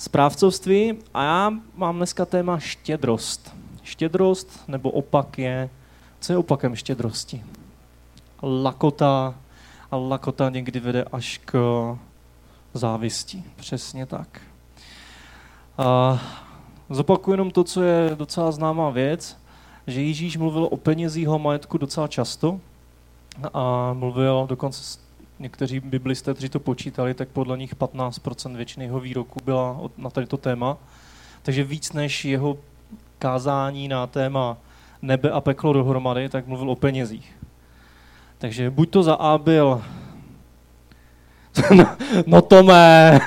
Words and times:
správcovství 0.00 0.98
a 1.14 1.22
já 1.22 1.52
mám 1.76 1.96
dneska 1.96 2.24
téma 2.26 2.58
štědrost. 2.58 3.54
Štědrost 3.82 4.68
nebo 4.68 4.90
opak 4.90 5.38
je, 5.38 5.70
co 6.20 6.32
je 6.32 6.36
opakem 6.36 6.76
štědrosti? 6.76 7.44
Lakota 8.42 9.34
a 9.90 9.96
lakota 9.96 10.50
někdy 10.50 10.80
vede 10.80 11.04
až 11.12 11.40
k 11.44 11.54
závisti. 12.74 13.44
Přesně 13.56 14.06
tak. 14.06 14.40
A 15.78 16.18
zopakuju 16.90 17.32
jenom 17.34 17.50
to, 17.50 17.64
co 17.64 17.82
je 17.82 18.10
docela 18.14 18.52
známá 18.52 18.90
věc, 18.90 19.36
že 19.86 20.02
Ježíš 20.02 20.36
mluvil 20.36 20.68
o 20.70 20.76
penězího 20.76 21.38
majetku 21.38 21.78
docela 21.78 22.08
často 22.08 22.60
a 23.54 23.92
mluvil 23.92 24.46
dokonce 24.48 24.98
někteří 25.40 25.80
biblisté, 25.80 26.34
kteří 26.34 26.48
to 26.48 26.60
počítali, 26.60 27.14
tak 27.14 27.28
podle 27.28 27.58
nich 27.58 27.76
15% 27.76 28.56
většiny 28.56 28.84
jeho 28.84 29.00
výroku 29.00 29.38
byla 29.44 29.80
na 29.98 30.10
tady 30.10 30.26
to 30.26 30.36
téma. 30.36 30.76
Takže 31.42 31.64
víc 31.64 31.92
než 31.92 32.24
jeho 32.24 32.58
kázání 33.18 33.88
na 33.88 34.06
téma 34.06 34.56
nebe 35.02 35.30
a 35.30 35.40
peklo 35.40 35.72
dohromady, 35.72 36.28
tak 36.28 36.46
mluvil 36.46 36.70
o 36.70 36.76
penězích. 36.76 37.32
Takže 38.38 38.70
buď 38.70 38.90
to 38.90 39.02
za 39.02 39.14
A 39.14 39.38
byl 39.38 39.82
no, 42.26 42.42
to 42.42 42.62
mé. 42.62 43.20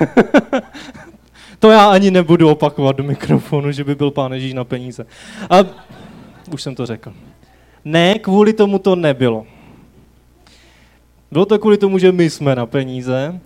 to 1.59 1.71
já 1.71 1.91
ani 1.91 2.11
nebudu 2.11 2.49
opakovat 2.49 2.95
do 2.95 3.03
mikrofonu, 3.03 3.71
že 3.71 3.83
by 3.83 3.95
byl 3.95 4.11
pán 4.11 4.33
Ježíš 4.33 4.53
na 4.53 4.63
peníze. 4.63 5.05
A 5.49 5.57
už 6.51 6.63
jsem 6.63 6.75
to 6.75 6.85
řekl. 6.85 7.13
Ne, 7.85 8.19
kvůli 8.19 8.53
tomu 8.53 8.79
to 8.79 8.95
nebylo. 8.95 9.45
Bylo 11.33 11.45
to 11.45 11.59
kvůli 11.59 11.77
tomu, 11.77 11.97
že 11.97 12.11
my 12.11 12.29
jsme 12.29 12.55
na 12.55 12.65
peníze 12.65 13.39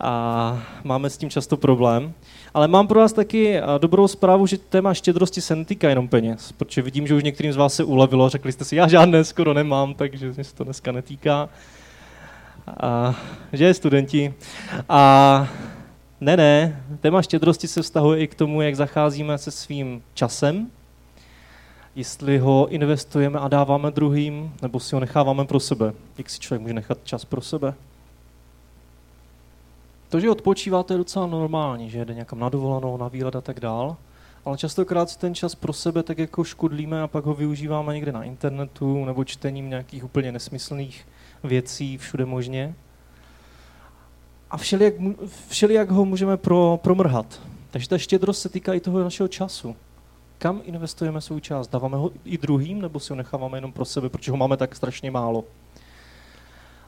a 0.00 0.62
máme 0.84 1.10
s 1.10 1.16
tím 1.16 1.30
často 1.30 1.56
problém. 1.56 2.12
Ale 2.54 2.68
mám 2.68 2.86
pro 2.86 3.00
vás 3.00 3.12
taky 3.12 3.60
dobrou 3.78 4.08
zprávu, 4.08 4.46
že 4.46 4.58
téma 4.58 4.94
štědrosti 4.94 5.40
se 5.40 5.56
netýká 5.56 5.88
jenom 5.88 6.08
peněz, 6.08 6.52
protože 6.52 6.82
vidím, 6.82 7.06
že 7.06 7.14
už 7.14 7.22
některým 7.22 7.52
z 7.52 7.56
vás 7.56 7.74
se 7.74 7.84
ulevilo, 7.84 8.28
řekli 8.28 8.52
jste 8.52 8.64
si, 8.64 8.76
já 8.76 8.88
žádné 8.88 9.24
skoro 9.24 9.54
nemám, 9.54 9.94
takže 9.94 10.32
mě 10.32 10.44
se 10.44 10.54
to 10.54 10.64
dneska 10.64 10.92
netýká. 10.92 11.48
A, 12.80 13.14
že 13.52 13.74
studenti. 13.74 14.34
A 14.88 15.48
ne, 16.20 16.36
ne, 16.36 16.82
téma 17.00 17.22
štědrosti 17.22 17.68
se 17.68 17.82
vztahuje 17.82 18.20
i 18.20 18.26
k 18.26 18.34
tomu, 18.34 18.62
jak 18.62 18.76
zacházíme 18.76 19.38
se 19.38 19.50
svým 19.50 20.02
časem, 20.14 20.66
jestli 21.96 22.38
ho 22.38 22.68
investujeme 22.68 23.38
a 23.38 23.48
dáváme 23.48 23.90
druhým, 23.90 24.54
nebo 24.62 24.80
si 24.80 24.96
ho 24.96 25.00
necháváme 25.00 25.44
pro 25.44 25.60
sebe. 25.60 25.92
Jak 26.18 26.30
si 26.30 26.38
člověk 26.38 26.62
může 26.62 26.74
nechat 26.74 26.98
čas 27.04 27.24
pro 27.24 27.40
sebe? 27.40 27.74
To, 30.08 30.20
že 30.20 30.30
odpočíváte, 30.30 30.94
je 30.94 30.98
docela 30.98 31.26
normální, 31.26 31.90
že 31.90 32.04
jde 32.04 32.14
někam 32.14 32.38
na 32.38 32.48
dovolenou, 32.48 32.96
na 32.96 33.08
výlet 33.08 33.36
a 33.36 33.40
tak 33.40 33.60
dál, 33.60 33.96
ale 34.44 34.58
častokrát 34.58 35.10
si 35.10 35.18
ten 35.18 35.34
čas 35.34 35.54
pro 35.54 35.72
sebe 35.72 36.02
tak 36.02 36.18
jako 36.18 36.44
škudlíme 36.44 37.02
a 37.02 37.08
pak 37.08 37.24
ho 37.24 37.34
využíváme 37.34 37.94
někde 37.94 38.12
na 38.12 38.24
internetu 38.24 39.04
nebo 39.04 39.24
čtením 39.24 39.70
nějakých 39.70 40.04
úplně 40.04 40.32
nesmyslných 40.32 41.08
věcí 41.44 41.98
všude 41.98 42.24
možně. 42.24 42.74
A 44.50 44.56
všelijak, 44.56 44.94
všelijak 45.48 45.90
ho 45.90 46.04
můžeme 46.04 46.36
pro, 46.36 46.78
promrhat. 46.82 47.40
Takže 47.70 47.88
ta 47.88 47.98
štědrost 47.98 48.42
se 48.42 48.48
týká 48.48 48.74
i 48.74 48.80
toho 48.80 49.04
našeho 49.04 49.28
času. 49.28 49.76
Kam 50.44 50.60
investujeme 50.64 51.20
svůj 51.20 51.40
čas? 51.40 51.68
Dáváme 51.68 51.96
ho 51.96 52.10
i 52.24 52.38
druhým, 52.38 52.82
nebo 52.82 53.00
si 53.00 53.12
ho 53.12 53.16
necháváme 53.16 53.58
jenom 53.58 53.72
pro 53.72 53.84
sebe, 53.84 54.08
protože 54.08 54.30
ho 54.30 54.36
máme 54.36 54.56
tak 54.56 54.76
strašně 54.76 55.10
málo? 55.10 55.44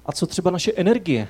A 0.06 0.12
co 0.12 0.26
třeba 0.26 0.50
naše 0.50 0.72
energie? 0.72 1.28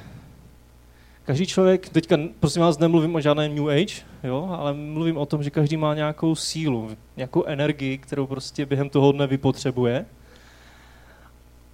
Každý 1.25 1.47
člověk, 1.47 1.89
teďka 1.89 2.17
prosím 2.41 2.63
vás 2.63 2.79
nemluvím 2.79 3.15
o 3.15 3.21
žádném 3.21 3.55
New 3.55 3.69
Age, 3.69 4.03
jo, 4.25 4.57
ale 4.59 4.75
mluvím 4.75 5.17
o 5.17 5.27
tom, 5.27 5.43
že 5.43 5.51
každý 5.51 5.77
má 5.77 5.95
nějakou 5.95 6.35
sílu, 6.35 6.91
nějakou 7.17 7.45
energii, 7.45 7.99
kterou 7.99 8.27
prostě 8.27 8.67
během 8.67 8.91
toho 8.91 9.13
dne 9.13 9.27
vypotřebuje. 9.27 10.07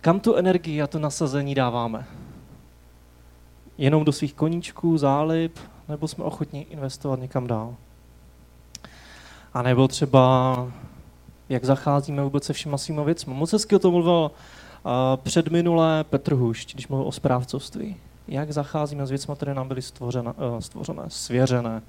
Kam 0.00 0.20
tu 0.20 0.34
energii 0.34 0.82
a 0.82 0.86
to 0.86 0.98
nasazení 0.98 1.54
dáváme? 1.54 2.06
Jenom 3.78 4.04
do 4.04 4.12
svých 4.12 4.34
koníčků, 4.34 4.98
zálib, 4.98 5.58
nebo 5.88 6.08
jsme 6.08 6.24
ochotní 6.24 6.62
investovat 6.62 7.20
někam 7.20 7.46
dál? 7.46 7.76
A 9.54 9.62
nebo 9.62 9.88
třeba, 9.88 10.56
jak 11.48 11.64
zacházíme 11.64 12.22
vůbec 12.22 12.44
se 12.44 12.52
všema 12.52 12.78
svýma 12.78 13.02
věcmi. 13.02 13.34
Moc 13.34 13.52
hezky 13.52 13.76
o 13.76 13.78
tom 13.78 13.92
mluvil 13.92 14.30
uh, 14.84 14.90
předminulé 15.16 16.04
Petr 16.04 16.34
Hušť, 16.34 16.74
když 16.74 16.88
mluvil 16.88 17.08
o 17.08 17.12
správcovství. 17.12 17.96
Jak 18.28 18.52
zacházíme 18.52 19.06
s 19.06 19.10
věcmi, 19.10 19.34
které 19.36 19.54
nám 19.54 19.68
byly 19.68 19.82
stvořené, 19.82 20.32
uh, 20.32 20.58
stvořené 20.58 21.02
svěřené. 21.08 21.82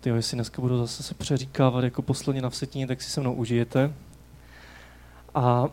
Ty, 0.00 0.10
jestli 0.10 0.34
dneska 0.34 0.62
budu 0.62 0.78
zase 0.78 1.02
se 1.02 1.14
přeříkávat 1.14 1.84
jako 1.84 2.02
poslední 2.02 2.42
na 2.42 2.50
vsetině, 2.50 2.86
tak 2.86 3.02
si 3.02 3.10
se 3.10 3.20
mnou 3.20 3.32
užijete. 3.32 3.92
A 5.34 5.64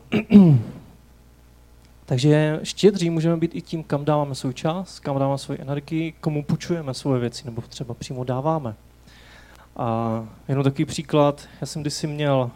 takže 2.05 2.59
štědří 2.63 3.09
můžeme 3.09 3.37
být 3.37 3.55
i 3.55 3.61
tím, 3.61 3.83
kam 3.83 4.05
dáváme 4.05 4.35
svůj 4.35 4.53
čas, 4.53 4.99
kam 4.99 5.19
dáváme 5.19 5.37
svoji 5.37 5.61
energii, 5.61 6.11
komu 6.11 6.43
půjčujeme 6.43 6.93
svoje 6.93 7.19
věci, 7.19 7.45
nebo 7.45 7.61
třeba 7.61 7.93
přímo 7.93 8.23
dáváme. 8.23 8.75
A 9.75 10.23
jenom 10.47 10.63
takový 10.63 10.85
příklad, 10.85 11.47
já 11.61 11.67
jsem 11.67 11.81
kdysi 11.81 12.07
měl, 12.07 12.51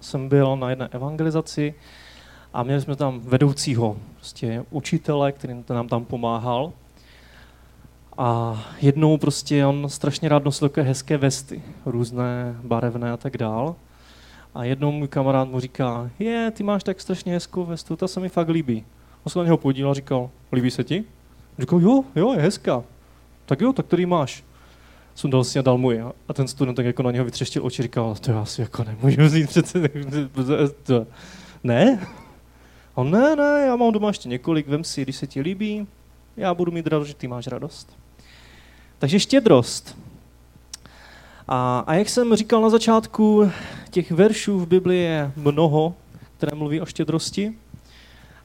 jsem 0.00 0.28
byl 0.28 0.56
na 0.56 0.70
jedné 0.70 0.88
evangelizaci 0.88 1.74
a 2.54 2.62
měli 2.62 2.80
jsme 2.80 2.96
tam 2.96 3.20
vedoucího, 3.20 3.96
prostě 4.14 4.64
učitele, 4.70 5.32
který 5.32 5.54
nám 5.70 5.88
tam 5.88 6.04
pomáhal. 6.04 6.72
A 8.18 8.62
jednou 8.80 9.18
prostě 9.18 9.66
on 9.66 9.88
strašně 9.88 10.28
rád 10.28 10.44
nosil 10.44 10.68
takové 10.68 10.86
hezké 10.86 11.16
vesty, 11.16 11.62
různé, 11.86 12.56
barevné 12.62 13.12
a 13.12 13.16
tak 13.16 13.36
dál. 13.38 13.76
A 14.54 14.64
jednou 14.64 14.92
můj 14.92 15.08
kamarád 15.08 15.48
mu 15.48 15.60
říká, 15.60 16.10
je, 16.18 16.50
ty 16.50 16.62
máš 16.62 16.84
tak 16.84 17.00
strašně 17.00 17.32
hezkou 17.32 17.64
vestu, 17.64 17.96
ta 17.96 18.08
se 18.08 18.20
mi 18.20 18.28
fakt 18.28 18.48
líbí. 18.48 18.84
On 19.24 19.30
se 19.30 19.38
na 19.38 19.44
něho 19.44 19.56
podíval 19.56 19.90
a 19.90 19.94
říkal, 19.94 20.30
líbí 20.52 20.70
se 20.70 20.84
ti? 20.84 21.04
Říkal, 21.58 21.80
jo, 21.80 22.04
jo, 22.16 22.32
je 22.32 22.40
hezká. 22.40 22.84
Tak 23.46 23.60
jo, 23.60 23.72
tak 23.72 23.86
který 23.86 24.06
máš? 24.06 24.44
Sundal 25.16 25.44
si 25.44 25.58
a 25.58 25.62
dal 25.62 25.78
mu 25.78 25.90
je. 25.90 26.04
A 26.28 26.32
ten 26.32 26.48
student 26.48 26.76
tak 26.76 26.86
jako 26.86 27.02
na 27.02 27.10
něho 27.10 27.24
vytřeštil 27.24 27.66
oči, 27.66 27.82
říkal, 27.82 28.14
to 28.20 28.30
já 28.30 28.44
si 28.44 28.60
jako 28.60 28.84
nemůžu 28.84 29.22
vzít 29.22 29.48
přece. 29.48 29.80
Ne? 31.64 32.06
On 32.94 33.10
ne, 33.10 33.36
ne, 33.36 33.64
já 33.66 33.76
mám 33.76 33.92
doma 33.92 34.08
ještě 34.08 34.28
několik, 34.28 34.68
vem 34.68 34.84
si, 34.84 35.02
když 35.02 35.16
se 35.16 35.26
ti 35.26 35.40
líbí, 35.40 35.86
já 36.36 36.54
budu 36.54 36.72
mít 36.72 36.86
radost, 36.86 37.08
že 37.08 37.14
ty 37.14 37.28
máš 37.28 37.46
radost. 37.46 37.96
Takže 38.98 39.20
štědrost. 39.20 39.98
A, 41.48 41.84
a 41.86 41.94
jak 41.94 42.08
jsem 42.08 42.36
říkal 42.36 42.62
na 42.62 42.70
začátku, 42.70 43.50
těch 43.90 44.10
veršů 44.10 44.58
v 44.58 44.68
Biblii 44.68 45.00
je 45.00 45.32
mnoho, 45.36 45.94
které 46.36 46.56
mluví 46.56 46.80
o 46.80 46.86
štědrosti. 46.86 47.54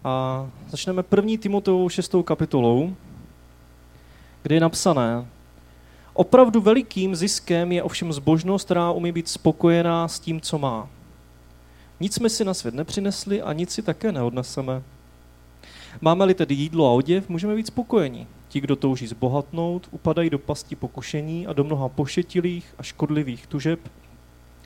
A 0.04 0.46
začneme 0.70 1.04
první 1.04 1.38
Timotovou 1.38 1.90
šestou 1.90 2.24
kapitolou, 2.24 2.96
kde 4.44 4.56
je 4.56 4.62
napsané, 4.62 5.26
Opravdu 6.14 6.62
velikým 6.62 7.16
ziskem 7.16 7.72
je 7.72 7.84
ovšem 7.84 8.14
zbožnost, 8.14 8.66
která 8.66 8.92
umí 8.92 9.12
být 9.12 9.28
spokojená 9.28 10.08
s 10.08 10.20
tím, 10.20 10.42
co 10.42 10.58
má. 10.58 10.90
Nic 12.00 12.14
jsme 12.14 12.30
si 12.30 12.46
na 12.46 12.54
svět 12.54 12.76
nepřinesli 12.76 13.42
a 13.42 13.54
nic 13.54 13.72
si 13.72 13.82
také 13.82 14.12
neodneseme. 14.12 14.84
Máme-li 16.02 16.34
tedy 16.34 16.56
jídlo 16.56 16.88
a 16.88 16.92
oděv, 16.92 17.30
můžeme 17.30 17.56
být 17.56 17.68
spokojeni. 17.68 18.28
Ti, 18.48 18.62
kdo 18.62 18.76
touží 18.76 19.08
zbohatnout, 19.08 19.88
upadají 19.92 20.30
do 20.30 20.40
pasti 20.40 20.76
pokušení 20.76 21.48
a 21.48 21.54
do 21.54 21.64
mnoha 21.64 21.90
pošetilých 21.90 22.76
a 22.78 22.84
škodlivých 22.84 23.48
tužeb, 23.48 23.80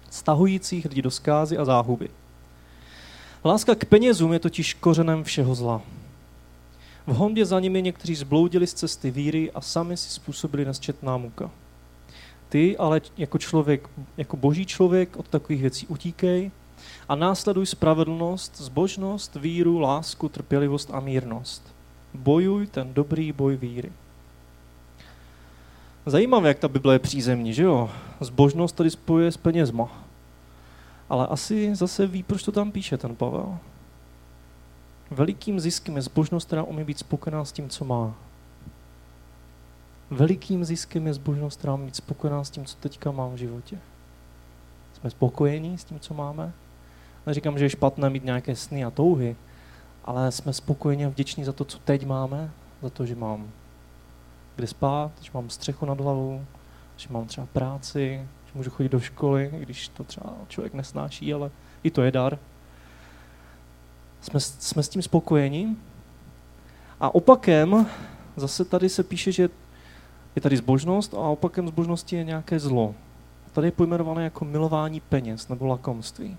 stahujících 0.09 0.85
lidi 0.85 1.01
do 1.01 1.11
skázy 1.11 1.57
a 1.57 1.65
záhuby. 1.65 2.09
Láska 3.45 3.75
k 3.75 3.85
penězům 3.85 4.33
je 4.33 4.39
totiž 4.39 4.73
kořenem 4.73 5.23
všeho 5.23 5.55
zla. 5.55 5.81
V 7.07 7.15
hondě 7.15 7.45
za 7.45 7.59
nimi 7.59 7.81
někteří 7.81 8.15
zbloudili 8.15 8.67
z 8.67 8.73
cesty 8.73 9.11
víry 9.11 9.51
a 9.51 9.61
sami 9.61 9.97
si 9.97 10.09
způsobili 10.09 10.65
nesčetná 10.65 11.17
muka. 11.17 11.51
Ty 12.49 12.77
ale 12.77 13.01
jako 13.17 13.37
člověk, 13.37 13.89
jako 14.17 14.37
boží 14.37 14.65
člověk 14.65 15.17
od 15.17 15.27
takových 15.27 15.61
věcí 15.61 15.87
utíkej 15.87 16.51
a 17.09 17.15
následuj 17.15 17.65
spravedlnost, 17.65 18.57
zbožnost, 18.57 19.35
víru, 19.35 19.79
lásku, 19.79 20.29
trpělivost 20.29 20.89
a 20.93 20.99
mírnost. 20.99 21.75
Bojuj 22.13 22.67
ten 22.67 22.93
dobrý 22.93 23.31
boj 23.31 23.55
víry. 23.55 23.91
Zajímavé, 26.05 26.47
jak 26.47 26.59
ta 26.59 26.67
Bible 26.67 26.95
je 26.95 26.99
přízemní, 26.99 27.53
že 27.53 27.63
jo? 27.63 27.89
Zbožnost 28.19 28.75
tady 28.75 28.89
spojuje 28.89 29.31
s 29.31 29.37
penězma. 29.37 30.05
Ale 31.09 31.27
asi 31.27 31.75
zase 31.75 32.07
ví, 32.07 32.23
proč 32.23 32.43
to 32.43 32.51
tam 32.51 32.71
píše 32.71 32.97
ten 32.97 33.15
Pavel. 33.15 33.57
Velikým 35.11 35.59
ziskem 35.59 35.95
je 35.95 36.01
zbožnost, 36.01 36.47
která 36.47 36.63
umí 36.63 36.83
být 36.83 36.99
spokojená 36.99 37.45
s 37.45 37.51
tím, 37.51 37.69
co 37.69 37.85
má. 37.85 38.15
Velikým 40.09 40.65
ziskem 40.65 41.07
je 41.07 41.13
zbožnost, 41.13 41.59
která 41.59 41.73
umí 41.73 41.85
být 41.85 41.95
spokojená 41.95 42.43
s 42.43 42.49
tím, 42.49 42.65
co 42.65 42.77
teďka 42.77 43.11
mám 43.11 43.33
v 43.33 43.37
životě. 43.37 43.79
Jsme 44.93 45.09
spokojení 45.09 45.77
s 45.77 45.83
tím, 45.83 45.99
co 45.99 46.13
máme. 46.13 46.53
Neříkám, 47.27 47.57
že 47.57 47.65
je 47.65 47.69
špatné 47.69 48.09
mít 48.09 48.25
nějaké 48.25 48.55
sny 48.55 48.85
a 48.85 48.91
touhy, 48.91 49.35
ale 50.05 50.31
jsme 50.31 50.53
spokojeni 50.53 51.05
a 51.05 51.09
vděční 51.09 51.43
za 51.43 51.53
to, 51.53 51.65
co 51.65 51.79
teď 51.79 52.05
máme, 52.05 52.51
za 52.81 52.89
to, 52.89 53.05
že 53.05 53.15
mám 53.15 53.51
kde 54.55 54.67
spát, 54.67 55.11
že 55.21 55.31
mám 55.33 55.49
střechu 55.49 55.85
nad 55.85 56.01
hlavou, 56.01 56.45
že 56.97 57.07
mám 57.11 57.25
třeba 57.25 57.47
práci, 57.53 58.27
že 58.45 58.51
můžu 58.55 58.69
chodit 58.69 58.89
do 58.89 58.99
školy, 58.99 59.51
když 59.59 59.87
to 59.87 60.03
třeba 60.03 60.33
člověk 60.47 60.73
nesnáší, 60.73 61.33
ale 61.33 61.51
i 61.83 61.91
to 61.91 62.01
je 62.01 62.11
dar. 62.11 62.39
Jsme, 64.25 64.39
jsme 64.39 64.83
s 64.83 64.89
tím 64.89 65.01
spokojeni. 65.01 65.75
A 66.99 67.15
opakem, 67.15 67.85
zase 68.35 68.65
tady 68.65 68.89
se 68.89 69.03
píše, 69.03 69.31
že 69.31 69.49
je 70.35 70.41
tady 70.41 70.57
zbožnost 70.57 71.13
a 71.13 71.17
opakem 71.17 71.67
zbožnosti 71.67 72.15
je 72.15 72.23
nějaké 72.23 72.59
zlo. 72.59 72.95
Tady 73.53 73.67
je 73.67 73.71
pojmenované 73.71 74.23
jako 74.23 74.45
milování 74.45 74.99
peněz 74.99 75.49
nebo 75.49 75.65
lakomství. 75.65 76.37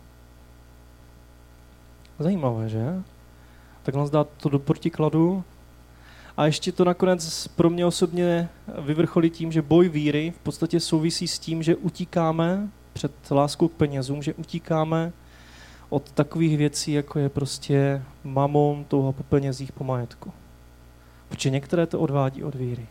Zajímavé, 2.19 2.69
že? 2.69 3.03
Tak 3.83 3.94
nás 3.94 4.11
dá 4.11 4.25
to 4.25 4.49
do 4.49 4.59
protikladu. 4.59 5.44
A 6.37 6.47
ještě 6.47 6.73
to 6.73 6.85
nakonec 6.85 7.49
pro 7.49 7.71
mě 7.71 7.87
osobně 7.87 8.49
vyvrcholí 8.81 9.31
tím, 9.31 9.53
že 9.53 9.62
boj 9.62 9.88
víry 9.88 10.31
v 10.31 10.38
podstatě 10.38 10.81
souvisí 10.81 11.29
s 11.29 11.38
tím, 11.38 11.62
že 11.62 11.77
utíkáme 11.77 12.69
před 12.93 13.31
láskou 13.31 13.69
k 13.69 13.73
penězům, 13.73 14.23
že 14.23 14.35
utíkáme 14.35 15.12
od 15.88 16.12
takových 16.12 16.59
věcí, 16.59 16.93
jako 16.93 17.19
je 17.19 17.29
prostě 17.29 18.03
mamon, 18.25 18.85
touha 18.85 19.12
po 19.12 19.23
penězích, 19.23 19.73
po 19.73 19.85
majetku. 19.85 20.33
Protože 21.29 21.50
některé 21.50 21.87
to 21.87 22.00
odvádí 22.00 22.44
od 22.44 22.55
víry. 22.55 22.87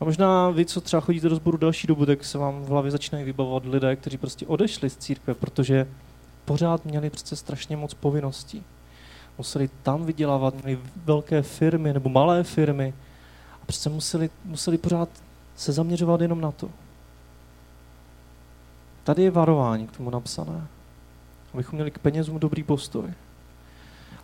A 0.00 0.04
možná 0.04 0.50
vy, 0.50 0.64
co 0.64 0.80
třeba 0.80 1.00
chodíte 1.00 1.28
do 1.28 1.36
sboru 1.36 1.56
další 1.56 1.86
dobu, 1.86 2.06
tak 2.06 2.24
se 2.24 2.38
vám 2.38 2.62
v 2.62 2.68
hlavě 2.68 2.90
začínají 2.90 3.24
vybavovat 3.24 3.64
lidé, 3.64 3.96
kteří 3.96 4.18
prostě 4.18 4.46
odešli 4.46 4.90
z 4.90 4.96
církve, 4.96 5.34
protože 5.34 5.86
pořád 6.44 6.84
měli 6.84 7.10
přece 7.10 7.36
strašně 7.36 7.76
moc 7.76 7.94
povinností. 7.94 8.62
Museli 9.38 9.70
tam 9.82 10.04
vydělávat, 10.04 10.64
měli 10.64 10.78
velké 11.04 11.42
firmy 11.42 11.92
nebo 11.92 12.08
malé 12.08 12.42
firmy 12.42 12.94
a 13.62 13.66
přece 13.66 13.90
museli, 13.90 14.30
museli 14.44 14.78
pořád 14.78 15.08
se 15.56 15.72
zaměřovat 15.72 16.20
jenom 16.20 16.40
na 16.40 16.52
to. 16.52 16.70
Tady 19.04 19.22
je 19.22 19.30
varování 19.30 19.86
k 19.86 19.96
tomu 19.96 20.10
napsané, 20.10 20.66
abychom 21.56 21.76
měli 21.76 21.90
k 21.90 21.98
penězům 21.98 22.38
dobrý 22.38 22.62
postoj. 22.62 23.04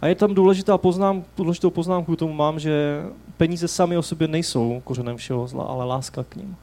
A 0.00 0.06
je 0.06 0.14
tam 0.14 0.34
důležitá 0.34 0.78
poznám, 0.78 1.24
důležitou 1.36 1.70
poznámku 1.70 2.16
k 2.16 2.18
tomu 2.18 2.32
mám, 2.32 2.58
že 2.58 3.02
peníze 3.36 3.68
sami 3.68 3.96
o 3.96 4.02
sobě 4.02 4.28
nejsou 4.28 4.80
kořenem 4.84 5.16
všeho 5.16 5.46
zla, 5.46 5.64
ale 5.64 5.84
láska 5.84 6.24
k 6.24 6.36
ním. 6.36 6.56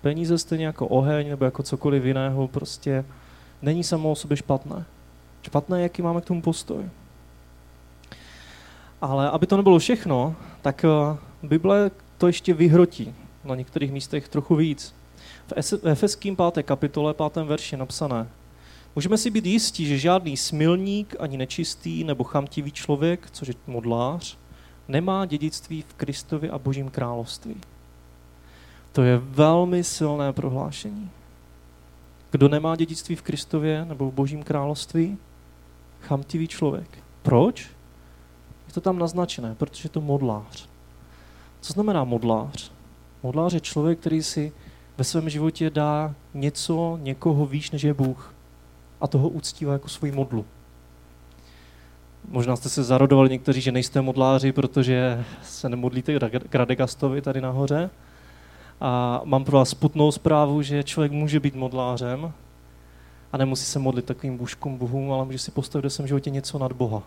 Peníze 0.00 0.38
stejně 0.38 0.66
jako 0.66 0.86
oheň 0.86 1.28
nebo 1.28 1.44
jako 1.44 1.62
cokoliv 1.62 2.04
jiného 2.04 2.48
prostě 2.48 3.04
není 3.62 3.84
samo 3.84 4.10
o 4.10 4.14
sobě 4.14 4.36
špatné. 4.36 4.84
Špatné 5.42 5.78
je, 5.78 5.82
jaký 5.82 6.02
máme 6.02 6.20
k 6.20 6.24
tomu 6.24 6.42
postoj. 6.42 6.84
Ale 9.00 9.30
aby 9.30 9.46
to 9.46 9.56
nebylo 9.56 9.78
všechno, 9.78 10.34
tak 10.62 10.84
eh, 10.84 11.16
Bible 11.42 11.90
to 12.18 12.26
ještě 12.26 12.54
vyhrotí 12.54 13.14
na 13.44 13.54
některých 13.54 13.92
místech 13.92 14.28
trochu 14.28 14.56
víc. 14.56 14.94
V 15.46 15.86
Efeským 15.86 16.36
5. 16.36 16.62
kapitole 16.62 17.14
5. 17.14 17.44
verši 17.44 17.76
napsané 17.76 18.26
Můžeme 18.96 19.18
si 19.18 19.30
být 19.30 19.46
jistí, 19.46 19.86
že 19.86 19.98
žádný 19.98 20.36
smilník, 20.36 21.16
ani 21.18 21.36
nečistý 21.36 22.04
nebo 22.04 22.24
chamtivý 22.24 22.72
člověk, 22.72 23.30
což 23.30 23.48
je 23.48 23.54
modlář, 23.66 24.38
nemá 24.88 25.26
dědictví 25.26 25.82
v 25.82 25.94
Kristovi 25.94 26.50
a 26.50 26.58
Božím 26.58 26.90
království. 26.90 27.56
To 28.92 29.02
je 29.02 29.18
velmi 29.18 29.84
silné 29.84 30.32
prohlášení. 30.32 31.10
Kdo 32.30 32.48
nemá 32.48 32.76
dědictví 32.76 33.16
v 33.16 33.22
Kristově 33.22 33.84
nebo 33.84 34.10
v 34.10 34.14
Božím 34.14 34.42
království? 34.42 35.18
Chamtivý 36.00 36.48
člověk. 36.48 36.98
Proč? 37.22 37.70
Je 38.66 38.74
to 38.74 38.80
tam 38.80 38.98
naznačené, 38.98 39.54
protože 39.54 39.86
je 39.86 39.90
to 39.90 40.00
modlář. 40.00 40.68
Co 41.60 41.72
znamená 41.72 42.04
modlář? 42.04 42.72
Modlář 43.22 43.52
je 43.52 43.60
člověk, 43.60 43.98
který 43.98 44.22
si 44.22 44.52
ve 44.98 45.04
svém 45.04 45.30
životě 45.30 45.70
dá 45.70 46.14
něco, 46.34 46.98
někoho 47.02 47.46
výš, 47.46 47.70
než 47.70 47.82
je 47.82 47.94
Bůh 47.94 48.34
a 49.00 49.06
toho 49.06 49.28
uctívá 49.28 49.72
jako 49.72 49.88
svůj 49.88 50.12
modlu. 50.12 50.44
Možná 52.28 52.56
jste 52.56 52.68
se 52.68 52.82
zarodovali 52.82 53.30
někteří, 53.30 53.60
že 53.60 53.72
nejste 53.72 54.00
modláři, 54.00 54.52
protože 54.52 55.24
se 55.42 55.68
nemodlíte 55.68 56.30
k 56.30 56.54
Radegastovi 56.54 57.22
tady 57.22 57.40
nahoře. 57.40 57.90
A 58.80 59.20
mám 59.24 59.44
pro 59.44 59.58
vás 59.58 59.68
sputnou 59.68 60.12
zprávu, 60.12 60.62
že 60.62 60.82
člověk 60.82 61.12
může 61.12 61.40
být 61.40 61.54
modlářem 61.54 62.32
a 63.32 63.36
nemusí 63.36 63.64
se 63.64 63.78
modlit 63.78 64.04
takovým 64.04 64.36
bůžkům 64.36 64.78
bohům, 64.78 65.12
ale 65.12 65.24
může 65.24 65.38
si 65.38 65.50
postavit 65.50 65.82
do 65.82 65.90
svém 65.90 66.06
životě 66.06 66.30
něco 66.30 66.58
nad 66.58 66.72
Boha. 66.72 67.02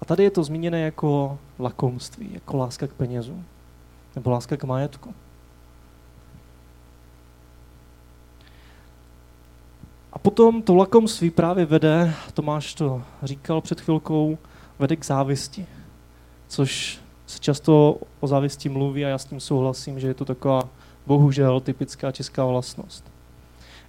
A 0.00 0.04
tady 0.04 0.24
je 0.24 0.30
to 0.30 0.44
zmíněné 0.44 0.80
jako 0.80 1.38
lakomství, 1.58 2.30
jako 2.32 2.56
láska 2.56 2.86
k 2.86 2.92
penězům, 2.92 3.44
nebo 4.14 4.30
láska 4.30 4.56
k 4.56 4.64
majetku. 4.64 5.14
A 10.18 10.20
potom 10.20 10.62
to 10.62 10.74
lakomství 10.74 11.30
právě 11.30 11.66
vede, 11.66 12.14
Tomáš 12.34 12.74
to 12.74 13.02
říkal 13.22 13.60
před 13.60 13.80
chvilkou, 13.80 14.38
vede 14.78 14.96
k 14.96 15.04
závisti. 15.04 15.66
Což 16.48 17.00
se 17.26 17.38
často 17.38 18.00
o 18.20 18.26
závisti 18.26 18.68
mluví 18.68 19.04
a 19.04 19.08
já 19.08 19.18
s 19.18 19.24
tím 19.24 19.40
souhlasím, 19.40 20.00
že 20.00 20.06
je 20.06 20.14
to 20.14 20.24
taková 20.24 20.68
bohužel 21.06 21.60
typická 21.60 22.12
česká 22.12 22.44
vlastnost. 22.44 23.04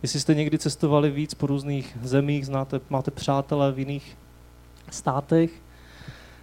Jestli 0.01 0.19
jste 0.19 0.35
někdy 0.35 0.57
cestovali 0.57 1.11
víc 1.11 1.33
po 1.33 1.47
různých 1.47 1.97
zemích, 2.01 2.45
znáte, 2.45 2.79
máte 2.89 3.11
přátelé 3.11 3.71
v 3.71 3.79
jiných 3.79 4.17
státech, 4.89 5.51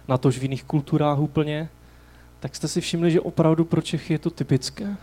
na 0.07 0.17
tož 0.17 0.37
v 0.37 0.41
jiných 0.41 0.63
kulturách 0.63 1.19
úplně, 1.19 1.69
tak 2.39 2.55
jste 2.55 2.67
si 2.67 2.81
všimli, 2.81 3.11
že 3.11 3.21
opravdu 3.21 3.65
pro 3.65 3.81
Čechy 3.81 4.13
je 4.13 4.19
to 4.19 4.29
typické. 4.29 4.97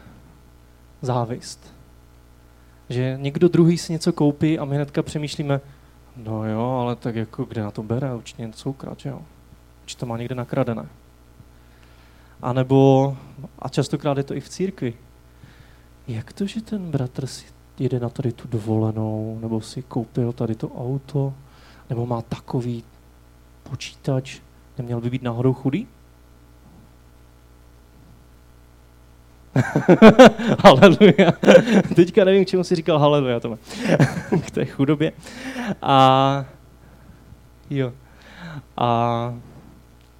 Závist 1.03 1.74
že 2.89 3.19
někdo 3.21 3.49
druhý 3.49 3.79
si 3.79 3.93
něco 3.93 4.13
koupí 4.13 4.59
a 4.59 4.65
my 4.65 4.77
hnedka 4.77 5.03
přemýšlíme, 5.03 5.61
no 6.17 6.49
jo, 6.49 6.79
ale 6.81 6.97
tak 6.97 7.15
jako 7.15 7.45
kde 7.45 7.63
na 7.63 7.71
to 7.71 7.83
bere, 7.83 8.15
určitě 8.15 8.43
něco 8.43 8.75
že 8.97 9.09
jo? 9.09 9.23
Či 9.87 9.97
to 9.97 10.07
má 10.07 10.17
někde 10.17 10.35
nakradené. 10.35 10.89
A 12.43 12.53
nebo, 12.53 13.17
a 13.59 13.69
častokrát 13.69 14.17
je 14.17 14.25
to 14.25 14.35
i 14.35 14.41
v 14.41 14.49
církvi, 14.49 14.95
jak 16.09 16.33
to, 16.33 16.47
že 16.47 16.63
ten 16.63 16.91
bratr 16.91 17.27
si 17.27 17.45
jede 17.79 18.01
na 18.01 18.09
tady 18.09 18.33
tu 18.33 18.49
dovolenou, 18.49 19.39
nebo 19.43 19.61
si 19.61 19.83
koupil 19.83 20.33
tady 20.33 20.55
to 20.55 20.69
auto, 20.69 21.35
nebo 21.91 22.07
má 22.07 22.23
takový 22.23 22.85
počítač, 23.63 24.41
neměl 24.79 25.01
by 25.01 25.11
být 25.11 25.23
náhodou 25.23 25.53
chudý? 25.53 25.87
haleluja. 30.65 31.33
Teďka 31.95 32.25
nevím, 32.25 32.45
k 32.45 32.49
čemu 32.49 32.65
si 32.65 32.75
říkal 32.75 32.99
haleluja, 32.99 33.41
Tome. 33.41 33.57
k 34.47 34.51
té 34.51 34.65
chudobě. 34.65 35.13
A 35.83 36.45
jo. 37.71 37.93
A 38.77 39.35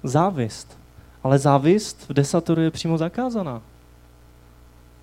závist. 0.03 0.77
Ale 1.23 1.39
závist 1.39 2.09
v 2.09 2.13
desatoru 2.13 2.61
je 2.61 2.71
přímo 2.71 2.97
zakázaná. 2.97 3.61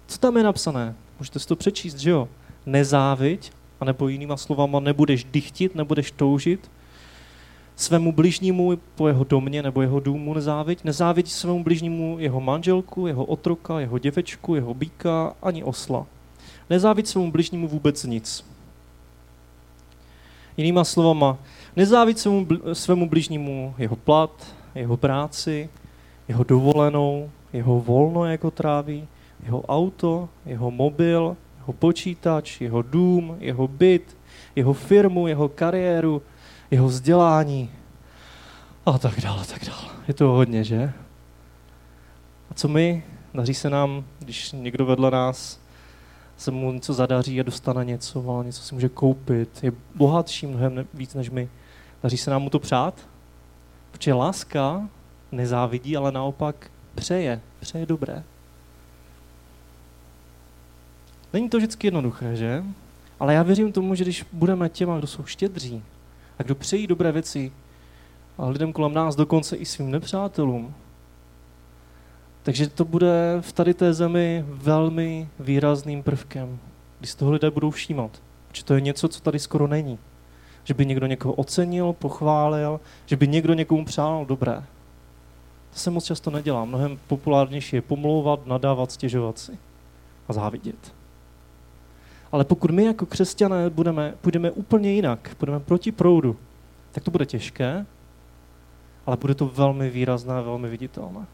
Co 0.06 0.18
tam 0.18 0.36
je 0.36 0.42
napsané? 0.42 0.94
Můžete 1.18 1.38
si 1.38 1.46
to 1.46 1.56
přečíst, 1.56 1.98
že 1.98 2.10
jo? 2.10 2.28
Nezáviď, 2.66 3.52
anebo 3.80 4.08
jinýma 4.08 4.36
slovama 4.36 4.80
nebudeš 4.80 5.24
dychtit, 5.24 5.74
nebudeš 5.74 6.10
toužit, 6.10 6.70
svému 7.76 8.12
bližnímu 8.12 8.72
po 8.94 9.08
jeho 9.08 9.24
domě 9.24 9.62
nebo 9.62 9.82
jeho 9.82 10.00
důmu 10.00 10.34
nezáviď. 10.34 10.84
Nezáviď 10.84 11.28
svému 11.28 11.64
bližnímu 11.64 12.16
jeho 12.18 12.40
manželku, 12.40 13.06
jeho 13.06 13.24
otroka, 13.24 13.80
jeho 13.80 13.98
děvečku, 13.98 14.54
jeho 14.54 14.74
býka, 14.74 15.34
ani 15.42 15.64
osla. 15.64 16.06
Nezáviď 16.70 17.06
svému 17.06 17.32
bližnímu 17.32 17.68
vůbec 17.68 18.04
nic. 18.04 18.44
Jinýma 20.56 20.84
slovama, 20.84 21.38
nezáviď 21.76 22.18
svému, 22.18 22.46
svému 22.72 23.08
bližnímu 23.08 23.74
jeho 23.78 23.96
plat, 23.96 24.54
jeho 24.74 24.96
práci, 24.96 25.68
jeho 26.28 26.44
dovolenou, 26.44 27.30
jeho 27.52 27.80
volno, 27.80 28.24
jako 28.24 28.50
tráví, 28.50 29.08
jeho 29.44 29.62
auto, 29.62 30.28
jeho 30.46 30.70
mobil, 30.70 31.36
jeho 31.58 31.72
počítač, 31.72 32.60
jeho 32.60 32.82
dům, 32.82 33.36
jeho 33.40 33.68
byt, 33.68 34.16
jeho 34.56 34.72
firmu, 34.72 35.26
jeho 35.28 35.48
kariéru, 35.48 36.22
jeho 36.72 36.86
vzdělání 36.88 37.70
a 38.86 38.98
tak 38.98 39.20
dále, 39.20 39.44
tak 39.46 39.64
dále. 39.64 39.82
Je 40.08 40.14
to 40.14 40.28
hodně, 40.28 40.64
že? 40.64 40.92
A 42.50 42.54
co 42.54 42.68
my? 42.68 43.04
Daří 43.34 43.54
se 43.54 43.70
nám, 43.70 44.04
když 44.18 44.52
někdo 44.52 44.86
vedle 44.86 45.10
nás 45.10 45.60
se 46.36 46.50
mu 46.50 46.72
něco 46.72 46.94
zadaří 46.94 47.40
a 47.40 47.42
dostane 47.42 47.84
něco, 47.84 48.38
a 48.38 48.42
něco 48.42 48.62
si 48.62 48.74
může 48.74 48.88
koupit, 48.88 49.62
je 49.62 49.72
bohatší 49.94 50.46
mnohem 50.46 50.86
víc 50.94 51.14
než 51.14 51.30
my. 51.30 51.48
Daří 52.02 52.16
se 52.16 52.30
nám 52.30 52.42
mu 52.42 52.50
to 52.50 52.58
přát? 52.58 52.94
Protože 53.90 54.14
láska 54.14 54.88
nezávidí, 55.32 55.96
ale 55.96 56.12
naopak 56.12 56.70
přeje, 56.94 57.40
přeje 57.60 57.86
dobré. 57.86 58.22
Není 61.32 61.48
to 61.48 61.56
vždycky 61.56 61.86
jednoduché, 61.86 62.36
že? 62.36 62.64
Ale 63.20 63.34
já 63.34 63.42
věřím 63.42 63.72
tomu, 63.72 63.94
že 63.94 64.04
když 64.04 64.26
budeme 64.32 64.68
těma, 64.68 64.98
kdo 64.98 65.06
jsou 65.06 65.24
štědří, 65.24 65.82
a 66.42 66.44
kdo 66.44 66.54
přejí 66.54 66.86
dobré 66.86 67.12
věci 67.12 67.52
a 68.38 68.48
lidem 68.48 68.72
kolem 68.72 68.94
nás, 68.94 69.16
dokonce 69.16 69.56
i 69.56 69.64
svým 69.64 69.90
nepřátelům, 69.90 70.74
Takže 72.42 72.68
to 72.68 72.84
bude 72.84 73.38
v 73.40 73.52
tady 73.52 73.74
té 73.74 73.94
zemi 73.94 74.44
velmi 74.48 75.28
výrazným 75.40 76.02
prvkem, 76.02 76.58
když 76.98 77.10
z 77.10 77.14
toho 77.14 77.32
lidé 77.32 77.50
budou 77.50 77.70
všímat. 77.70 78.22
Že 78.52 78.64
to 78.64 78.74
je 78.74 78.80
něco, 78.80 79.08
co 79.08 79.20
tady 79.20 79.38
skoro 79.38 79.66
není. 79.66 79.98
Že 80.64 80.74
by 80.74 80.86
někdo 80.86 81.06
někoho 81.06 81.34
ocenil, 81.34 81.92
pochválil, 81.92 82.80
že 83.06 83.16
by 83.16 83.28
někdo 83.28 83.54
někomu 83.54 83.84
přál 83.84 84.24
dobré. 84.26 84.54
To 85.70 85.78
se 85.78 85.90
moc 85.90 86.04
často 86.04 86.30
nedělá. 86.30 86.64
Mnohem 86.64 86.98
populárnější 87.08 87.76
je 87.76 87.82
pomlouvat, 87.82 88.46
nadávat, 88.46 88.92
stěžovat 88.92 89.38
si 89.38 89.58
a 90.28 90.32
závidět. 90.32 90.94
Ale 92.32 92.44
pokud 92.44 92.70
my 92.70 92.84
jako 92.84 93.06
křesťané 93.06 93.70
budeme, 93.70 94.14
půjdeme 94.20 94.50
úplně 94.50 94.92
jinak, 94.92 95.34
půjdeme 95.38 95.60
proti 95.60 95.92
proudu, 95.92 96.36
tak 96.92 97.04
to 97.04 97.10
bude 97.10 97.26
těžké, 97.26 97.86
ale 99.06 99.16
bude 99.16 99.34
to 99.34 99.46
velmi 99.46 99.90
výrazné, 99.90 100.42
velmi 100.42 100.68
viditelné. 100.68 101.26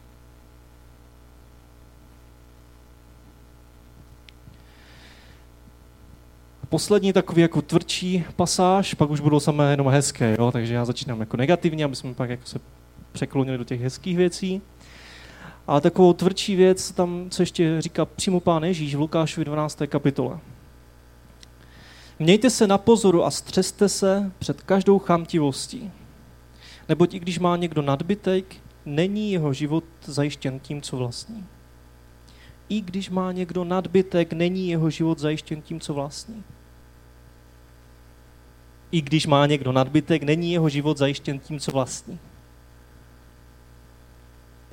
Poslední 6.69 7.13
takový 7.13 7.41
jako 7.41 7.61
tvrdší 7.61 8.23
pasáž, 8.35 8.93
pak 8.93 9.09
už 9.09 9.19
budou 9.19 9.39
samé 9.39 9.71
jenom 9.71 9.87
hezké, 9.87 10.35
jo? 10.39 10.51
takže 10.51 10.73
já 10.73 10.85
začínám 10.85 11.19
jako 11.19 11.37
negativně, 11.37 11.85
aby 11.85 11.95
jsme 11.95 12.13
pak 12.13 12.29
jako 12.29 12.45
se 12.45 12.59
překlonili 13.11 13.57
do 13.57 13.63
těch 13.63 13.81
hezkých 13.81 14.17
věcí. 14.17 14.61
Ale 15.67 15.81
takovou 15.81 16.13
tvrdší 16.13 16.55
věc, 16.55 16.91
tam, 16.91 17.27
co 17.29 17.41
ještě 17.41 17.81
říká 17.81 18.05
přímo 18.05 18.39
pán 18.39 18.63
Ježíš 18.63 18.95
v 18.95 18.99
Lukášovi 18.99 19.45
12. 19.45 19.81
kapitole. 19.87 20.39
Mějte 22.19 22.49
se 22.49 22.67
na 22.67 22.77
pozoru 22.77 23.23
a 23.23 23.31
střeste 23.31 23.89
se 23.89 24.31
před 24.39 24.61
každou 24.61 24.99
chamtivostí. 24.99 25.91
Neboť 26.89 27.13
i 27.13 27.19
když 27.19 27.39
má 27.39 27.57
někdo 27.57 27.81
nadbytek, 27.81 28.55
není 28.85 29.31
jeho 29.31 29.53
život 29.53 29.83
zajištěn 30.05 30.59
tím, 30.59 30.81
co 30.81 30.97
vlastní. 30.97 31.45
I 32.69 32.81
když 32.81 33.09
má 33.09 33.31
někdo 33.31 33.63
nadbytek, 33.63 34.33
není 34.33 34.69
jeho 34.69 34.89
život 34.89 35.19
zajištěn 35.19 35.61
tím, 35.61 35.79
co 35.79 35.93
vlastní. 35.93 36.43
I 38.91 39.01
když 39.01 39.27
má 39.27 39.45
někdo 39.45 39.71
nadbytek, 39.71 40.23
není 40.23 40.51
jeho 40.51 40.69
život 40.69 40.97
zajištěn 40.97 41.39
tím, 41.39 41.59
co 41.59 41.71
vlastní. 41.71 42.19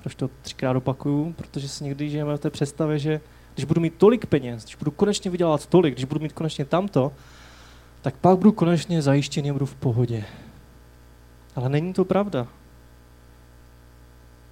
Proč 0.02 0.14
to 0.14 0.30
třikrát 0.42 0.76
opakuju? 0.76 1.32
Protože 1.32 1.68
si 1.68 1.84
někdy 1.84 2.10
žijeme 2.10 2.36
v 2.36 2.40
té 2.40 2.50
představě, 2.50 2.98
že 2.98 3.20
když 3.54 3.64
budu 3.64 3.80
mít 3.80 3.94
tolik 3.94 4.26
peněz, 4.26 4.62
když 4.62 4.76
budu 4.76 4.90
konečně 4.90 5.30
vydělat 5.30 5.66
tolik, 5.66 5.94
když 5.94 6.04
budu 6.04 6.20
mít 6.20 6.32
konečně 6.32 6.64
tamto, 6.64 7.12
tak 8.06 8.16
pak 8.16 8.38
budu 8.38 8.52
konečně 8.52 9.02
zajištěný 9.02 9.52
budu 9.52 9.66
v 9.66 9.74
pohodě. 9.74 10.24
Ale 11.56 11.68
není 11.68 11.92
to 11.92 12.04
pravda. 12.04 12.48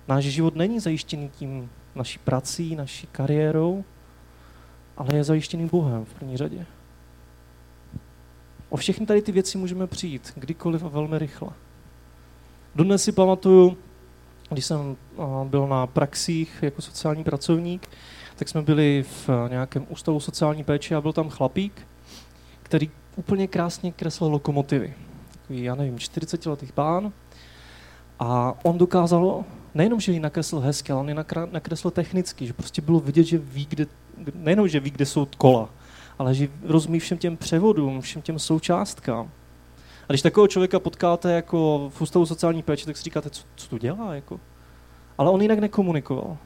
Náš 0.09 0.25
život 0.25 0.57
není 0.57 0.81
zajištěný 0.81 1.31
tím 1.39 1.71
naší 1.95 2.19
prací, 2.19 2.77
naší 2.77 3.07
kariérou, 3.07 3.85
ale 4.97 5.17
je 5.17 5.25
zajištěný 5.25 5.67
Bohem 5.67 6.05
v 6.05 6.15
první 6.15 6.37
řadě. 6.37 6.67
O 8.69 8.77
všechny 8.77 9.07
tady 9.07 9.23
ty 9.23 9.33
věci 9.33 9.59
můžeme 9.59 9.87
přijít 9.87 10.33
kdykoliv 10.37 10.85
a 10.85 10.89
velmi 10.89 11.19
rychle. 11.19 11.51
Dodnes 12.75 13.05
si 13.05 13.13
pamatuju, 13.13 13.77
když 14.51 14.65
jsem 14.65 14.97
byl 15.45 15.67
na 15.67 15.87
praxích 15.87 16.59
jako 16.63 16.83
sociální 16.83 17.25
pracovník, 17.25 17.89
tak 18.37 18.49
jsme 18.49 18.63
byli 18.63 19.03
v 19.03 19.29
nějakém 19.49 19.87
ústavu 19.89 20.21
sociální 20.21 20.65
péče 20.65 20.95
a 20.95 21.01
byl 21.01 21.13
tam 21.13 21.31
chlapík, 21.31 21.87
který 22.63 22.91
úplně 23.17 23.47
krásně 23.47 23.93
kreslil 23.93 24.31
lokomotivy. 24.31 24.95
Takový, 25.33 25.63
já 25.63 25.75
nevím, 25.75 25.99
40 25.99 26.47
letých 26.47 26.73
pán. 26.73 27.13
A 28.19 28.55
on 28.63 28.79
dokázal, 28.79 29.45
nejenom, 29.75 30.01
že 30.01 30.13
ji 30.13 30.21
nakreslil 30.21 30.61
hezky, 30.61 30.93
ale 30.93 31.01
on 31.01 31.09
ji 31.09 31.15
nakreslil 31.51 31.91
technicky, 31.91 32.47
že 32.47 32.53
prostě 32.53 32.83
bylo 32.83 33.01
vidět, 33.01 33.25
že 33.25 33.39
ví, 33.39 33.67
kde, 33.67 33.87
nejenom, 34.35 34.69
že 34.69 34.81
ví, 34.81 34.91
kde 34.91 35.07
jsou 35.07 35.29
kola, 35.39 35.69
ale 36.19 36.35
že 36.35 36.49
rozumí 36.63 36.99
všem 36.99 37.19
těm 37.19 37.37
převodům, 37.37 38.01
všem 38.01 38.23
těm 38.23 38.39
součástkám. 38.39 39.31
A 40.09 40.13
když 40.13 40.23
takového 40.23 40.49
člověka 40.49 40.81
potkáte 40.81 41.33
jako 41.33 41.91
v 41.95 42.01
ústavu 42.01 42.27
sociální 42.27 42.63
péče, 42.63 42.87
tak 42.87 42.97
si 42.97 43.03
říkáte, 43.03 43.31
co, 43.31 43.43
co 43.57 43.69
to 43.69 43.79
dělá? 43.79 44.15
Jako? 44.15 44.41
Ale 45.19 45.31
on 45.31 45.43
jinak 45.43 45.59
nekomunikoval. 45.59 46.37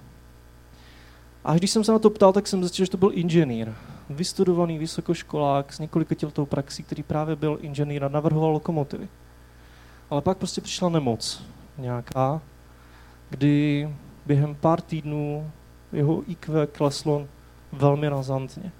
A 1.45 1.55
když 1.55 1.71
jsem 1.71 1.85
se 1.85 1.93
na 1.93 1.99
to 1.99 2.11
ptal, 2.11 2.33
tak 2.33 2.47
jsem 2.47 2.61
zjistil, 2.61 2.85
že 2.85 2.91
to 2.91 2.97
byl 2.97 3.11
inženýr. 3.15 3.73
Vystudovaný 4.11 4.79
vysokoškolák 4.79 5.73
s 5.73 5.79
několika 5.79 6.15
těletou 6.15 6.47
praxí, 6.47 6.83
který 6.83 7.03
právě 7.03 7.37
byl 7.37 7.59
inženýr 7.61 8.05
a 8.05 8.09
navrhoval 8.09 8.51
lokomotivy. 8.51 9.09
Ale 10.11 10.23
pak 10.23 10.39
prostě 10.39 10.61
přišla 10.61 10.89
nemoc 10.89 11.43
nějaká, 11.79 12.41
kdy 13.31 13.89
během 14.27 14.55
pár 14.55 14.81
týdnů 14.81 15.51
jeho 15.93 16.31
IQ 16.31 16.67
kleslo 16.67 17.27
velmi 17.73 18.09
razantně. 18.09 18.73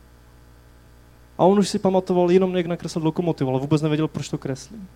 A 1.39 1.45
on 1.45 1.59
už 1.59 1.69
si 1.69 1.79
pamatoval 1.79 2.31
jenom, 2.31 2.57
jak 2.57 2.67
nakreslil 2.67 3.05
lokomotivu, 3.05 3.51
ale 3.51 3.61
vůbec 3.61 3.83
nevěděl, 3.83 4.09
proč 4.09 4.29
to 4.29 4.39
kreslí. 4.39 4.89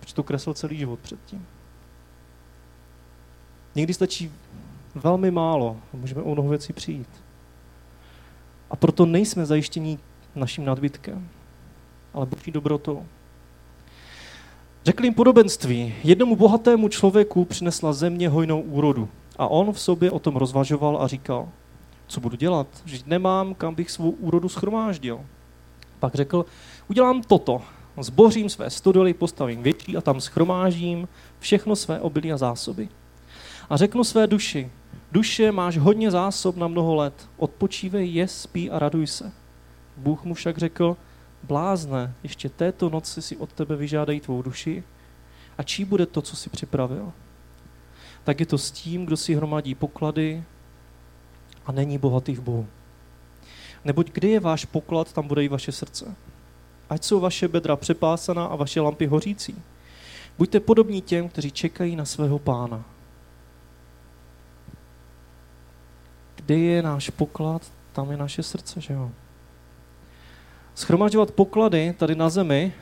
Proč 0.00 0.12
to 0.12 0.22
kreslil 0.22 0.54
celý 0.54 0.78
život 0.78 0.98
předtím. 0.98 1.46
Někdy 3.74 3.94
stačí 3.94 4.32
velmi 4.94 5.30
málo 5.30 5.76
a 5.94 5.96
můžeme 5.96 6.22
o 6.22 6.32
mnoho 6.32 6.48
věcí 6.48 6.72
přijít. 6.72 7.08
A 8.70 8.76
proto 8.76 9.06
nejsme 9.06 9.46
zajištění 9.46 9.98
naším 10.34 10.64
nadbytkem, 10.64 11.28
ale 12.14 12.26
boží 12.26 12.50
dobrotou. 12.50 13.06
Řekl 14.84 15.04
jim 15.04 15.14
podobenství. 15.14 15.94
Jednomu 16.04 16.36
bohatému 16.36 16.88
člověku 16.88 17.44
přinesla 17.44 17.92
země 17.92 18.28
hojnou 18.28 18.60
úrodu 18.60 19.08
a 19.38 19.48
on 19.48 19.72
v 19.72 19.80
sobě 19.80 20.10
o 20.10 20.18
tom 20.18 20.36
rozvažoval 20.36 21.02
a 21.02 21.06
říkal, 21.06 21.48
co 22.06 22.20
budu 22.20 22.36
dělat, 22.36 22.66
že 22.84 22.98
nemám, 23.06 23.54
kam 23.54 23.74
bych 23.74 23.90
svou 23.90 24.10
úrodu 24.10 24.48
schromáždil. 24.48 25.20
Pak 26.00 26.14
řekl, 26.14 26.44
udělám 26.88 27.22
toto, 27.22 27.62
zbořím 28.00 28.50
své 28.50 28.70
stodoly, 28.70 29.14
postavím 29.14 29.62
větší 29.62 29.96
a 29.96 30.00
tam 30.00 30.20
schromážím 30.20 31.08
všechno 31.40 31.76
své 31.76 32.00
obilí 32.00 32.32
a 32.32 32.36
zásoby. 32.36 32.88
A 33.70 33.76
řeknu 33.76 34.04
své 34.04 34.26
duši, 34.26 34.70
duše 35.16 35.52
máš 35.52 35.78
hodně 35.78 36.10
zásob 36.10 36.56
na 36.56 36.68
mnoho 36.68 36.94
let, 36.94 37.28
odpočívej, 37.36 38.14
je, 38.14 38.28
spí 38.28 38.70
a 38.70 38.78
raduj 38.78 39.06
se. 39.06 39.32
Bůh 39.96 40.24
mu 40.24 40.34
však 40.34 40.58
řekl, 40.58 40.96
blázne, 41.42 42.14
ještě 42.22 42.48
této 42.48 42.90
noci 42.90 43.22
si 43.22 43.36
od 43.36 43.52
tebe 43.52 43.76
vyžádají 43.76 44.20
tvou 44.20 44.42
duši 44.42 44.84
a 45.58 45.62
čí 45.62 45.84
bude 45.84 46.06
to, 46.06 46.22
co 46.22 46.36
si 46.36 46.50
připravil. 46.50 47.12
Tak 48.24 48.40
je 48.40 48.46
to 48.46 48.58
s 48.58 48.70
tím, 48.70 49.06
kdo 49.06 49.16
si 49.16 49.34
hromadí 49.34 49.74
poklady 49.74 50.44
a 51.66 51.72
není 51.72 51.98
bohatý 51.98 52.34
v 52.34 52.40
Bohu. 52.40 52.66
Neboť 53.84 54.10
kdy 54.10 54.30
je 54.30 54.40
váš 54.40 54.64
poklad, 54.64 55.12
tam 55.12 55.28
bude 55.28 55.44
i 55.44 55.48
vaše 55.48 55.72
srdce. 55.72 56.14
Ať 56.90 57.04
jsou 57.04 57.20
vaše 57.20 57.48
bedra 57.48 57.76
přepásaná 57.76 58.46
a 58.46 58.56
vaše 58.56 58.80
lampy 58.80 59.06
hořící. 59.06 59.62
Buďte 60.38 60.60
podobní 60.60 61.02
těm, 61.02 61.28
kteří 61.28 61.50
čekají 61.50 61.96
na 61.96 62.04
svého 62.04 62.38
pána. 62.38 62.95
Kde 66.46 66.58
je 66.58 66.82
náš 66.82 67.10
poklad, 67.10 67.62
tam 67.92 68.10
je 68.10 68.16
naše 68.16 68.42
srdce, 68.42 68.80
že 68.80 68.94
jo? 68.94 69.10
Schromažďovat 70.74 71.30
poklady 71.30 71.94
tady 71.98 72.14
na 72.14 72.28
zemi 72.28 72.72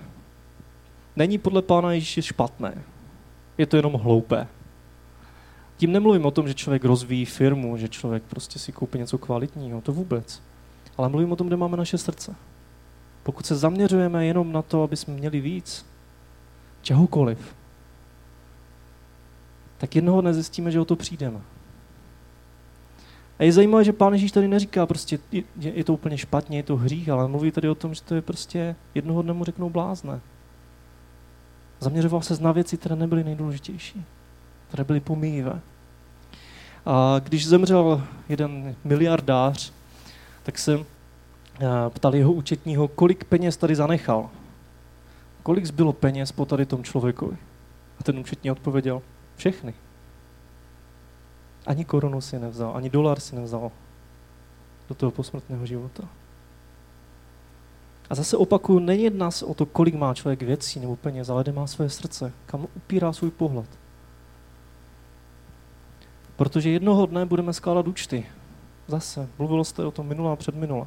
není 1.16 1.38
podle 1.38 1.62
pána 1.62 1.92
Ježíše 1.92 2.22
špatné. 2.22 2.82
Je 3.58 3.66
to 3.66 3.76
jenom 3.76 3.92
hloupé. 3.92 4.46
Tím 5.76 5.92
nemluvím 5.92 6.26
o 6.26 6.30
tom, 6.30 6.48
že 6.48 6.54
člověk 6.54 6.84
rozvíjí 6.84 7.24
firmu, 7.24 7.76
že 7.76 7.88
člověk 7.88 8.22
prostě 8.22 8.58
si 8.58 8.72
koupí 8.72 8.98
něco 8.98 9.18
kvalitního, 9.18 9.80
to 9.80 9.92
vůbec 9.92 10.40
ale 10.96 11.08
mluvím 11.08 11.32
o 11.32 11.36
tom, 11.36 11.46
kde 11.46 11.56
máme 11.56 11.76
naše 11.76 11.98
srdce. 11.98 12.34
Pokud 13.22 13.46
se 13.46 13.56
zaměřujeme 13.56 14.26
jenom 14.26 14.52
na 14.52 14.62
to, 14.62 14.82
aby 14.82 14.96
jsme 14.96 15.14
měli 15.14 15.40
víc, 15.40 15.86
čehokoliv, 16.82 17.54
tak 19.78 19.96
jednoho 19.96 20.22
nezjistíme, 20.22 20.70
že 20.70 20.80
o 20.80 20.84
to 20.84 20.96
přijdeme. 20.96 21.40
A 23.38 23.42
je 23.42 23.52
zajímavé, 23.52 23.84
že 23.84 23.92
Pán 23.92 24.12
Ježíš 24.12 24.32
tady 24.32 24.48
neříká 24.48 24.86
prostě, 24.86 25.18
je, 25.32 25.42
je 25.56 25.84
to 25.84 25.92
úplně 25.92 26.18
špatně, 26.18 26.58
je 26.58 26.62
to 26.62 26.76
hřích, 26.76 27.08
ale 27.08 27.28
mluví 27.28 27.50
tady 27.50 27.68
o 27.68 27.74
tom, 27.74 27.94
že 27.94 28.02
to 28.02 28.14
je 28.14 28.22
prostě, 28.22 28.76
jednoho 28.94 29.22
dne 29.22 29.32
mu 29.32 29.44
řeknou 29.44 29.70
blázne. 29.70 30.20
Zaměřoval 31.80 32.22
se 32.22 32.42
na 32.42 32.52
věci, 32.52 32.76
které 32.76 32.96
nebyly 32.96 33.24
nejdůležitější, 33.24 34.04
které 34.68 34.84
byly 34.84 35.00
pomíjivé. 35.00 35.60
A 36.86 37.20
když 37.24 37.46
zemřel 37.46 38.02
jeden 38.28 38.74
miliardář, 38.84 39.72
tak 40.42 40.58
jsem 40.58 40.84
eh, 41.60 41.66
ptal 41.88 42.14
jeho 42.14 42.32
účetního, 42.32 42.88
kolik 42.88 43.24
peněz 43.24 43.56
tady 43.56 43.74
zanechal. 43.76 44.30
Kolik 45.42 45.66
zbylo 45.66 45.92
peněz 45.92 46.32
po 46.32 46.44
tady 46.46 46.66
tom 46.66 46.84
člověkovi? 46.84 47.36
A 48.00 48.02
ten 48.02 48.18
účetní 48.18 48.50
odpověděl, 48.50 49.02
všechny. 49.36 49.74
Ani 51.66 51.84
korunu 51.84 52.20
si 52.20 52.38
nevzal, 52.38 52.76
ani 52.76 52.90
dolar 52.90 53.20
si 53.20 53.36
nevzal 53.36 53.72
do 54.88 54.94
toho 54.94 55.10
posmrtného 55.10 55.66
života. 55.66 56.04
A 58.10 58.14
zase 58.14 58.36
opakuju, 58.36 58.78
nejedná 58.78 59.30
se 59.30 59.44
o 59.44 59.54
to, 59.54 59.66
kolik 59.66 59.94
má 59.94 60.14
člověk 60.14 60.42
věcí 60.42 60.80
nebo 60.80 60.96
peněz, 60.96 61.30
ale 61.30 61.42
kde 61.42 61.52
má 61.52 61.66
své 61.66 61.90
srdce, 61.90 62.32
kam 62.46 62.66
upírá 62.76 63.12
svůj 63.12 63.30
pohled. 63.30 63.66
Protože 66.36 66.70
jednoho 66.70 67.06
dne 67.06 67.26
budeme 67.26 67.52
skládat 67.52 67.88
účty. 67.88 68.26
Zase, 68.88 69.28
mluvilo 69.38 69.64
jste 69.64 69.84
o 69.84 69.90
tom 69.90 70.06
minulá 70.06 70.32
a 70.32 70.36
předminula. 70.36 70.86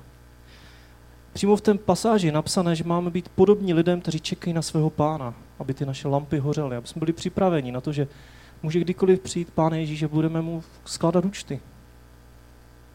Přímo 1.33 1.55
v 1.55 1.61
té 1.61 1.73
pasáži 1.73 2.27
je 2.27 2.31
napsané, 2.31 2.75
že 2.75 2.83
máme 2.83 3.09
být 3.09 3.29
podobní 3.29 3.73
lidem, 3.73 4.01
kteří 4.01 4.19
čekají 4.19 4.53
na 4.53 4.61
svého 4.61 4.89
pána, 4.89 5.33
aby 5.59 5.73
ty 5.73 5.85
naše 5.85 6.07
lampy 6.07 6.37
hořely, 6.37 6.75
aby 6.75 6.87
jsme 6.87 6.99
byli 6.99 7.13
připraveni 7.13 7.71
na 7.71 7.81
to, 7.81 7.93
že 7.93 8.07
může 8.63 8.79
kdykoliv 8.79 9.19
přijít 9.19 9.51
Pán 9.51 9.73
Ježíš 9.73 10.03
a 10.03 10.07
budeme 10.07 10.41
mu 10.41 10.63
skládat 10.85 11.25
účty. 11.25 11.59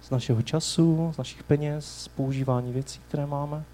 Z 0.03 0.11
našeho 0.11 0.43
času, 0.43 1.13
z 1.15 1.19
našich 1.19 1.43
peněz, 1.43 1.87
z 1.87 2.09
používání 2.09 2.73
věcí, 2.73 3.01
které 3.09 3.27
máme. 3.27 3.65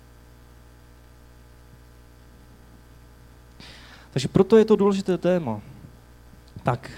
Takže 4.11 4.28
proto 4.28 4.57
je 4.57 4.64
to 4.64 4.76
důležité 4.76 5.18
téma. 5.18 5.61
Tak, 6.62 6.90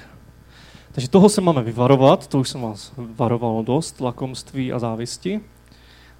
takže 0.92 1.08
toho 1.08 1.28
se 1.28 1.40
máme 1.40 1.62
vyvarovat, 1.62 2.26
to 2.26 2.38
už 2.38 2.48
jsem 2.48 2.60
vás 2.60 2.92
varoval 2.96 3.64
dost, 3.64 4.00
lakomství 4.00 4.72
a 4.72 4.78
závisti. 4.78 5.40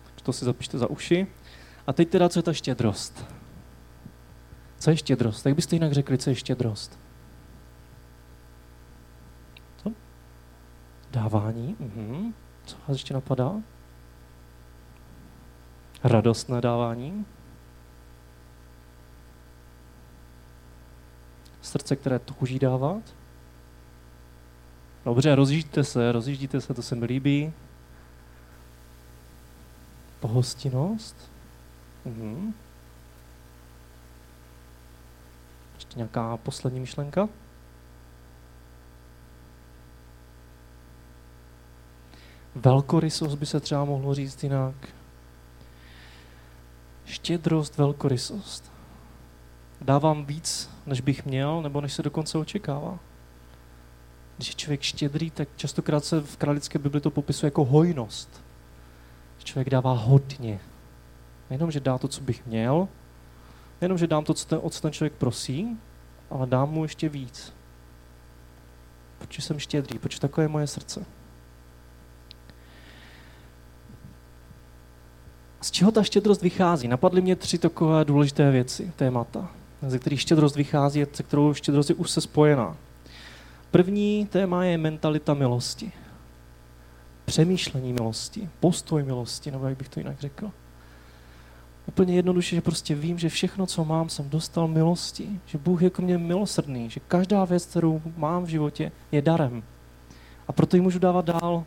Takže 0.05 0.25
to 0.25 0.33
si 0.33 0.45
zapište 0.45 0.79
za 0.79 0.91
uši. 0.91 1.27
A 1.87 1.93
teď 1.93 2.09
teda, 2.09 2.29
co 2.29 2.39
je 2.39 2.43
ta 2.43 2.53
štědrost? 2.53 3.25
Co 4.79 4.91
je 4.91 4.97
štědrost? 4.97 5.47
Jak 5.47 5.55
byste 5.55 5.77
jinak 5.77 5.93
řekli, 5.93 6.19
co 6.19 6.31
je 6.31 6.37
štědrost? 6.37 6.99
Co? 9.83 9.93
Dávání? 11.11 11.77
Mhm. 11.81 12.35
Co 12.67 12.77
vás 12.77 12.89
ještě 12.89 13.15
napadá? 13.15 13.53
Radostné 16.05 16.61
dávání? 16.61 17.27
Srdce, 21.63 21.97
které 21.97 22.19
touží 22.19 22.59
dávat? 22.59 23.03
Dobře, 25.05 25.35
rozjíždíte 25.35 25.85
se, 25.85 26.13
rozjíždíte 26.13 26.61
se, 26.61 26.75
to 26.75 26.83
se 26.83 26.95
mi 26.95 27.07
líbí. 27.07 27.53
Pohostinnost? 30.21 31.17
Mhm. 32.05 32.55
Ještě 35.75 35.97
nějaká 35.97 36.37
poslední 36.37 36.81
myšlenka? 36.81 37.29
Velkorysost 42.55 43.39
by 43.39 43.47
se 43.47 43.61
třeba 43.61 43.85
mohlo 43.85 44.15
říct 44.15 44.43
jinak. 44.43 44.75
Štědrost, 47.05 47.79
velkorysost. 47.79 48.73
Dávám 49.81 50.25
víc, 50.25 50.71
než 50.87 51.01
bych 51.01 51.27
měl, 51.27 51.63
nebo 51.63 51.81
než 51.81 51.93
se 51.93 52.03
dokonce 52.03 52.39
očekává. 52.39 52.99
Když 54.37 54.49
je 54.49 54.55
člověk 54.55 54.83
štědrý, 54.83 55.31
tak 55.31 55.49
častokrát 55.57 56.05
se 56.05 56.21
v 56.21 56.37
kralické 56.37 56.79
Bibli 56.79 57.01
to 57.01 57.11
popisuje 57.11 57.47
jako 57.47 57.65
hojnost. 57.65 58.43
Člověk 59.45 59.71
dává 59.71 59.93
hodně. 59.93 60.61
Nejenom, 61.51 61.71
že 61.71 61.81
dá 61.81 61.99
to, 61.99 62.09
co 62.09 62.21
bych 62.21 62.47
měl, 62.47 62.89
nejenom, 63.81 63.99
že 63.99 64.07
dám 64.07 64.25
to, 64.25 64.35
co 64.35 64.47
ten, 64.47 64.59
o 64.63 64.71
co 64.71 64.81
ten 64.81 64.93
člověk 64.93 65.13
prosí, 65.13 65.79
ale 66.31 66.47
dám 66.47 66.71
mu 66.71 66.85
ještě 66.85 67.09
víc. 67.09 67.53
Protože 69.19 69.43
jsem 69.43 69.59
štědrý, 69.59 69.99
protože 69.99 70.21
takové 70.21 70.45
je 70.45 70.49
moje 70.49 70.67
srdce. 70.67 71.05
Z 75.61 75.71
čeho 75.71 75.93
ta 75.93 76.03
štědrost 76.03 76.43
vychází? 76.43 76.89
Napadly 76.89 77.21
mě 77.21 77.37
tři 77.37 77.59
takové 77.59 78.05
důležité 78.05 78.51
věci, 78.51 78.93
témata, 78.97 79.49
ze 79.87 79.99
kterých 79.99 80.21
štědrost 80.21 80.57
vychází 80.57 81.03
a 81.03 81.07
se 81.13 81.23
kterou 81.23 81.55
štědrost 81.55 81.91
je 81.91 81.97
už 81.97 82.11
se 82.11 82.21
spojená. 82.21 82.77
První 83.71 84.27
téma 84.27 84.65
je 84.65 84.79
mentalita 84.79 85.35
milosti. 85.35 85.93
Přemýšlení 87.25 87.93
milosti, 87.93 88.49
postoj 88.61 89.03
milosti, 89.03 89.51
nebo 89.51 89.67
jak 89.67 89.79
bych 89.79 89.89
to 89.89 90.01
jinak 90.01 90.21
řekl. 90.21 90.51
Úplně 91.87 92.17
jednoduše, 92.17 92.57
že 92.57 92.61
prostě 92.61 92.95
vím, 92.95 93.19
že 93.19 93.29
všechno, 93.29 93.67
co 93.67 93.85
mám, 93.85 94.09
jsem 94.09 94.31
dostal 94.31 94.69
milosti, 94.69 95.41
že 95.47 95.59
Bůh 95.59 95.83
je 95.83 95.91
k 95.91 95.99
mě 95.99 96.19
milosrdný, 96.19 96.91
že 96.91 97.01
každá 97.09 97.45
věc, 97.45 97.67
kterou 97.67 98.03
mám 98.17 98.45
v 98.45 98.49
životě, 98.49 98.93
je 99.13 99.23
darem. 99.23 99.63
A 100.49 100.53
proto 100.53 100.77
ji 100.77 100.83
můžu 100.83 100.99
dávat 100.99 101.25
dál. 101.25 101.65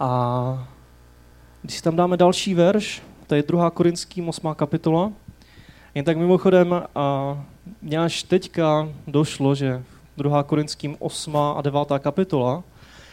A 0.00 0.68
když 1.62 1.76
si 1.76 1.82
tam 1.82 1.96
dáme 1.96 2.16
další 2.16 2.54
verš, 2.54 3.02
to 3.26 3.34
je 3.34 3.42
2. 3.42 3.70
Korinským 3.70 4.28
8. 4.28 4.54
kapitola, 4.54 5.12
jen 5.94 6.04
tak 6.04 6.16
mimochodem, 6.16 6.82
a 6.94 7.44
mě 7.82 7.98
až 7.98 8.22
teďka 8.22 8.88
došlo, 9.06 9.54
že 9.54 9.82
2. 10.16 10.42
Korinským 10.42 10.96
8. 10.98 11.36
a 11.36 11.62
9. 11.62 11.80
kapitola, 11.98 12.62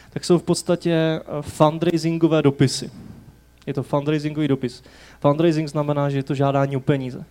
tak 0.10 0.26
jsou 0.26 0.38
v 0.38 0.44
podstatě 0.44 0.92
eh, 0.92 1.22
fundraisingové 1.42 2.42
dopisy. 2.42 2.92
Je 3.66 3.74
to 3.74 3.84
fundraisingový 3.84 4.48
dopis. 4.48 4.84
Fundraising 5.20 5.70
znamená, 5.70 6.10
že 6.10 6.18
je 6.18 6.24
to 6.24 6.36
žádání 6.36 6.78
o 6.78 6.80
peníze. 6.80 7.26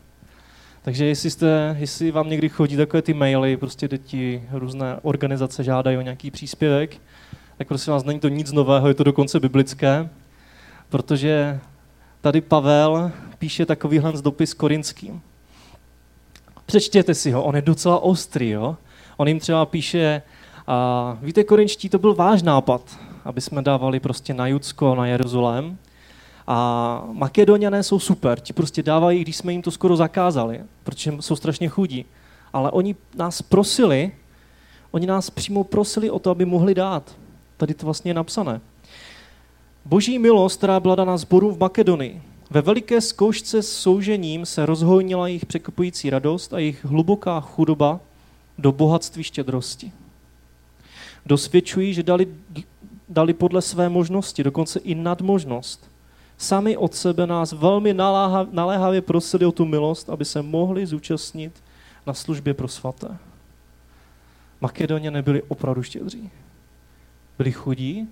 Takže 0.83 1.05
jestli, 1.05 1.31
jste, 1.31 1.77
jestli 1.79 2.11
vám 2.11 2.31
někdy 2.31 2.49
chodí 2.49 2.77
takové 2.77 3.03
ty 3.03 3.15
maily, 3.15 3.57
prostě 3.57 3.89
ti 3.89 4.43
různé 4.53 4.99
organizace 5.03 5.65
žádají 5.65 5.97
o 5.97 6.01
nějaký 6.01 6.31
příspěvek, 6.31 6.97
tak 7.59 7.69
prosím 7.69 7.93
vás, 7.93 8.05
není 8.05 8.21
to 8.21 8.29
nic 8.29 8.53
nového, 8.53 8.89
je 8.89 8.95
to 8.95 9.05
dokonce 9.05 9.41
biblické, 9.41 10.09
protože 10.89 11.61
tady 12.21 12.41
Pavel 12.41 13.11
píše 13.39 13.67
takovýhle 13.67 14.13
dopis 14.23 14.55
korinským. 14.55 15.23
Přečtěte 16.67 17.15
si 17.15 17.33
ho, 17.33 17.45
on 17.45 17.57
je 17.57 17.63
docela 17.63 17.99
ostrý, 17.99 18.51
jo? 18.51 18.77
On 19.17 19.29
jim 19.29 19.41
třeba 19.41 19.67
píše, 19.67 20.23
a 20.67 21.19
víte, 21.23 21.45
korinčtí, 21.45 21.89
to 21.89 21.99
byl 21.99 22.15
váš 22.15 22.43
nápad, 22.43 22.99
aby 23.25 23.41
jsme 23.41 23.63
dávali 23.63 24.01
prostě 24.01 24.35
na 24.35 24.47
Judsko, 24.47 24.95
na 24.95 25.07
Jeruzalém. 25.07 25.79
A 26.47 27.03
Makedoniané 27.13 27.83
jsou 27.83 27.99
super, 27.99 28.41
ti 28.41 28.53
prostě 28.53 28.83
dávají, 28.83 29.23
když 29.23 29.37
jsme 29.37 29.53
jim 29.53 29.63
to 29.63 29.71
skoro 29.71 29.97
zakázali, 29.97 30.61
protože 30.85 31.13
jsou 31.21 31.37
strašně 31.37 31.69
chudí. 31.69 32.05
Ale 32.53 32.71
oni 32.71 32.97
nás 33.17 33.43
prosili, 33.43 34.13
oni 34.91 35.07
nás 35.07 35.31
přímo 35.31 35.65
prosili 35.65 36.11
o 36.11 36.19
to, 36.19 36.31
aby 36.31 36.45
mohli 36.45 36.75
dát. 36.75 37.17
Tady 37.57 37.75
to 37.75 37.87
vlastně 37.87 38.11
je 38.11 38.15
napsané. 38.15 38.61
Boží 39.87 40.19
milost, 40.19 40.59
která 40.59 40.81
byla 40.81 40.95
daná 40.95 41.17
zboru 41.17 41.51
v 41.51 41.59
Makedonii. 41.59 42.23
Ve 42.51 42.63
veliké 42.63 43.01
zkoušce 43.01 43.63
s 43.63 43.73
soužením 43.73 44.47
se 44.47 44.67
rozhojnila 44.67 45.29
jejich 45.29 45.47
překopující 45.47 46.11
radost 46.11 46.55
a 46.55 46.59
jejich 46.59 46.85
hluboká 46.85 47.41
chudoba 47.41 48.01
do 48.59 48.73
bohatství 48.73 49.23
štědrosti. 49.23 49.93
Dosvědčují, 51.27 51.95
že 51.95 52.03
dali, 52.03 52.27
dali 53.09 53.35
podle 53.35 53.63
své 53.63 53.89
možnosti, 53.89 54.45
dokonce 54.45 54.79
i 54.79 54.95
nadmožnost. 54.95 55.91
Sami 56.39 56.77
od 56.77 56.95
sebe 56.95 57.27
nás 57.27 57.53
velmi 57.53 57.95
naléhavě 58.53 59.03
prosili 59.03 59.47
o 59.47 59.53
tu 59.53 59.65
milost, 59.65 60.11
aby 60.11 60.25
se 60.25 60.43
mohli 60.43 60.87
zúčastnit 60.87 61.63
na 62.07 62.15
službě 62.15 62.55
pro 62.55 62.69
svaté. 62.69 63.19
Makedoně 64.61 65.11
nebyli 65.11 65.43
opravdu 65.43 65.83
štědří. 65.83 66.31
Byli 67.39 67.53
chudí. 67.53 68.09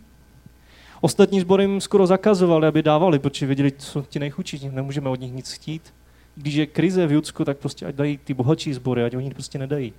Ostatní 1.04 1.40
sbory 1.40 1.64
jim 1.64 1.80
skoro 1.80 2.06
zakazovali, 2.06 2.66
aby 2.66 2.82
dávali, 2.82 3.18
protože 3.18 3.46
věděli, 3.46 3.72
co 3.72 4.04
ti 4.08 4.18
nejchudší, 4.18 4.68
nemůžeme 4.72 5.08
od 5.08 5.20
nich 5.20 5.32
nic 5.32 5.52
chtít. 5.52 5.94
Když 6.34 6.54
je 6.54 6.66
krize 6.66 7.06
v 7.06 7.12
Judsku, 7.12 7.44
tak 7.44 7.58
prostě 7.58 7.86
ať 7.86 7.94
dají 7.94 8.18
ty 8.18 8.34
bohatší 8.34 8.74
sbory, 8.74 9.04
ať 9.04 9.16
oni 9.16 9.30
prostě 9.30 9.58
nedají. 9.58 9.92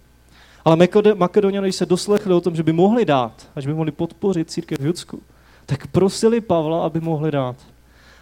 Ale 0.66 0.88
Makedoniané, 1.16 1.68
když 1.68 1.76
se 1.76 1.86
doslechli 1.86 2.34
o 2.34 2.42
tom, 2.42 2.56
že 2.56 2.64
by 2.64 2.74
mohli 2.74 3.06
dát, 3.06 3.50
až 3.56 3.66
by 3.66 3.74
mohli 3.74 3.92
podpořit 3.92 4.52
církev 4.52 4.80
v 4.80 4.86
Judsku, 4.86 5.22
tak 5.66 5.88
prosili 5.88 6.42
Pavla, 6.42 6.86
aby 6.86 7.00
mohli 7.02 7.32
dát. 7.32 7.56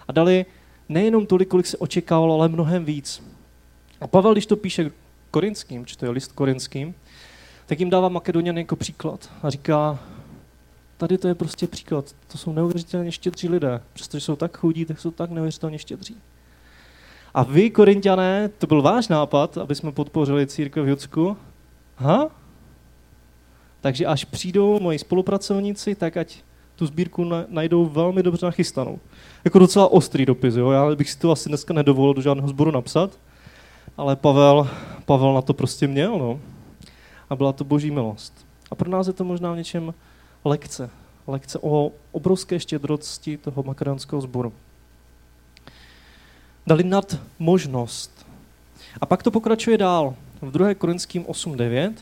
A 0.08 0.12
dali 0.12 0.46
nejenom 0.90 1.26
tolik, 1.26 1.50
kolik 1.50 1.66
se 1.66 1.78
očekávalo, 1.78 2.36
ale 2.36 2.50
mnohem 2.50 2.86
víc. 2.86 3.24
A 4.02 4.08
Pavel, 4.08 4.32
když 4.32 4.46
to 4.46 4.56
píše 4.56 4.92
korinským, 5.32 5.86
je 6.02 6.10
list 6.10 6.32
korinským, 6.32 6.96
tak 7.66 7.80
jim 7.80 7.90
dává 7.90 8.10
Makedonian 8.10 8.58
jako 8.58 8.76
příklad 8.76 9.30
a 9.44 9.50
říká, 9.50 10.00
tady 10.98 11.18
to 11.18 11.28
je 11.28 11.36
prostě 11.36 11.68
příklad, 11.68 12.16
to 12.32 12.38
jsou 12.38 12.54
neuvěřitelně 12.54 13.12
štědří 13.12 13.50
lidé, 13.50 13.82
přestože 13.94 14.26
jsou 14.26 14.36
tak 14.36 14.58
chudí, 14.58 14.86
tak 14.86 15.00
jsou 15.00 15.12
tak 15.12 15.32
neuvěřitelně 15.32 15.80
štědří. 15.80 16.18
A 17.34 17.44
vy, 17.44 17.70
korintiané, 17.70 18.50
to 18.50 18.68
byl 18.68 18.82
váš 18.82 19.08
nápad, 19.08 19.58
aby 19.58 19.76
jsme 19.76 19.92
podpořili 19.92 20.48
církev 20.48 20.86
v 20.86 20.88
Judsku, 20.88 21.38
Ha? 21.98 22.30
Takže 23.82 24.06
až 24.06 24.26
přijdou 24.26 24.80
moji 24.80 25.00
spolupracovníci, 25.00 25.96
tak 25.96 26.18
ať 26.18 26.38
tu 26.76 26.86
sbírku 26.86 27.30
najdou 27.48 27.86
velmi 27.86 28.24
dobře 28.24 28.46
nachystanou. 28.46 29.00
Jako 29.46 29.60
docela 29.60 29.92
ostrý 29.92 30.26
dopis, 30.26 30.56
jo? 30.56 30.72
já 30.72 30.96
bych 30.96 31.10
si 31.10 31.20
to 31.20 31.32
asi 31.32 31.50
dneska 31.50 31.74
nedovolil 31.74 32.14
do 32.14 32.22
žádného 32.22 32.48
sboru 32.48 32.72
napsat, 32.72 33.20
ale 33.98 34.16
Pavel, 34.16 34.70
Pavel 35.06 35.34
na 35.34 35.42
to 35.42 35.54
prostě 35.54 35.88
měl, 35.88 36.20
no. 36.20 36.40
A 37.30 37.36
byla 37.36 37.54
to 37.54 37.64
boží 37.64 37.92
milost. 37.92 38.46
A 38.72 38.76
pro 38.76 38.90
nás 38.90 39.08
je 39.08 39.14
to 39.14 39.24
možná 39.24 39.54
v 39.54 39.58
něčem 39.58 39.94
lekce. 40.46 40.90
Lekce 41.28 41.60
o 41.62 41.92
obrovské 42.12 42.60
štědrosti 42.60 43.38
toho 43.38 43.64
makedonského 43.64 44.22
sboru. 44.22 44.54
Dali 46.68 46.84
nad 46.84 47.20
možnost. 47.40 48.26
A 49.02 49.06
pak 49.06 49.24
to 49.24 49.32
pokračuje 49.32 49.78
dál 49.78 50.16
v 50.42 50.52
2. 50.52 50.74
Korinským 50.74 51.24
8.9. 51.24 51.94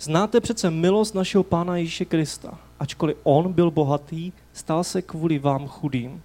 Znáte 0.00 0.40
přece 0.40 0.70
milost 0.70 1.14
našeho 1.14 1.44
Pána 1.44 1.76
Ježíše 1.76 2.04
Krista. 2.04 2.58
Ačkoliv 2.80 3.16
on 3.22 3.52
byl 3.52 3.70
bohatý, 3.70 4.32
stal 4.52 4.84
se 4.84 5.02
kvůli 5.02 5.38
vám 5.38 5.68
chudým, 5.68 6.22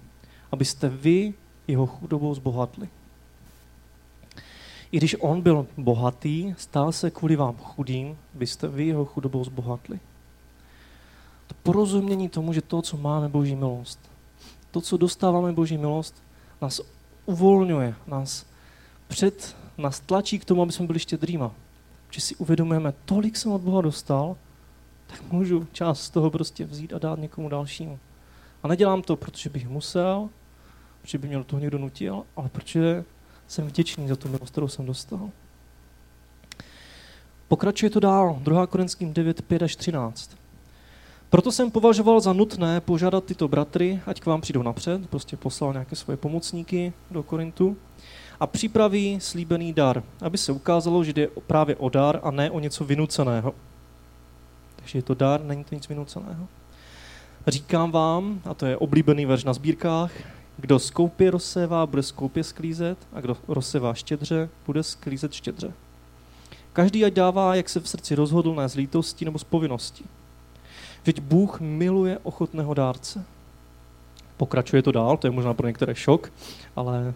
abyste 0.52 0.88
vy 0.88 1.34
jeho 1.68 1.86
chudobou 1.86 2.34
zbohatli. 2.34 2.88
I 4.92 4.96
když 4.96 5.16
on 5.20 5.40
byl 5.40 5.66
bohatý, 5.76 6.54
stal 6.58 6.92
se 6.92 7.10
kvůli 7.10 7.36
vám 7.36 7.56
chudým, 7.56 8.18
abyste 8.34 8.68
vy 8.68 8.86
jeho 8.86 9.04
chudobou 9.04 9.44
zbohatli. 9.44 10.00
To 11.46 11.54
porozumění 11.62 12.28
tomu, 12.28 12.52
že 12.52 12.62
to, 12.62 12.82
co 12.82 12.96
máme 12.96 13.28
Boží 13.28 13.56
milost, 13.56 14.00
to, 14.70 14.80
co 14.80 14.96
dostáváme 14.96 15.52
Boží 15.52 15.78
milost, 15.78 16.22
nás 16.60 16.80
uvolňuje, 17.26 17.94
nás 18.06 18.46
před, 19.08 19.56
nás 19.78 20.00
tlačí 20.00 20.38
k 20.38 20.44
tomu, 20.44 20.62
aby 20.62 20.72
jsme 20.72 20.86
byli 20.86 20.98
štědrýma. 20.98 21.50
Že 22.10 22.20
si 22.20 22.36
uvědomujeme, 22.36 22.94
tolik 23.04 23.36
jsem 23.36 23.52
od 23.52 23.60
Boha 23.60 23.80
dostal, 23.80 24.36
tak 25.06 25.32
můžu 25.32 25.66
část 25.72 26.02
z 26.02 26.10
toho 26.10 26.30
prostě 26.30 26.64
vzít 26.64 26.92
a 26.92 26.98
dát 26.98 27.18
někomu 27.18 27.48
dalšímu. 27.48 27.98
A 28.62 28.68
nedělám 28.68 29.02
to, 29.02 29.16
protože 29.16 29.50
bych 29.50 29.68
musel, 29.68 30.28
protože 31.02 31.18
by 31.18 31.28
mě 31.28 31.44
toho 31.44 31.60
někdo 31.60 31.78
nutil, 31.78 32.22
ale 32.36 32.48
protože 32.48 33.04
jsem 33.48 33.66
vděčný 33.66 34.08
za 34.08 34.16
tu 34.16 34.28
milost, 34.28 34.52
kterou 34.52 34.68
jsem 34.68 34.86
dostal. 34.86 35.30
Pokračuje 37.48 37.90
to 37.90 38.00
dál, 38.00 38.38
2. 38.42 38.66
Korinským 38.66 39.12
9, 39.12 39.42
5 39.42 39.62
až 39.62 39.76
13. 39.76 40.36
Proto 41.34 41.52
jsem 41.52 41.70
považoval 41.70 42.20
za 42.20 42.32
nutné 42.32 42.80
požádat 42.80 43.24
tyto 43.24 43.48
bratry, 43.48 44.00
ať 44.06 44.20
k 44.20 44.26
vám 44.26 44.40
přijdou 44.40 44.62
napřed, 44.62 45.10
prostě 45.10 45.36
poslal 45.36 45.72
nějaké 45.72 45.96
svoje 45.96 46.16
pomocníky 46.16 46.92
do 47.10 47.22
Korintu 47.22 47.76
a 48.40 48.46
připraví 48.46 49.18
slíbený 49.20 49.72
dar, 49.72 50.02
aby 50.20 50.38
se 50.38 50.52
ukázalo, 50.52 51.04
že 51.04 51.12
jde 51.12 51.28
právě 51.46 51.76
o 51.76 51.88
dar 51.88 52.20
a 52.22 52.30
ne 52.30 52.50
o 52.50 52.60
něco 52.60 52.84
vynuceného. 52.84 53.54
Takže 54.76 54.98
je 54.98 55.02
to 55.02 55.14
dar, 55.14 55.44
není 55.44 55.64
to 55.64 55.74
nic 55.74 55.88
vynuceného. 55.88 56.48
Říkám 57.46 57.90
vám, 57.90 58.40
a 58.44 58.54
to 58.54 58.66
je 58.66 58.76
oblíbený 58.76 59.26
verš 59.26 59.44
na 59.44 59.52
sbírkách, 59.52 60.12
kdo 60.56 60.78
skoupě 60.78 61.30
rozsévá, 61.30 61.86
bude 61.86 62.02
skoupě 62.02 62.44
sklízet 62.44 62.98
a 63.12 63.20
kdo 63.20 63.36
rozsévá 63.48 63.94
štědře, 63.94 64.48
bude 64.66 64.82
sklízet 64.82 65.32
štědře. 65.32 65.72
Každý 66.72 67.04
ať 67.04 67.12
dává, 67.12 67.54
jak 67.54 67.68
se 67.68 67.80
v 67.80 67.88
srdci 67.88 68.14
rozhodl, 68.14 68.54
ne 68.54 68.68
z 68.68 68.74
lítosti 68.74 69.24
nebo 69.24 69.38
z 69.38 69.44
povinnosti. 69.44 70.04
Vždyť 71.04 71.20
Bůh 71.20 71.60
miluje 71.60 72.18
ochotného 72.22 72.74
dárce. 72.74 73.24
Pokračuje 74.36 74.82
to 74.82 74.92
dál, 74.92 75.16
to 75.16 75.26
je 75.26 75.30
možná 75.30 75.54
pro 75.54 75.66
některé 75.66 75.94
šok, 75.94 76.32
ale 76.76 77.14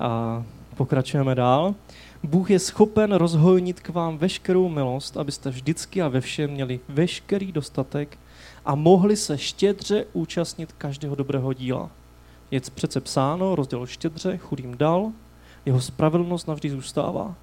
a 0.00 0.42
pokračujeme 0.76 1.34
dál. 1.34 1.74
Bůh 2.22 2.50
je 2.50 2.58
schopen 2.58 3.12
rozhojnit 3.12 3.80
k 3.80 3.88
vám 3.88 4.18
veškerou 4.18 4.68
milost, 4.68 5.16
abyste 5.16 5.50
vždycky 5.50 6.02
a 6.02 6.08
ve 6.08 6.20
všem 6.20 6.50
měli 6.50 6.80
veškerý 6.88 7.52
dostatek 7.52 8.18
a 8.64 8.74
mohli 8.74 9.16
se 9.16 9.38
štědře 9.38 10.06
účastnit 10.12 10.72
každého 10.72 11.14
dobrého 11.14 11.52
díla. 11.52 11.90
Je 12.50 12.60
přece 12.60 13.00
psáno, 13.00 13.54
rozděl 13.54 13.86
štědře, 13.86 14.36
chudým 14.38 14.76
dal, 14.76 15.12
jeho 15.66 15.80
spravedlnost 15.80 16.48
navždy 16.48 16.70
zůstává. 16.70 17.34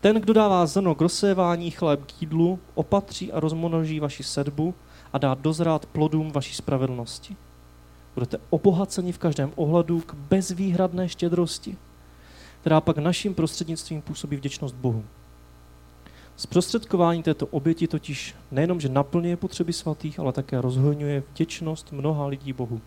Ten, 0.00 0.16
kdo 0.16 0.32
dává 0.32 0.66
zrno 0.66 0.94
k 0.94 1.00
rozsévání, 1.00 1.70
chléb 1.70 2.04
k 2.04 2.22
jídlu, 2.22 2.58
opatří 2.74 3.32
a 3.32 3.40
rozmnoží 3.40 4.00
vaši 4.00 4.22
sedbu 4.22 4.74
a 5.12 5.18
dá 5.18 5.34
dozrát 5.34 5.86
plodům 5.86 6.32
vaší 6.32 6.54
spravedlnosti. 6.54 7.36
Budete 8.14 8.38
obohaceni 8.50 9.12
v 9.12 9.18
každém 9.18 9.52
ohledu 9.56 10.00
k 10.00 10.14
bezvýhradné 10.14 11.08
štědrosti, 11.08 11.76
která 12.60 12.80
pak 12.80 12.98
naším 12.98 13.34
prostřednictvím 13.34 14.02
působí 14.02 14.36
vděčnost 14.36 14.74
Bohu. 14.74 15.04
Zprostředkování 16.36 17.22
této 17.22 17.46
oběti 17.46 17.88
totiž 17.88 18.34
nejenom, 18.50 18.80
že 18.80 18.88
naplňuje 18.88 19.36
potřeby 19.36 19.72
svatých, 19.72 20.18
ale 20.18 20.32
také 20.32 20.60
rozhojňuje 20.60 21.22
vděčnost 21.32 21.92
mnoha 21.92 22.26
lidí 22.26 22.52
Bohu. 22.52 22.80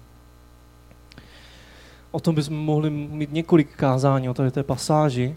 O 2.12 2.20
tom 2.20 2.36
bychom 2.36 2.58
mohli 2.58 2.90
mít 2.90 3.32
několik 3.32 3.76
kázání 3.76 4.30
o 4.30 4.34
té 4.34 4.64
pasáži, 4.64 5.36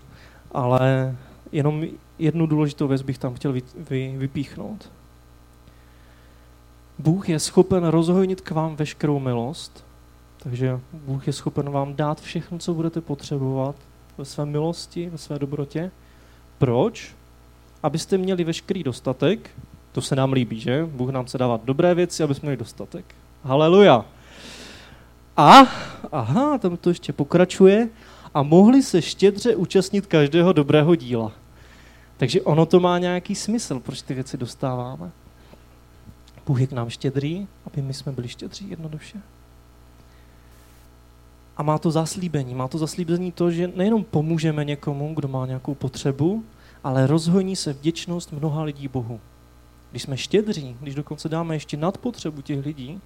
ale 0.52 1.16
jenom 1.52 1.84
jednu 2.18 2.46
důležitou 2.46 2.88
věc 2.88 3.02
bych 3.02 3.18
tam 3.18 3.34
chtěl 3.34 3.52
vy, 3.52 3.62
vy, 3.90 4.14
vypíchnout. 4.18 4.90
Bůh 6.98 7.28
je 7.28 7.38
schopen 7.38 7.84
rozhojnit 7.84 8.40
k 8.40 8.50
vám 8.50 8.76
veškerou 8.76 9.18
milost, 9.18 9.84
takže 10.38 10.80
Bůh 10.92 11.26
je 11.26 11.32
schopen 11.32 11.70
vám 11.70 11.94
dát 11.94 12.20
všechno, 12.20 12.58
co 12.58 12.74
budete 12.74 13.00
potřebovat 13.00 13.76
ve 14.18 14.24
své 14.24 14.46
milosti, 14.46 15.10
ve 15.10 15.18
své 15.18 15.38
dobrotě. 15.38 15.90
Proč? 16.58 17.14
Abyste 17.82 18.18
měli 18.18 18.44
veškerý 18.44 18.82
dostatek, 18.82 19.50
to 19.92 20.02
se 20.02 20.16
nám 20.16 20.32
líbí, 20.32 20.60
že? 20.60 20.88
Bůh 20.92 21.10
nám 21.10 21.26
se 21.26 21.38
dává 21.38 21.60
dobré 21.64 21.94
věci, 21.94 22.22
aby 22.22 22.34
jsme 22.34 22.46
měli 22.46 22.56
dostatek. 22.56 23.04
Haleluja. 23.42 24.04
A, 25.36 25.66
aha, 26.12 26.58
tam 26.58 26.76
to 26.76 26.90
ještě 26.90 27.12
pokračuje, 27.12 27.88
a 28.34 28.42
mohli 28.42 28.82
se 28.82 29.02
štědře 29.02 29.56
účastnit 29.56 30.06
každého 30.06 30.52
dobrého 30.52 30.94
díla. 30.94 31.32
Takže 32.16 32.42
ono 32.42 32.66
to 32.66 32.80
má 32.80 32.98
nějaký 32.98 33.34
smysl, 33.34 33.80
proč 33.80 34.02
ty 34.02 34.14
věci 34.14 34.36
dostáváme. 34.36 35.10
Bůh 36.46 36.60
je 36.60 36.66
k 36.66 36.72
nám 36.72 36.90
štědrý, 36.90 37.46
aby 37.66 37.82
my 37.82 37.94
jsme 37.94 38.12
byli 38.12 38.28
štědří 38.28 38.70
jednoduše. 38.70 39.18
A 41.56 41.62
má 41.62 41.78
to 41.78 41.90
zaslíbení. 41.90 42.54
Má 42.54 42.68
to 42.68 42.78
zaslíbení 42.78 43.32
to, 43.32 43.50
že 43.50 43.72
nejenom 43.76 44.04
pomůžeme 44.04 44.64
někomu, 44.64 45.14
kdo 45.14 45.28
má 45.28 45.46
nějakou 45.46 45.74
potřebu, 45.74 46.44
ale 46.84 47.06
rozhoní 47.06 47.56
se 47.56 47.72
vděčnost 47.72 48.32
mnoha 48.32 48.62
lidí 48.62 48.88
Bohu. 48.88 49.20
Když 49.90 50.02
jsme 50.02 50.16
štědří, 50.16 50.76
když 50.80 50.94
dokonce 50.94 51.28
dáme 51.28 51.54
ještě 51.54 51.76
nad 51.76 51.98
potřebu 51.98 52.42
těch 52.42 52.66
lidí, 52.66 53.00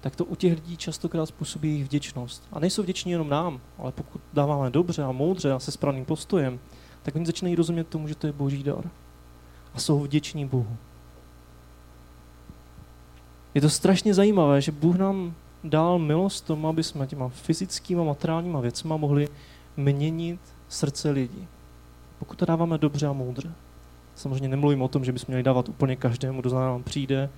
tak 0.00 0.16
to 0.16 0.24
u 0.24 0.34
těch 0.34 0.54
lidí 0.54 0.76
častokrát 0.76 1.28
způsobí 1.28 1.68
jejich 1.68 1.84
vděčnost. 1.84 2.42
A 2.52 2.58
nejsou 2.58 2.82
vděční 2.82 3.12
jenom 3.12 3.28
nám, 3.28 3.60
ale 3.78 3.92
pokud 3.92 4.20
dáváme 4.32 4.70
dobře 4.70 5.02
a 5.02 5.12
moudře 5.12 5.52
a 5.52 5.58
se 5.58 5.70
správným 5.70 6.04
postojem, 6.04 6.58
tak 7.02 7.14
oni 7.14 7.26
začínají 7.26 7.54
rozumět 7.54 7.88
tomu, 7.88 8.08
že 8.08 8.14
to 8.14 8.26
je 8.26 8.32
boží 8.32 8.62
dar. 8.62 8.90
A 9.74 9.78
jsou 9.78 10.00
vděční 10.00 10.46
Bohu. 10.46 10.76
Je 13.54 13.60
to 13.60 13.70
strašně 13.70 14.14
zajímavé, 14.14 14.60
že 14.60 14.72
Bůh 14.72 14.96
nám 14.96 15.34
dal 15.64 15.98
milost 15.98 16.44
tomu, 16.44 16.68
aby 16.68 16.82
jsme 16.82 17.06
těma 17.06 17.28
fyzickýma, 17.28 18.04
materiálníma 18.04 18.60
věcma 18.60 18.96
mohli 18.96 19.28
měnit 19.76 20.40
srdce 20.68 21.10
lidí. 21.10 21.48
Pokud 22.18 22.38
to 22.38 22.46
dáváme 22.46 22.78
dobře 22.78 23.06
a 23.06 23.12
moudře. 23.12 23.52
Samozřejmě 24.14 24.48
nemluvím 24.48 24.82
o 24.82 24.88
tom, 24.88 25.04
že 25.04 25.12
bychom 25.12 25.26
měli 25.28 25.42
dávat 25.42 25.68
úplně 25.68 25.96
každému, 25.96 26.40
kdo 26.40 26.50
za 26.50 26.60
nám 26.60 26.82
přijde. 26.82 27.30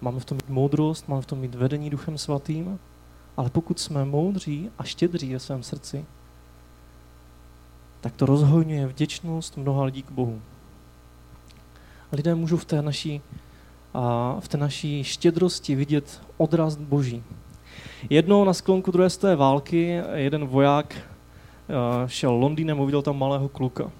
Máme 0.00 0.20
v 0.20 0.24
tom 0.24 0.36
mít 0.36 0.48
moudrost, 0.48 1.08
máme 1.08 1.22
v 1.22 1.26
tom 1.26 1.38
mít 1.38 1.54
vedení 1.54 1.90
duchem 1.90 2.18
svatým, 2.18 2.78
ale 3.36 3.50
pokud 3.50 3.80
jsme 3.80 4.04
moudří 4.04 4.70
a 4.78 4.84
štědří 4.84 5.32
ve 5.32 5.38
svém 5.38 5.62
srdci, 5.62 6.04
tak 8.00 8.16
to 8.16 8.26
rozhojňuje 8.26 8.86
vděčnost 8.86 9.56
mnoha 9.56 9.84
lidí 9.84 10.02
k 10.02 10.10
Bohu. 10.10 10.42
Lidé 12.12 12.34
můžou 12.34 12.56
v 12.56 12.64
té 12.64 12.82
naší 12.82 13.20
a 13.94 14.36
v 14.40 14.48
té 14.48 14.58
naší 14.58 15.04
štědrosti 15.04 15.74
vidět 15.74 16.22
odraz 16.36 16.76
Boží. 16.76 17.22
Jednou 18.10 18.44
na 18.44 18.52
sklonku 18.52 18.90
druhé 18.90 19.10
světové 19.10 19.36
války 19.36 20.00
jeden 20.14 20.46
voják 20.46 20.96
eh, 20.96 22.08
šel 22.08 22.32
Londýnem 22.32 22.80
a 22.80 22.84
viděl 22.84 23.02
tam 23.02 23.18
malého 23.18 23.48
kluka, 23.48 23.90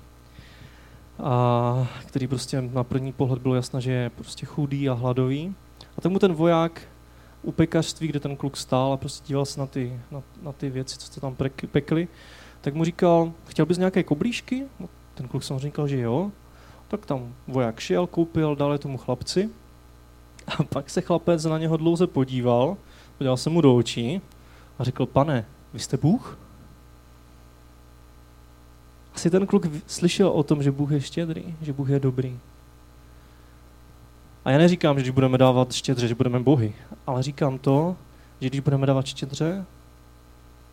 a, 1.18 1.88
který 2.06 2.26
prostě 2.26 2.62
na 2.62 2.84
první 2.84 3.12
pohled 3.12 3.42
bylo 3.42 3.54
jasné, 3.54 3.80
že 3.80 3.92
je 3.92 4.10
prostě 4.10 4.46
chudý 4.46 4.88
a 4.88 4.92
hladový. 4.92 5.54
A 5.98 6.00
tomu 6.00 6.18
ten 6.18 6.32
voják 6.32 6.82
u 7.42 7.52
pekařství, 7.52 8.08
kde 8.08 8.20
ten 8.20 8.36
kluk 8.36 8.56
stál 8.56 8.92
a 8.92 8.96
prostě 8.96 9.26
díval 9.26 9.44
se 9.44 9.60
na 9.60 9.66
ty, 9.66 10.00
na, 10.10 10.22
na 10.42 10.52
ty 10.52 10.70
věci, 10.70 10.98
co 10.98 11.12
se 11.12 11.20
tam 11.20 11.36
pekli, 11.72 12.08
tak 12.60 12.74
mu 12.74 12.84
říkal, 12.84 13.32
chtěl 13.46 13.66
bys 13.66 13.78
nějaké 13.78 14.02
koblížky? 14.02 14.64
No, 14.80 14.88
ten 15.14 15.28
kluk 15.28 15.44
samozřejmě 15.44 15.58
říkal, 15.58 15.88
že 15.88 16.00
jo. 16.00 16.30
Tak 16.88 17.06
tam 17.06 17.34
voják 17.48 17.80
šel, 17.80 18.06
koupil, 18.06 18.56
dal 18.56 18.72
je 18.72 18.78
tomu 18.78 18.98
chlapci. 18.98 19.50
A 20.46 20.62
pak 20.62 20.90
se 20.90 21.00
chlapec 21.00 21.44
na 21.44 21.58
něho 21.58 21.76
dlouze 21.76 22.06
podíval, 22.06 22.76
podíval 23.18 23.36
se 23.36 23.50
mu 23.50 23.60
do 23.60 23.76
očí 23.76 24.20
a 24.78 24.84
řekl, 24.84 25.06
pane, 25.06 25.44
vy 25.72 25.78
jste 25.78 25.96
Bůh? 25.96 26.38
Asi 29.14 29.30
ten 29.30 29.46
kluk 29.46 29.66
slyšel 29.86 30.28
o 30.28 30.42
tom, 30.42 30.62
že 30.62 30.70
Bůh 30.70 30.90
je 30.90 31.00
štědrý, 31.00 31.54
že 31.62 31.72
Bůh 31.72 31.88
je 31.88 32.00
dobrý. 32.00 32.38
A 34.44 34.50
já 34.50 34.58
neříkám, 34.58 34.96
že 34.96 35.02
když 35.02 35.10
budeme 35.10 35.38
dávat 35.38 35.72
štědře, 35.72 36.08
že 36.08 36.14
budeme 36.14 36.40
bohy, 36.40 36.74
ale 37.06 37.22
říkám 37.22 37.58
to, 37.58 37.96
že 38.40 38.48
když 38.48 38.60
budeme 38.60 38.86
dávat 38.86 39.06
štědře, 39.06 39.64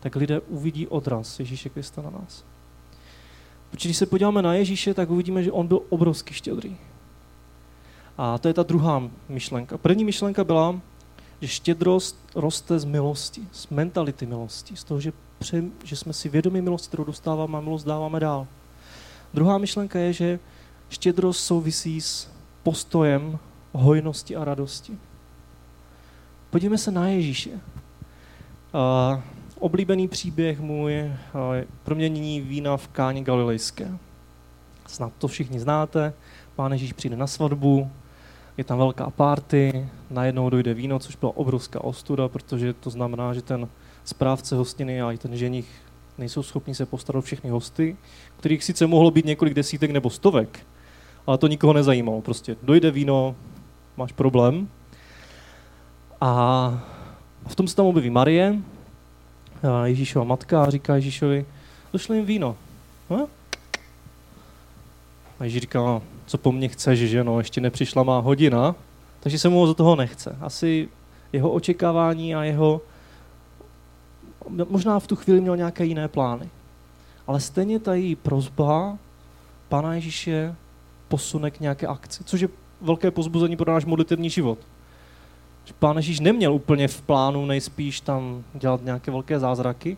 tak 0.00 0.16
lidé 0.16 0.40
uvidí 0.40 0.86
odraz 0.86 1.40
Ježíše 1.40 1.68
Krista 1.68 2.02
na 2.02 2.10
nás. 2.10 2.44
Protože 3.70 3.88
když 3.88 3.96
se 3.96 4.06
podíváme 4.06 4.42
na 4.42 4.54
Ježíše, 4.54 4.94
tak 4.94 5.10
uvidíme, 5.10 5.42
že 5.42 5.52
on 5.52 5.66
byl 5.66 5.80
obrovsky 5.88 6.34
štědrý. 6.34 6.76
A 8.22 8.38
to 8.38 8.48
je 8.48 8.54
ta 8.54 8.62
druhá 8.62 9.02
myšlenka. 9.28 9.78
První 9.78 10.04
myšlenka 10.04 10.44
byla, 10.44 10.80
že 11.40 11.48
štědrost 11.48 12.16
roste 12.34 12.78
z 12.78 12.84
milosti, 12.84 13.42
z 13.52 13.68
mentality 13.68 14.26
milosti, 14.26 14.76
z 14.76 14.84
toho, 14.84 15.00
že, 15.00 15.12
pře, 15.38 15.62
že 15.84 15.96
jsme 15.96 16.12
si 16.12 16.28
vědomi 16.28 16.62
milosti, 16.62 16.88
kterou 16.88 17.04
dostáváme 17.04 17.58
a 17.58 17.60
milost 17.60 17.86
dáváme 17.86 18.20
dál. 18.20 18.46
Druhá 19.34 19.58
myšlenka 19.58 19.98
je, 19.98 20.12
že 20.12 20.38
štědrost 20.90 21.44
souvisí 21.44 22.00
s 22.00 22.28
postojem 22.62 23.38
hojnosti 23.72 24.36
a 24.36 24.44
radosti. 24.44 24.98
Podívejme 26.50 26.78
se 26.78 26.90
na 26.90 27.08
Ježíše. 27.08 27.50
Uh, 27.50 29.20
oblíbený 29.58 30.08
příběh 30.08 30.60
můj, 30.60 31.02
uh, 31.04 31.40
proměnění 31.84 32.40
vína 32.40 32.76
v 32.76 32.88
káni 32.88 33.22
galilejské. 33.22 33.98
Snad 34.86 35.12
to 35.18 35.28
všichni 35.28 35.60
znáte. 35.60 36.12
Pán 36.56 36.72
Ježíš 36.72 36.92
přijde 36.92 37.16
na 37.16 37.26
svatbu, 37.26 37.90
je 38.60 38.64
tam 38.64 38.78
velká 38.78 39.10
party, 39.10 39.88
najednou 40.10 40.50
dojde 40.50 40.74
víno, 40.74 40.98
což 40.98 41.16
byla 41.16 41.36
obrovská 41.36 41.84
ostuda, 41.84 42.28
protože 42.28 42.72
to 42.72 42.90
znamená, 42.90 43.34
že 43.34 43.42
ten 43.42 43.68
správce 44.04 44.56
hostiny 44.56 45.02
a 45.02 45.12
i 45.12 45.18
ten 45.18 45.36
ženich 45.36 45.68
nejsou 46.18 46.42
schopni 46.42 46.74
se 46.74 46.86
postarat 46.86 47.24
všechny 47.24 47.50
hosty, 47.50 47.96
kterých 48.36 48.64
sice 48.64 48.86
mohlo 48.86 49.10
být 49.10 49.24
několik 49.24 49.54
desítek 49.54 49.90
nebo 49.90 50.10
stovek, 50.10 50.66
ale 51.26 51.38
to 51.38 51.46
nikoho 51.46 51.72
nezajímalo. 51.72 52.20
Prostě 52.20 52.56
dojde 52.62 52.90
víno, 52.90 53.36
máš 53.96 54.12
problém. 54.12 54.68
A 56.20 56.84
v 57.46 57.54
tom 57.54 57.68
se 57.68 57.76
tam 57.76 57.86
objeví 57.86 58.10
Marie, 58.10 58.58
Ježíšova 59.84 60.24
matka, 60.24 60.62
a 60.62 60.70
říká 60.70 60.94
Ježíšovi, 60.94 61.46
došlo 61.92 62.14
jim 62.14 62.24
víno. 62.24 62.56
No? 63.10 63.28
A 65.38 65.44
Ježíš 65.44 65.60
říká, 65.60 65.78
no, 65.78 66.02
co 66.30 66.38
po 66.38 66.52
mně 66.52 66.68
chceš, 66.68 66.98
že 66.98 67.24
no, 67.24 67.38
ještě 67.38 67.60
nepřišla 67.60 68.02
má 68.02 68.18
hodina, 68.18 68.74
takže 69.20 69.38
se 69.38 69.48
mu 69.48 69.66
do 69.66 69.74
toho 69.74 69.96
nechce. 69.96 70.36
Asi 70.40 70.88
jeho 71.32 71.50
očekávání 71.50 72.34
a 72.34 72.44
jeho, 72.44 72.80
možná 74.68 74.98
v 74.98 75.06
tu 75.06 75.16
chvíli 75.16 75.40
měl 75.40 75.56
nějaké 75.56 75.84
jiné 75.84 76.08
plány. 76.08 76.48
Ale 77.26 77.40
stejně 77.40 77.78
ta 77.78 77.94
její 77.94 78.16
prozba 78.16 78.98
Pana 79.68 79.94
Ježíše 79.94 80.54
posune 81.08 81.50
k 81.50 81.60
nějaké 81.60 81.86
akci, 81.86 82.24
což 82.24 82.40
je 82.40 82.48
velké 82.80 83.10
pozbuzení 83.10 83.56
pro 83.56 83.72
náš 83.72 83.84
modlitevní 83.84 84.30
život. 84.30 84.58
Pán 85.78 85.96
Ježíš 85.96 86.20
neměl 86.20 86.54
úplně 86.54 86.88
v 86.88 87.02
plánu 87.02 87.46
nejspíš 87.46 88.00
tam 88.00 88.44
dělat 88.54 88.84
nějaké 88.84 89.10
velké 89.10 89.38
zázraky, 89.38 89.96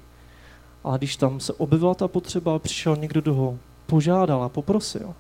ale 0.84 0.98
když 0.98 1.16
tam 1.16 1.40
se 1.40 1.52
objevila 1.52 1.94
ta 1.94 2.08
potřeba, 2.08 2.58
přišel 2.58 2.96
někdo, 2.96 3.20
kdo 3.20 3.34
ho 3.34 3.58
požádal 3.86 4.42
a 4.42 4.48
poprosil, 4.48 5.14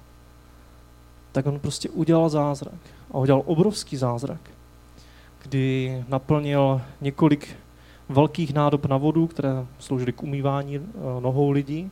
tak 1.32 1.46
on 1.46 1.60
prostě 1.60 1.88
udělal 1.88 2.28
zázrak. 2.28 2.80
A 3.10 3.18
udělal 3.18 3.42
obrovský 3.46 3.96
zázrak, 3.96 4.40
kdy 5.42 6.04
naplnil 6.08 6.80
několik 7.00 7.56
velkých 8.08 8.54
nádob 8.54 8.86
na 8.86 8.96
vodu, 8.96 9.26
které 9.26 9.66
sloužily 9.78 10.12
k 10.12 10.22
umývání 10.22 10.76
eh, 10.76 10.80
nohou 11.20 11.50
lidí 11.50 11.90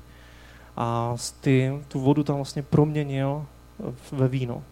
a 0.76 1.16
ty, 1.40 1.72
tu 1.88 2.00
vodu 2.00 2.22
tam 2.22 2.36
vlastně 2.36 2.62
proměnil 2.62 3.46
ve 4.12 4.28
víno. 4.28 4.62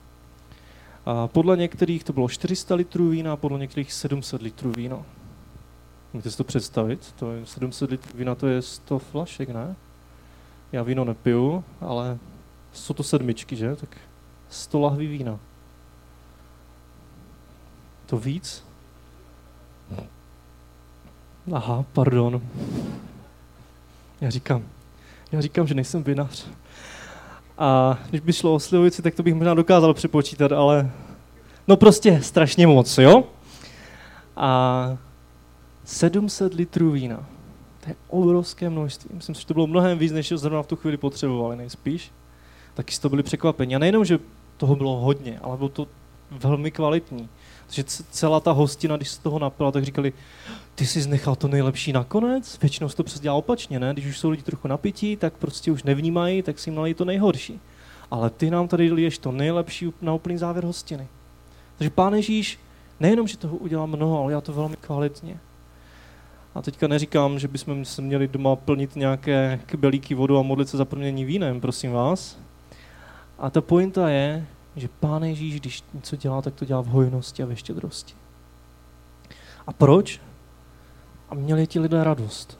A 1.06 1.28
podle 1.28 1.56
některých 1.56 2.04
to 2.04 2.12
bylo 2.12 2.28
400 2.28 2.74
litrů 2.74 3.08
vína, 3.08 3.36
podle 3.36 3.58
některých 3.58 3.92
700 3.92 4.42
litrů 4.42 4.72
vína. 4.76 5.02
Můžete 6.12 6.30
si 6.30 6.36
to 6.36 6.44
představit? 6.44 7.14
To 7.18 7.32
je 7.32 7.46
700 7.46 7.90
litrů 7.90 8.18
vína, 8.18 8.34
to 8.34 8.46
je 8.46 8.62
100 8.62 8.98
flašek, 8.98 9.48
ne? 9.48 9.76
Já 10.72 10.82
víno 10.82 11.04
nepiju, 11.04 11.64
ale 11.80 12.18
jsou 12.72 12.94
to 12.94 13.02
sedmičky, 13.02 13.56
že? 13.56 13.76
Tak 13.76 13.96
100 14.50 14.80
lahví 14.80 15.06
vína. 15.06 15.38
To 18.06 18.18
víc? 18.18 18.64
Aha, 21.52 21.84
pardon. 21.92 22.40
Já 24.20 24.30
říkám, 24.30 24.62
já 25.32 25.40
říkám, 25.40 25.66
že 25.66 25.74
nejsem 25.74 26.02
vinař. 26.02 26.46
A 27.58 27.98
když 28.10 28.20
by 28.20 28.32
šlo 28.32 28.54
o 28.54 28.60
slivovici, 28.60 29.02
tak 29.02 29.14
to 29.14 29.22
bych 29.22 29.34
možná 29.34 29.54
dokázal 29.54 29.94
přepočítat, 29.94 30.52
ale 30.52 30.90
no 31.68 31.76
prostě 31.76 32.22
strašně 32.22 32.66
moc, 32.66 32.98
jo? 32.98 33.24
A 34.36 34.96
700 35.84 36.54
litrů 36.54 36.90
vína. 36.90 37.26
To 37.80 37.90
je 37.90 37.96
obrovské 38.08 38.70
množství. 38.70 39.10
Myslím 39.14 39.34
že 39.34 39.46
to 39.46 39.54
bylo 39.54 39.66
mnohem 39.66 39.98
víc, 39.98 40.12
než 40.12 40.32
zrovna 40.36 40.62
v 40.62 40.66
tu 40.66 40.76
chvíli 40.76 40.96
potřebovali 40.96 41.56
nejspíš. 41.56 42.12
Taky 42.74 42.92
jste 42.92 43.08
byli 43.08 43.22
překvapeni. 43.22 43.76
A 43.76 43.78
nejenom, 43.78 44.04
že 44.04 44.18
toho 44.58 44.76
bylo 44.76 44.96
hodně, 44.96 45.38
ale 45.42 45.56
bylo 45.56 45.68
to 45.68 45.86
velmi 46.30 46.70
kvalitní. 46.70 47.28
Takže 47.66 47.84
celá 48.10 48.40
ta 48.40 48.52
hostina, 48.52 48.96
když 48.96 49.08
se 49.08 49.22
toho 49.22 49.38
napila, 49.38 49.72
tak 49.72 49.84
říkali, 49.84 50.12
ty 50.74 50.86
jsi 50.86 51.02
znechal 51.02 51.36
to 51.36 51.48
nejlepší 51.48 51.92
nakonec? 51.92 52.58
Většinou 52.60 52.88
se 52.88 52.96
to 52.96 53.04
přes 53.04 53.20
dělá 53.20 53.34
opačně, 53.34 53.80
ne? 53.80 53.92
Když 53.92 54.06
už 54.06 54.18
jsou 54.18 54.30
lidi 54.30 54.42
trochu 54.42 54.68
napití, 54.68 55.16
tak 55.16 55.34
prostě 55.34 55.72
už 55.72 55.82
nevnímají, 55.82 56.42
tak 56.42 56.58
si 56.58 56.70
jim 56.70 56.94
to 56.94 57.04
nejhorší. 57.04 57.60
Ale 58.10 58.30
ty 58.30 58.50
nám 58.50 58.68
tady 58.68 58.92
liješ 58.92 59.18
to 59.18 59.32
nejlepší 59.32 59.92
na 60.02 60.14
úplný 60.14 60.38
závěr 60.38 60.64
hostiny. 60.64 61.08
Takže 61.76 61.90
Pán 61.90 62.14
Ježíš 62.14 62.58
nejenom, 63.00 63.28
že 63.28 63.36
toho 63.36 63.56
udělá 63.56 63.86
mnoho, 63.86 64.22
ale 64.22 64.32
já 64.32 64.40
to 64.40 64.52
velmi 64.52 64.76
kvalitně. 64.76 65.38
A 66.54 66.62
teďka 66.62 66.88
neříkám, 66.88 67.38
že 67.38 67.48
bychom 67.48 67.84
se 67.84 68.02
měli 68.02 68.28
doma 68.28 68.56
plnit 68.56 68.96
nějaké 68.96 69.60
kbelíky 69.66 70.14
vodu 70.14 70.38
a 70.38 70.42
modlit 70.42 70.68
se 70.68 70.76
za 70.76 70.84
proměnění 70.84 71.24
vínem, 71.24 71.60
prosím 71.60 71.92
vás. 71.92 72.38
A 73.38 73.50
ta 73.50 73.60
pointa 73.60 74.08
je, 74.08 74.46
že 74.76 74.88
Pán 75.00 75.24
Ježíš, 75.24 75.60
když 75.60 75.84
něco 75.94 76.16
dělá, 76.16 76.42
tak 76.42 76.54
to 76.54 76.64
dělá 76.64 76.80
v 76.80 76.86
hojnosti 76.86 77.42
a 77.42 77.46
ve 77.46 77.56
štědrosti. 77.56 78.14
A 79.66 79.72
proč? 79.72 80.20
A 81.28 81.34
měli 81.34 81.66
ti 81.66 81.80
lidé 81.80 82.04
radost. 82.04 82.58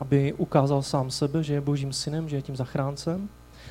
Aby 0.00 0.32
ukázal 0.32 0.82
sám 0.82 1.10
sebe, 1.10 1.42
že 1.42 1.54
je 1.54 1.60
božím 1.60 1.92
synem, 1.92 2.28
že 2.28 2.36
je 2.36 2.42
tím 2.42 2.56
zachráncem, 2.56 3.28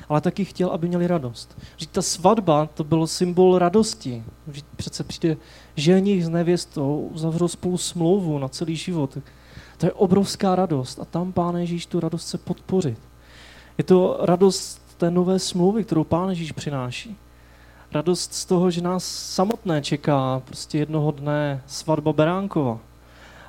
ale 0.08 0.20
taky 0.20 0.44
chtěl, 0.44 0.68
aby 0.70 0.88
měli 0.88 1.06
radost. 1.06 1.58
Že 1.76 1.86
ta 1.86 2.02
svatba, 2.02 2.66
to 2.66 2.84
byl 2.84 3.06
symbol 3.06 3.58
radosti. 3.58 4.24
Že 4.52 4.62
přece 4.76 5.04
přijde 5.04 5.36
ženich 5.76 6.24
s 6.24 6.28
nevěstou, 6.28 7.10
zavřou 7.14 7.48
spolu 7.48 7.78
smlouvu 7.78 8.38
na 8.38 8.48
celý 8.48 8.76
život. 8.76 9.18
To 9.76 9.86
je 9.86 9.92
obrovská 9.92 10.54
radost 10.54 11.00
a 11.00 11.04
tam 11.04 11.32
Pán 11.32 11.56
Ježíš 11.56 11.86
tu 11.86 12.00
radost 12.00 12.26
chce 12.26 12.38
podpořit. 12.38 12.98
Je 13.78 13.84
to 13.84 14.18
radost 14.20 14.87
té 14.98 15.10
nové 15.10 15.38
smlouvy, 15.38 15.84
kterou 15.84 16.04
Pán 16.04 16.28
Ježíš 16.28 16.52
přináší. 16.52 17.16
Radost 17.92 18.34
z 18.34 18.44
toho, 18.44 18.70
že 18.70 18.82
nás 18.82 19.04
samotné 19.04 19.82
čeká 19.82 20.42
prostě 20.44 20.78
jednoho 20.78 21.10
dne 21.10 21.62
svatba 21.66 22.12
Beránkova. 22.12 22.78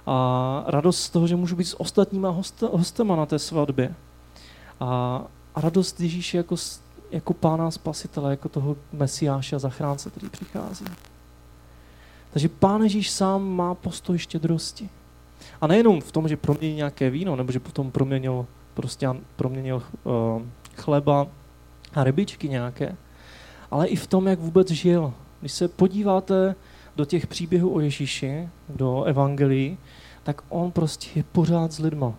A 0.06 0.64
radost 0.68 1.02
z 1.02 1.10
toho, 1.10 1.28
že 1.28 1.36
můžu 1.36 1.56
být 1.56 1.66
s 1.66 1.82
ostatníma 1.82 2.30
host, 2.30 2.62
hostema 2.62 3.16
na 3.16 3.26
té 3.26 3.40
svatbě. 3.40 3.96
A, 4.80 5.22
a 5.56 5.62
radost 5.62 6.02
Ježíše 6.02 6.38
jako, 6.38 6.56
jako 7.12 7.34
pána 7.34 7.72
spasitele, 7.72 8.32
jako 8.32 8.50
toho 8.50 8.78
mesiáše 8.92 9.56
a 9.56 9.60
zachránce, 9.60 10.10
který 10.10 10.30
přichází. 10.30 10.86
Takže 12.32 12.50
pán 12.50 12.82
Ježíš 12.82 13.10
sám 13.12 13.50
má 13.50 13.76
postoj 13.76 14.18
štědrosti. 14.18 14.90
A 15.62 15.68
nejenom 15.68 16.02
v 16.02 16.12
tom, 16.12 16.28
že 16.28 16.38
promění 16.38 16.76
nějaké 16.76 17.10
víno, 17.10 17.36
nebo 17.36 17.52
že 17.52 17.60
potom 17.60 17.92
proměnil, 17.92 18.46
prostě 18.74 19.10
proměnil 19.36 19.84
uh, 20.04 20.42
chleba 20.76 21.28
a 21.94 22.04
rybičky 22.04 22.50
nějaké, 22.50 22.96
ale 23.72 23.88
i 23.88 23.96
v 23.96 24.08
tom, 24.08 24.28
jak 24.28 24.40
vůbec 24.40 24.72
žil. 24.72 25.14
Když 25.40 25.52
se 25.52 25.68
podíváte 25.68 26.56
do 26.96 27.06
těch 27.06 27.28
příběhů 27.28 27.76
o 27.76 27.80
Ježíši, 27.80 28.50
do 28.70 29.04
evangelií, 29.04 29.78
tak 30.24 30.42
on 30.50 30.72
prostě 30.72 31.10
je 31.16 31.24
pořád 31.24 31.74
s 31.74 31.80
lidma. 31.80 32.14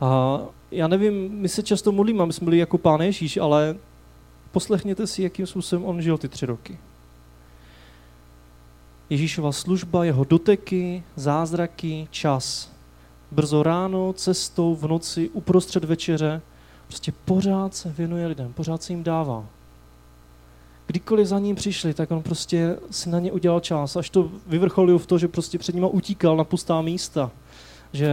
A 0.00 0.38
já 0.70 0.88
nevím, 0.88 1.32
my 1.32 1.48
se 1.48 1.62
často 1.62 1.92
modlíme, 1.92 2.22
aby 2.22 2.32
jsme 2.32 2.44
byli 2.44 2.58
jako 2.58 2.78
pán 2.78 3.00
Ježíš, 3.00 3.36
ale 3.36 3.76
poslechněte 4.52 5.06
si, 5.06 5.22
jakým 5.22 5.46
způsobem 5.46 5.84
on 5.84 6.02
žil 6.02 6.18
ty 6.18 6.28
tři 6.28 6.46
roky. 6.46 6.78
Ježíšova 9.10 9.52
služba, 9.52 10.04
jeho 10.04 10.24
doteky, 10.24 11.02
zázraky, 11.16 12.08
čas. 12.10 12.72
Brzo 13.30 13.62
ráno, 13.62 14.12
cestou, 14.12 14.74
v 14.74 14.88
noci, 14.88 15.28
uprostřed 15.28 15.84
večeře. 15.84 16.42
Prostě 16.86 17.12
pořád 17.24 17.74
se 17.74 17.94
věnuje 17.98 18.26
lidem, 18.26 18.52
pořád 18.52 18.82
se 18.82 18.92
jim 18.92 19.02
dává. 19.02 19.44
Kdykoliv 20.86 21.26
za 21.26 21.38
ním 21.38 21.56
přišli, 21.56 21.94
tak 21.94 22.10
on 22.10 22.22
prostě 22.22 22.76
si 22.90 23.10
na 23.10 23.20
ně 23.20 23.32
udělal 23.32 23.60
čas, 23.60 23.96
až 23.96 24.10
to 24.10 24.30
vyvrcholil 24.46 24.98
v 24.98 25.06
to, 25.06 25.18
že 25.18 25.28
prostě 25.28 25.58
před 25.58 25.74
nima 25.74 25.88
utíkal 25.88 26.36
na 26.36 26.44
pustá 26.44 26.82
místa. 26.82 27.30
Že 27.92 28.10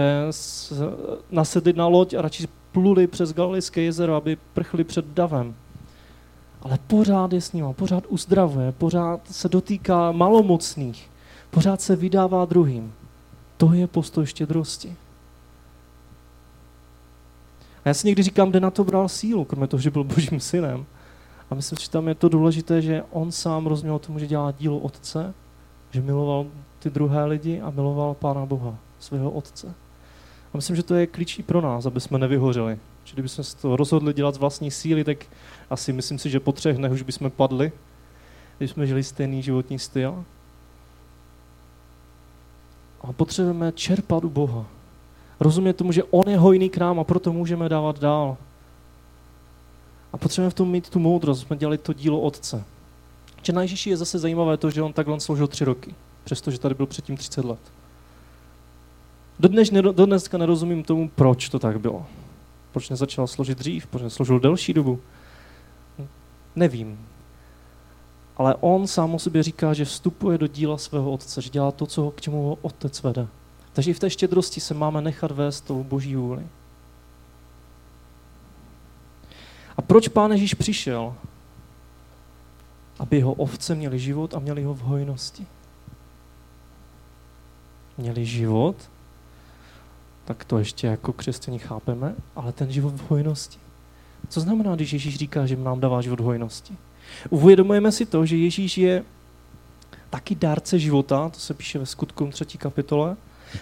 nasedli 1.31 1.73
na 1.73 1.87
loď 1.87 2.13
a 2.13 2.21
radši 2.21 2.47
pluli 2.71 3.07
přes 3.07 3.33
Galilejské 3.33 3.81
jezero, 3.81 4.15
aby 4.15 4.37
prchli 4.53 4.83
před 4.83 5.05
davem. 5.05 5.55
Ale 6.61 6.79
pořád 6.87 7.33
je 7.33 7.41
s 7.41 7.53
ním, 7.53 7.65
pořád 7.73 8.03
uzdravuje, 8.07 8.71
pořád 8.71 9.21
se 9.31 9.49
dotýká 9.49 10.11
malomocných, 10.11 11.09
pořád 11.51 11.81
se 11.81 11.95
vydává 11.95 12.45
druhým. 12.45 12.93
To 13.57 13.73
je 13.73 13.87
postoj 13.87 14.25
štědrosti. 14.25 14.95
A 17.85 17.89
já 17.89 17.93
si 17.93 18.07
někdy 18.07 18.23
říkám, 18.23 18.49
kde 18.49 18.59
na 18.59 18.71
to 18.71 18.83
bral 18.83 19.09
sílu, 19.09 19.45
kromě 19.45 19.67
toho, 19.67 19.81
že 19.81 19.91
byl 19.91 20.03
božím 20.03 20.39
synem. 20.39 20.85
A 21.49 21.55
myslím, 21.55 21.79
že 21.81 21.89
tam 21.89 22.07
je 22.07 22.15
to 22.15 22.29
důležité, 22.29 22.81
že 22.81 23.03
on 23.11 23.31
sám 23.31 23.67
rozuměl 23.67 23.99
tomu, 23.99 24.19
že 24.19 24.27
dělá 24.27 24.51
dílo 24.51 24.77
Otce, 24.77 25.33
že 25.91 26.01
miloval 26.01 26.45
ty 26.79 26.89
druhé 26.89 27.25
lidi 27.25 27.61
a 27.61 27.69
miloval 27.69 28.13
Pána 28.13 28.45
Boha, 28.45 28.75
svého 28.99 29.31
Otce. 29.31 29.73
A 30.53 30.57
myslím, 30.57 30.75
že 30.75 30.83
to 30.83 30.95
je 30.95 31.07
klíčí 31.07 31.43
pro 31.43 31.61
nás, 31.61 31.85
aby 31.85 32.01
jsme 32.01 32.19
nevyhořeli. 32.19 32.77
Že 33.03 33.13
kdybychom 33.13 33.43
se 33.43 33.57
to 33.57 33.75
rozhodli 33.75 34.13
dělat 34.13 34.35
z 34.35 34.37
vlastní 34.37 34.71
síly, 34.71 35.03
tak 35.03 35.17
asi 35.69 35.93
myslím 35.93 36.19
si, 36.19 36.29
že 36.29 36.39
po 36.39 36.51
třech 36.51 36.77
dnech 36.77 36.91
už 36.91 37.01
bychom 37.01 37.31
padli. 37.31 37.71
když 38.57 38.71
jsme 38.71 38.87
žili 38.87 39.03
stejný 39.03 39.43
životní 39.43 39.79
styl. 39.79 40.25
A 43.01 43.13
potřebujeme 43.13 43.71
čerpat 43.71 44.23
u 44.23 44.29
Boha. 44.29 44.65
Rozumět 45.41 45.73
tomu, 45.73 45.91
že 45.91 46.03
On 46.03 46.29
je 46.29 46.37
hojný 46.37 46.69
k 46.69 46.77
nám 46.77 46.99
a 46.99 47.03
proto 47.03 47.33
můžeme 47.33 47.69
dávat 47.69 47.99
dál. 47.99 48.37
A 50.13 50.17
potřebujeme 50.17 50.49
v 50.49 50.53
tom 50.53 50.71
mít 50.71 50.89
tu 50.89 50.99
moudrost, 50.99 51.41
jsme 51.41 51.57
dělali 51.57 51.77
to 51.77 51.93
dílo 51.93 52.21
Otce. 52.21 52.63
Že 53.43 53.53
na 53.53 53.61
Ježíši 53.61 53.89
je 53.89 53.97
zase 53.97 54.19
zajímavé 54.19 54.57
to, 54.57 54.69
že 54.69 54.81
on 54.81 54.93
takhle 54.93 55.19
sloužil 55.19 55.47
tři 55.47 55.65
roky, 55.65 55.95
přestože 56.23 56.59
tady 56.59 56.75
byl 56.75 56.85
předtím 56.85 57.17
30 57.17 57.45
let. 57.45 57.59
Do 59.39 60.05
dneska 60.05 60.37
nerozumím 60.37 60.83
tomu, 60.83 61.09
proč 61.09 61.49
to 61.49 61.59
tak 61.59 61.79
bylo. 61.79 62.05
Proč 62.71 62.89
nezačal 62.89 63.27
složit 63.27 63.57
dřív, 63.57 63.87
proč 63.87 64.03
nesložil 64.03 64.39
delší 64.39 64.73
dobu. 64.73 64.99
Nevím. 66.55 67.07
Ale 68.37 68.55
on 68.59 68.87
sám 68.87 69.15
o 69.15 69.19
sobě 69.19 69.43
říká, 69.43 69.73
že 69.73 69.85
vstupuje 69.85 70.37
do 70.37 70.47
díla 70.47 70.77
svého 70.77 71.11
otce, 71.11 71.41
že 71.41 71.49
dělá 71.49 71.71
to, 71.71 71.85
co 71.85 72.01
ho, 72.01 72.11
k 72.11 72.21
čemu 72.21 72.43
ho 72.47 72.57
otec 72.61 73.03
vede. 73.03 73.27
Takže 73.73 73.91
i 73.91 73.93
v 73.93 73.99
té 73.99 74.09
štědrosti 74.09 74.59
se 74.59 74.73
máme 74.73 75.01
nechat 75.01 75.31
vést 75.31 75.61
tou 75.61 75.83
boží 75.83 76.15
vůli. 76.15 76.43
A 79.77 79.81
proč 79.81 80.07
Pán 80.07 80.31
Ježíš 80.31 80.53
přišel? 80.53 81.15
Aby 82.99 83.17
jeho 83.17 83.33
ovce 83.33 83.75
měli 83.75 83.99
život 83.99 84.33
a 84.33 84.39
měli 84.39 84.63
ho 84.63 84.73
v 84.73 84.79
hojnosti. 84.79 85.45
Měli 87.97 88.25
život, 88.25 88.75
tak 90.25 90.45
to 90.45 90.59
ještě 90.59 90.87
jako 90.87 91.13
křesťaní 91.13 91.59
chápeme, 91.59 92.15
ale 92.35 92.51
ten 92.51 92.71
život 92.71 92.93
v 92.93 93.09
hojnosti. 93.09 93.59
Co 94.29 94.39
znamená, 94.39 94.75
když 94.75 94.93
Ježíš 94.93 95.17
říká, 95.17 95.45
že 95.45 95.55
nám 95.55 95.79
dává 95.79 96.01
život 96.01 96.19
v 96.19 96.23
hojnosti? 96.23 96.77
Uvědomujeme 97.29 97.91
si 97.91 98.05
to, 98.05 98.25
že 98.25 98.37
Ježíš 98.37 98.77
je 98.77 99.03
taky 100.09 100.35
dárce 100.35 100.79
života, 100.79 101.29
to 101.29 101.39
se 101.39 101.53
píše 101.53 101.79
ve 101.79 101.85
skutkům 101.85 102.31
třetí 102.31 102.57
kapitole, 102.57 103.15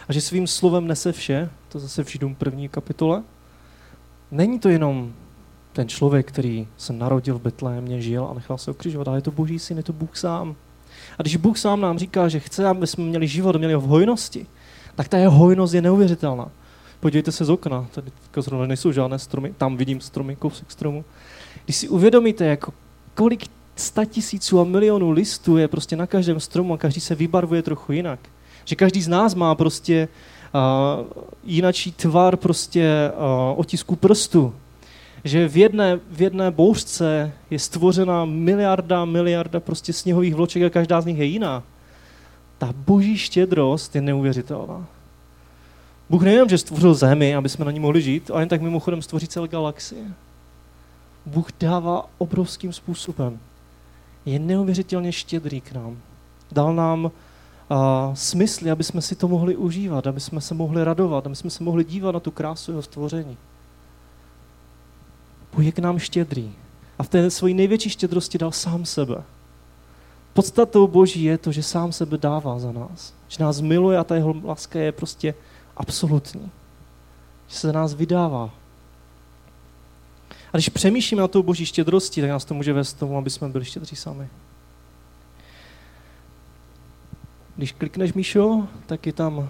a 0.08 0.14
že 0.14 0.22
svým 0.22 0.48
slovem 0.48 0.88
nese 0.88 1.12
vše, 1.12 1.50
to 1.70 1.80
zase 1.80 2.04
v 2.04 2.12
Židům 2.12 2.36
první 2.36 2.70
kapitole. 2.70 3.24
Není 4.32 4.60
to 4.60 4.70
jenom 4.70 5.14
ten 5.74 5.88
člověk, 5.88 6.28
který 6.28 6.68
se 6.78 6.94
narodil 6.94 7.40
v 7.40 7.42
Betlémě, 7.42 8.02
žil 8.02 8.28
a 8.32 8.34
nechal 8.34 8.58
se 8.58 8.72
okřižovat, 8.72 9.08
ale 9.08 9.18
je 9.18 9.22
to 9.22 9.32
boží 9.32 9.60
syn, 9.60 9.78
je 9.78 9.84
to 9.84 9.94
Bůh 9.94 10.18
sám. 10.18 10.56
A 11.18 11.22
když 11.22 11.36
Bůh 11.36 11.58
sám 11.58 11.82
nám 11.82 12.00
říká, 12.00 12.28
že 12.28 12.40
chce, 12.40 12.68
aby 12.68 12.88
jsme 12.88 13.04
měli 13.04 13.28
život, 13.28 13.56
měli 13.56 13.74
ho 13.74 13.82
v 13.82 13.88
hojnosti, 13.88 14.46
tak 14.96 15.08
ta 15.08 15.18
jeho 15.18 15.32
hojnost 15.32 15.74
je 15.74 15.82
neuvěřitelná. 15.82 16.52
Podívejte 17.00 17.32
se 17.32 17.46
z 17.46 17.50
okna, 17.50 17.88
tady 17.92 18.12
zrovna 18.38 18.68
nejsou 18.68 18.92
žádné 18.92 19.20
stromy, 19.20 19.54
tam 19.58 19.78
vidím 19.78 20.02
stromy, 20.02 20.36
kousek 20.36 20.72
stromu. 20.72 21.06
Když 21.66 21.76
si 21.76 21.90
uvědomíte, 21.90 22.46
jako 22.46 22.74
kolik 23.14 23.46
sta 23.76 24.06
tisíců 24.06 24.60
a 24.60 24.64
milionů 24.64 25.12
listů 25.12 25.58
je 25.58 25.68
prostě 25.68 25.96
na 25.96 26.08
každém 26.08 26.40
stromu 26.40 26.74
a 26.74 26.78
každý 26.78 27.02
se 27.02 27.16
vybarvuje 27.16 27.62
trochu 27.62 27.92
jinak. 27.92 28.20
Že 28.70 28.76
každý 28.76 29.02
z 29.02 29.08
nás 29.08 29.36
má 29.36 29.56
prostě 29.56 30.08
uh, 30.54 31.06
jinačí 31.44 31.92
tvar 31.92 32.38
prostě 32.38 33.12
uh, 33.14 33.60
otisku 33.60 33.96
prstu. 33.96 34.54
Že 35.24 35.48
v 35.48 35.58
jedné, 35.58 36.00
v 36.12 36.22
jedné 36.22 36.52
bouřce 36.52 37.32
je 37.50 37.60
stvořena 37.60 38.26
miliarda, 38.26 39.06
miliarda 39.06 39.60
prostě 39.60 39.94
sněhových 39.94 40.36
vloček 40.36 40.64
a 40.64 40.70
každá 40.70 41.02
z 41.02 41.06
nich 41.06 41.18
je 41.18 41.26
jiná. 41.26 41.64
Ta 42.58 42.74
boží 42.78 43.18
štědrost 43.18 43.96
je 43.96 44.02
neuvěřitelná. 44.02 44.86
Bůh 46.10 46.24
nejenom, 46.24 46.50
že 46.50 46.58
stvořil 46.58 46.94
zemi, 46.94 47.36
aby 47.36 47.50
jsme 47.50 47.66
na 47.66 47.72
ní 47.72 47.80
mohli 47.80 48.02
žít, 48.02 48.32
ale 48.32 48.42
jen 48.42 48.50
tak 48.50 48.62
mimochodem 48.62 49.02
stvoří 49.02 49.28
celé 49.28 49.48
galaxie. 49.48 50.06
Bůh 51.26 51.48
dává 51.60 52.06
obrovským 52.18 52.74
způsobem. 52.74 53.40
Je 54.26 54.40
neuvěřitelně 54.40 55.12
štědrý 55.12 55.62
k 55.62 55.72
nám. 55.72 55.98
Dal 56.52 56.74
nám 56.74 57.12
uh, 57.70 58.14
smysly, 58.14 58.72
aby 58.72 58.84
jsme 58.84 59.02
si 59.02 59.16
to 59.16 59.28
mohli 59.28 59.56
užívat, 59.56 60.08
aby 60.08 60.20
jsme 60.20 60.42
se 60.42 60.54
mohli 60.54 60.84
radovat, 60.84 61.26
aby 61.26 61.36
jsme 61.36 61.50
se 61.50 61.64
mohli 61.64 61.84
dívat 61.84 62.12
na 62.12 62.20
tu 62.20 62.32
krásu 62.32 62.72
jeho 62.72 62.82
stvoření. 62.82 63.38
Bůh 65.54 65.66
je 65.66 65.72
k 65.72 65.80
nám 65.80 66.00
štědrý. 66.00 66.52
A 67.00 67.04
v 67.04 67.10
té 67.10 67.32
svojí 67.32 67.54
největší 67.54 67.90
štědrosti 67.90 68.38
dal 68.38 68.52
sám 68.52 68.86
sebe. 68.86 69.24
Podstatou 70.34 70.88
Boží 70.88 71.24
je 71.24 71.38
to, 71.38 71.52
že 71.52 71.64
sám 71.64 71.92
sebe 71.92 72.18
dává 72.18 72.60
za 72.60 72.72
nás. 72.72 73.14
Že 73.28 73.44
nás 73.44 73.62
miluje 73.62 73.98
a 73.98 74.04
ta 74.04 74.16
jeho 74.16 74.36
láska 74.44 74.80
je 74.80 74.92
prostě 74.92 75.34
absolutní. 75.78 76.52
Že 77.48 77.56
se 77.56 77.68
za 77.68 77.74
nás 77.74 77.94
vydává. 77.94 78.50
A 80.54 80.58
když 80.58 80.70
přemýšlíme 80.70 81.22
na 81.22 81.28
tou 81.28 81.44
boží 81.44 81.66
štědrosti, 81.66 82.22
tak 82.22 82.30
nás 82.30 82.46
to 82.46 82.54
může 82.54 82.74
vést 82.74 82.94
tomu, 82.94 83.18
aby 83.18 83.30
jsme 83.30 83.50
byli 83.50 83.66
štědří 83.66 83.96
sami. 83.96 84.28
Když 87.60 87.72
klikneš, 87.72 88.14
Míšo, 88.14 88.68
tak 88.86 89.06
je 89.06 89.14
tam 89.14 89.50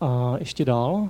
a 0.00 0.34
ještě 0.38 0.64
dál. 0.64 1.08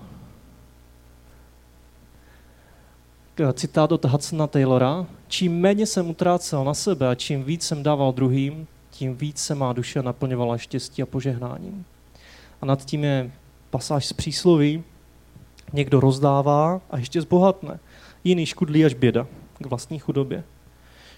Citát 3.52 3.92
od 3.92 4.04
Hudsona 4.04 4.46
Taylora. 4.46 5.06
Čím 5.28 5.60
méně 5.60 5.86
jsem 5.86 6.10
utrácel 6.10 6.64
na 6.64 6.74
sebe 6.74 7.08
a 7.08 7.14
čím 7.14 7.44
víc 7.44 7.62
jsem 7.62 7.82
dával 7.82 8.12
druhým, 8.12 8.66
tím 8.90 9.16
víc 9.16 9.38
se 9.38 9.54
má 9.54 9.72
duše 9.72 10.02
naplňovala 10.02 10.58
štěstí 10.58 11.02
a 11.02 11.06
požehnáním. 11.06 11.84
A 12.62 12.66
nad 12.66 12.84
tím 12.84 13.04
je 13.04 13.32
pasáž 13.70 14.06
z 14.06 14.12
přísloví, 14.12 14.84
někdo 15.72 16.00
rozdává 16.00 16.80
a 16.90 16.98
ještě 16.98 17.20
zbohatne. 17.20 17.80
Jiný 18.24 18.46
škudlí 18.46 18.84
až 18.84 18.94
běda 18.94 19.26
k 19.58 19.66
vlastní 19.66 19.98
chudobě. 19.98 20.44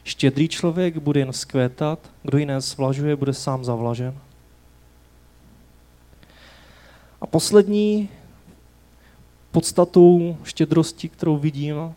Štědrý 0.04 0.48
člověk 0.48 0.98
bude 0.98 1.20
jen 1.20 1.32
skvétat, 1.32 2.10
kdo 2.22 2.38
jiné 2.38 2.60
svlažuje, 2.60 3.16
bude 3.16 3.34
sám 3.34 3.64
zavlažen. 3.64 4.14
A 7.20 7.26
poslední 7.26 8.08
podstatou 9.50 10.36
štědrosti, 10.44 11.08
kterou 11.08 11.36
vidím, 11.36 11.94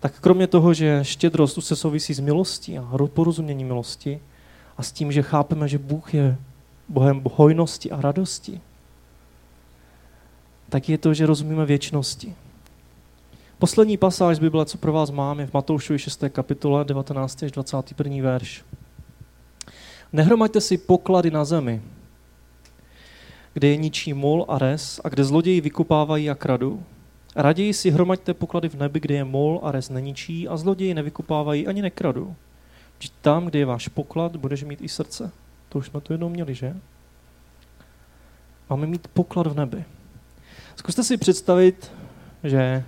tak 0.00 0.20
kromě 0.20 0.46
toho, 0.46 0.74
že 0.74 1.00
štědrost 1.02 1.58
už 1.58 1.64
se 1.64 1.76
souvisí 1.76 2.14
s 2.14 2.20
milostí 2.20 2.78
a 2.78 2.98
porozumění 3.14 3.64
milosti 3.64 4.20
a 4.76 4.82
s 4.82 4.92
tím, 4.92 5.12
že 5.12 5.22
chápeme, 5.22 5.68
že 5.68 5.78
Bůh 5.78 6.14
je 6.14 6.36
Bohem 6.88 7.22
hojnosti 7.34 7.90
a 7.90 8.00
radosti, 8.00 8.60
tak 10.68 10.88
je 10.88 10.98
to, 10.98 11.14
že 11.14 11.26
rozumíme 11.26 11.66
věčnosti. 11.66 12.34
Poslední 13.58 13.96
pasáž 13.96 14.36
z 14.36 14.38
Bible, 14.38 14.66
co 14.66 14.78
pro 14.78 14.92
vás 14.92 15.10
mám, 15.10 15.40
je 15.40 15.46
v 15.46 15.54
Matoušovi 15.54 15.98
6. 15.98 16.24
kapitole 16.28 16.84
19. 16.84 17.42
až 17.42 17.52
21. 17.52 18.22
verš. 18.22 18.64
Nehromaďte 20.12 20.60
si 20.60 20.78
poklady 20.78 21.30
na 21.30 21.44
zemi, 21.44 21.82
kde 23.52 23.68
je 23.68 23.76
ničí 23.76 24.14
mol 24.14 24.44
a 24.48 24.58
res 24.58 25.00
a 25.04 25.08
kde 25.08 25.24
zloději 25.24 25.60
vykupávají 25.60 26.30
a 26.30 26.34
kradu. 26.34 26.82
Raději 27.36 27.74
si 27.74 27.90
hromaďte 27.90 28.34
poklady 28.34 28.68
v 28.68 28.74
nebi, 28.74 29.00
kde 29.00 29.14
je 29.14 29.24
mol 29.24 29.60
a 29.62 29.72
res 29.72 29.90
neničí 29.90 30.48
a 30.48 30.56
zloději 30.56 30.94
nevykupávají 30.94 31.66
ani 31.66 31.82
nekradu. 31.82 32.34
Vždyť 32.98 33.12
tam, 33.22 33.46
kde 33.46 33.58
je 33.58 33.66
váš 33.66 33.88
poklad, 33.88 34.36
budeš 34.36 34.64
mít 34.64 34.82
i 34.82 34.88
srdce. 34.88 35.30
To 35.68 35.78
už 35.78 35.86
jsme 35.86 36.00
tu 36.00 36.12
jednou 36.12 36.28
měli, 36.28 36.54
že? 36.54 36.76
Máme 38.70 38.86
mít 38.86 39.08
poklad 39.08 39.46
v 39.46 39.56
nebi. 39.56 39.84
Zkuste 40.76 41.04
si 41.04 41.16
představit, 41.16 41.92
že 42.44 42.84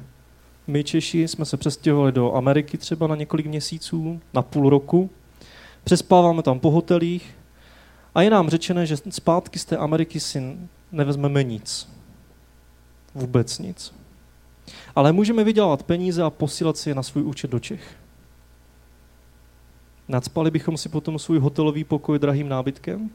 my 0.67 0.85
Češi 0.85 1.29
jsme 1.29 1.45
se 1.45 1.57
přestěhovali 1.57 2.13
do 2.13 2.35
Ameriky 2.35 2.79
třeba 2.79 3.07
na 3.07 3.17
několik 3.17 3.47
měsíců, 3.47 4.21
na 4.35 4.43
půl 4.43 4.71
roku. 4.71 5.11
Přespáváme 5.85 6.43
tam 6.43 6.61
po 6.61 6.71
hotelích 6.71 7.37
a 8.15 8.23
je 8.23 8.31
nám 8.31 8.49
řečené, 8.49 8.87
že 8.87 8.97
zpátky 8.97 9.59
z 9.59 9.65
té 9.65 9.77
Ameriky 9.77 10.21
si 10.21 10.57
nevezmeme 10.93 11.43
nic. 11.43 11.89
Vůbec 13.15 13.59
nic. 13.59 13.95
Ale 14.95 15.13
můžeme 15.13 15.45
vydělat 15.45 15.83
peníze 15.83 16.23
a 16.23 16.31
posílat 16.31 16.77
si 16.77 16.91
je 16.91 16.95
na 16.95 17.03
svůj 17.03 17.25
účet 17.25 17.51
do 17.51 17.59
Čech. 17.59 17.97
Nadspali 20.09 20.51
bychom 20.51 20.77
si 20.77 20.89
potom 20.89 21.19
svůj 21.19 21.39
hotelový 21.39 21.85
pokoj 21.85 22.19
drahým 22.19 22.49
nábytkem? 22.49 23.11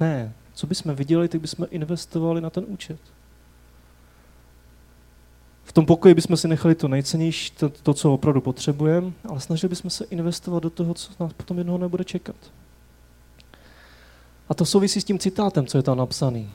Ne, 0.00 0.32
co 0.54 0.66
bychom 0.66 0.94
viděli, 0.94 1.28
tak 1.28 1.40
bychom 1.40 1.66
investovali 1.70 2.40
na 2.40 2.50
ten 2.50 2.64
účet. 2.66 3.13
V 5.64 5.72
tom 5.72 5.86
pokoji 5.86 6.14
bychom 6.14 6.36
si 6.36 6.48
nechali 6.48 6.74
to 6.74 6.88
nejcennější, 6.88 7.50
to, 7.50 7.68
to 7.68 7.94
co 7.94 8.14
opravdu 8.14 8.40
potřebujeme, 8.40 9.12
ale 9.28 9.40
snažili 9.40 9.68
bychom 9.68 9.90
se 9.90 10.04
investovat 10.04 10.62
do 10.62 10.70
toho, 10.70 10.94
co 10.94 11.12
nás 11.20 11.32
potom 11.32 11.58
jednoho 11.58 11.78
nebude 11.78 12.04
čekat. 12.04 12.36
A 14.48 14.54
to 14.54 14.64
souvisí 14.64 15.00
s 15.00 15.04
tím 15.04 15.18
citátem, 15.18 15.66
co 15.66 15.78
je 15.78 15.82
tam 15.82 15.98
napsaný. 15.98 16.50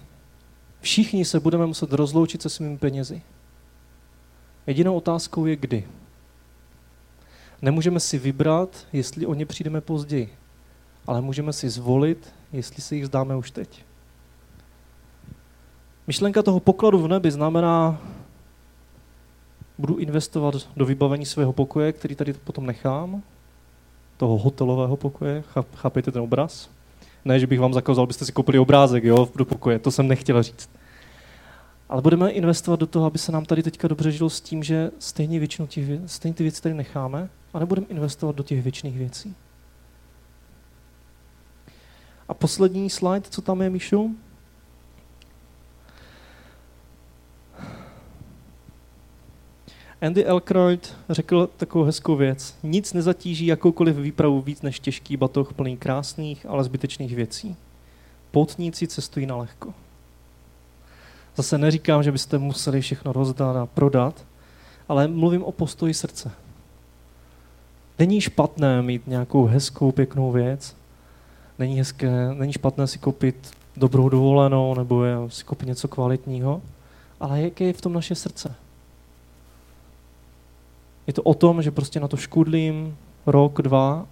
Všichni 0.81 1.25
se 1.25 1.39
budeme 1.39 1.65
muset 1.65 1.93
rozloučit 1.93 2.41
se 2.41 2.49
svými 2.49 2.77
penězi. 2.77 3.21
Jedinou 4.67 4.95
otázkou 4.95 5.45
je 5.45 5.55
kdy. 5.55 5.87
Nemůžeme 7.61 7.99
si 7.99 8.17
vybrat, 8.17 8.87
jestli 8.93 9.25
o 9.25 9.33
ně 9.33 9.45
přijdeme 9.45 9.81
později, 9.81 10.33
ale 11.07 11.21
můžeme 11.21 11.53
si 11.53 11.69
zvolit, 11.69 12.33
jestli 12.53 12.81
se 12.81 12.95
jich 12.95 13.05
zdáme 13.05 13.35
už 13.35 13.51
teď. 13.51 13.83
Myšlenka 16.07 16.43
toho 16.43 16.59
pokladu 16.59 16.99
v 16.99 17.07
nebi 17.07 17.31
znamená, 17.31 18.01
budu 19.79 19.97
investovat 19.97 20.55
do 20.77 20.85
vybavení 20.85 21.25
svého 21.25 21.53
pokoje, 21.53 21.93
který 21.93 22.15
tady 22.15 22.33
potom 22.33 22.65
nechám, 22.65 23.23
toho 24.17 24.37
hotelového 24.37 24.97
pokoje. 24.97 25.43
Chápete 25.75 26.11
ten 26.11 26.21
obraz? 26.21 26.69
Ne, 27.25 27.39
že 27.39 27.47
bych 27.47 27.59
vám 27.59 27.73
zakázal, 27.73 28.03
abyste 28.03 28.25
si 28.25 28.31
koupili 28.31 28.59
obrázek 28.59 29.03
jo, 29.03 29.29
do 29.35 29.45
pokoje, 29.45 29.79
to 29.79 29.91
jsem 29.91 30.07
nechtěl 30.07 30.43
říct. 30.43 30.69
Ale 31.89 32.01
budeme 32.01 32.29
investovat 32.29 32.79
do 32.79 32.87
toho, 32.87 33.05
aby 33.05 33.17
se 33.17 33.31
nám 33.31 33.45
tady 33.45 33.63
teďka 33.63 33.87
dobře 33.87 34.11
žilo 34.11 34.29
s 34.29 34.41
tím, 34.41 34.63
že 34.63 34.91
stejně 34.99 35.39
většinu 35.39 35.67
těch, 35.67 35.85
stejně 36.05 36.35
ty 36.35 36.43
věci 36.43 36.61
tady 36.61 36.75
necháme 36.75 37.29
a 37.53 37.59
nebudeme 37.59 37.87
investovat 37.89 38.35
do 38.35 38.43
těch 38.43 38.63
věčných 38.63 38.97
věcí. 38.97 39.35
A 42.27 42.33
poslední 42.33 42.89
slide, 42.89 43.29
co 43.29 43.41
tam 43.41 43.61
je, 43.61 43.69
Míšu? 43.69 44.15
Andy 50.01 50.25
Elkroyd 50.25 50.95
řekl 51.09 51.49
takovou 51.57 51.85
hezkou 51.85 52.15
věc. 52.15 52.55
Nic 52.63 52.93
nezatíží 52.93 53.45
jakoukoliv 53.45 53.95
výpravu 53.95 54.41
víc 54.41 54.61
než 54.61 54.79
těžký 54.79 55.17
batoh 55.17 55.53
plný 55.53 55.77
krásných, 55.77 56.45
ale 56.45 56.63
zbytečných 56.63 57.15
věcí. 57.15 57.55
Poutníci 58.31 58.87
cestují 58.87 59.25
na 59.25 59.35
lehko. 59.35 59.73
Zase 61.35 61.57
neříkám, 61.57 62.03
že 62.03 62.11
byste 62.11 62.37
museli 62.37 62.81
všechno 62.81 63.13
rozdat 63.13 63.55
a 63.55 63.65
prodat, 63.65 64.25
ale 64.87 65.07
mluvím 65.07 65.43
o 65.43 65.51
postoji 65.51 65.93
srdce. 65.93 66.31
Není 67.99 68.21
špatné 68.21 68.81
mít 68.81 69.07
nějakou 69.07 69.45
hezkou, 69.45 69.91
pěknou 69.91 70.31
věc. 70.31 70.75
Není, 71.59 71.77
hezké, 71.77 72.33
není 72.33 72.53
špatné 72.53 72.87
si 72.87 72.99
koupit 72.99 73.51
dobrou 73.77 74.09
dovolenou 74.09 74.75
nebo 74.75 75.03
si 75.29 75.43
koupit 75.43 75.67
něco 75.67 75.87
kvalitního, 75.87 76.61
ale 77.19 77.41
jaké 77.41 77.63
je 77.63 77.73
v 77.73 77.81
tom 77.81 77.93
naše 77.93 78.15
srdce? 78.15 78.55
Je 81.09 81.13
to 81.13 81.23
o 81.23 81.33
tom, 81.33 81.61
že 81.61 81.71
prostě 81.71 81.99
na 81.99 82.07
to 82.07 82.17
škudlím 82.17 82.97
rok, 83.25 83.61
dva 83.61 84.07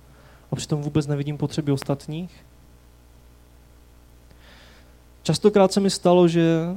a 0.51 0.55
přitom 0.55 0.81
vůbec 0.81 1.07
nevidím 1.07 1.37
potřeby 1.37 1.71
ostatních. 1.71 2.45
Častokrát 5.23 5.73
se 5.73 5.79
mi 5.79 5.89
stalo, 5.89 6.27
že 6.27 6.75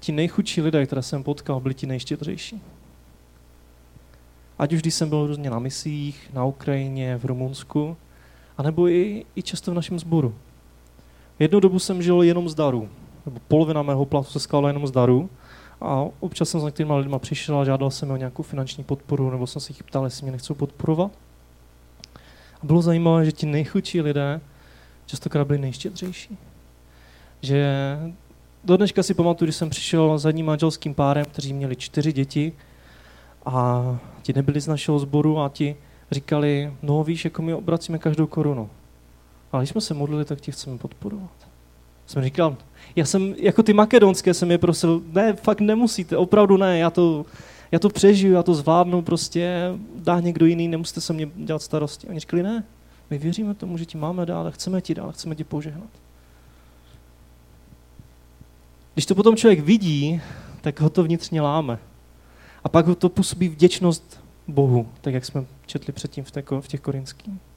ti 0.00 0.12
nejchudší 0.12 0.60
lidé, 0.60 0.86
které 0.86 1.02
jsem 1.02 1.22
potkal, 1.22 1.60
byli 1.60 1.74
ti 1.74 1.86
nejštědřejší. 1.86 2.62
Ať 4.58 4.72
už 4.72 4.80
když 4.80 4.94
jsem 4.94 5.08
byl 5.08 5.26
různě 5.26 5.50
na 5.50 5.58
misích, 5.58 6.30
na 6.32 6.44
Ukrajině, 6.44 7.18
v 7.18 7.24
Rumunsku, 7.24 7.96
anebo 8.58 8.88
i, 8.88 9.24
i 9.36 9.42
často 9.42 9.70
v 9.70 9.74
našem 9.74 9.98
sboru. 9.98 10.34
Jednu 11.38 11.60
dobu 11.60 11.78
jsem 11.78 12.02
žil 12.02 12.22
jenom 12.22 12.48
z 12.48 12.54
darů, 12.54 12.88
nebo 13.26 13.40
polovina 13.48 13.82
mého 13.82 14.04
platu 14.04 14.30
se 14.30 14.40
skládala 14.40 14.68
jenom 14.68 14.86
z 14.86 14.90
darů, 14.90 15.30
a 15.82 16.08
občas 16.20 16.48
jsem 16.48 16.60
s 16.60 16.64
některými 16.64 16.94
lidmi 16.94 17.16
přišel 17.18 17.58
a 17.58 17.64
žádal 17.64 17.90
jsem 17.90 18.10
o 18.10 18.16
nějakou 18.16 18.42
finanční 18.42 18.84
podporu, 18.84 19.30
nebo 19.30 19.46
jsem 19.46 19.60
se 19.60 19.72
jich 19.72 19.84
ptal, 19.84 20.04
jestli 20.04 20.22
mě 20.22 20.32
nechcou 20.32 20.54
podporovat. 20.54 21.10
A 22.62 22.66
bylo 22.66 22.82
zajímavé, 22.82 23.24
že 23.24 23.32
ti 23.32 23.46
nejchudší 23.46 24.00
lidé 24.00 24.40
častokrát 25.06 25.46
byli 25.46 25.58
nejštědřejší. 25.58 26.38
Že 27.42 27.66
do 28.64 28.76
dneška 28.76 29.02
si 29.02 29.14
pamatuju, 29.14 29.46
když 29.46 29.56
jsem 29.56 29.70
přišel 29.70 30.18
za 30.18 30.28
jedním 30.28 30.46
manželským 30.46 30.94
párem, 30.94 31.24
kteří 31.24 31.52
měli 31.52 31.76
čtyři 31.76 32.12
děti 32.12 32.52
a 33.46 33.84
ti 34.22 34.32
nebyli 34.32 34.60
z 34.60 34.66
našeho 34.66 34.98
sboru 34.98 35.40
a 35.40 35.48
ti 35.48 35.76
říkali, 36.10 36.72
no 36.82 37.04
víš, 37.04 37.24
jako 37.24 37.42
my 37.42 37.54
obracíme 37.54 37.98
každou 37.98 38.26
korunu. 38.26 38.70
Ale 39.52 39.62
když 39.62 39.70
jsme 39.70 39.80
se 39.80 39.94
modlili, 39.94 40.24
tak 40.24 40.40
ti 40.40 40.52
chceme 40.52 40.78
podporovat. 40.78 41.51
Jsem 42.12 42.22
říkal, 42.22 42.56
já 42.96 43.04
jsem, 43.04 43.34
jako 43.38 43.62
ty 43.62 43.72
makedonské 43.72 44.34
jsem 44.34 44.50
je 44.50 44.58
prosil, 44.58 45.02
ne, 45.12 45.32
fakt 45.32 45.60
nemusíte, 45.60 46.16
opravdu 46.16 46.56
ne, 46.56 46.78
já 46.78 46.90
to, 46.90 47.26
já 47.72 47.78
to 47.78 47.88
přežiju, 47.88 48.32
já 48.34 48.42
to 48.42 48.54
zvládnu, 48.54 49.02
prostě 49.02 49.72
dá 49.94 50.20
někdo 50.20 50.46
jiný, 50.46 50.68
nemusíte 50.68 51.00
se 51.00 51.12
mě 51.12 51.30
dělat 51.36 51.62
starosti. 51.62 52.06
Oni 52.08 52.20
říkali, 52.20 52.42
ne, 52.42 52.64
my 53.10 53.18
věříme 53.18 53.54
tomu, 53.54 53.78
že 53.78 53.84
ti 53.84 53.98
máme 53.98 54.26
dál, 54.26 54.50
chceme 54.50 54.80
ti 54.80 54.94
dál, 54.94 55.12
chceme 55.12 55.34
ti 55.34 55.44
požehnat. 55.44 55.88
Když 58.94 59.06
to 59.06 59.14
potom 59.14 59.36
člověk 59.36 59.60
vidí, 59.60 60.20
tak 60.60 60.80
ho 60.80 60.90
to 60.90 61.02
vnitřně 61.02 61.40
láme. 61.40 61.78
A 62.64 62.68
pak 62.68 62.86
ho 62.86 62.94
to 62.94 63.08
působí 63.08 63.48
vděčnost 63.48 64.20
Bohu, 64.48 64.88
tak 65.00 65.14
jak 65.14 65.24
jsme 65.24 65.44
četli 65.66 65.92
předtím 65.92 66.24
v, 66.60 66.68
těch 66.68 66.80
korinských. 66.80 67.51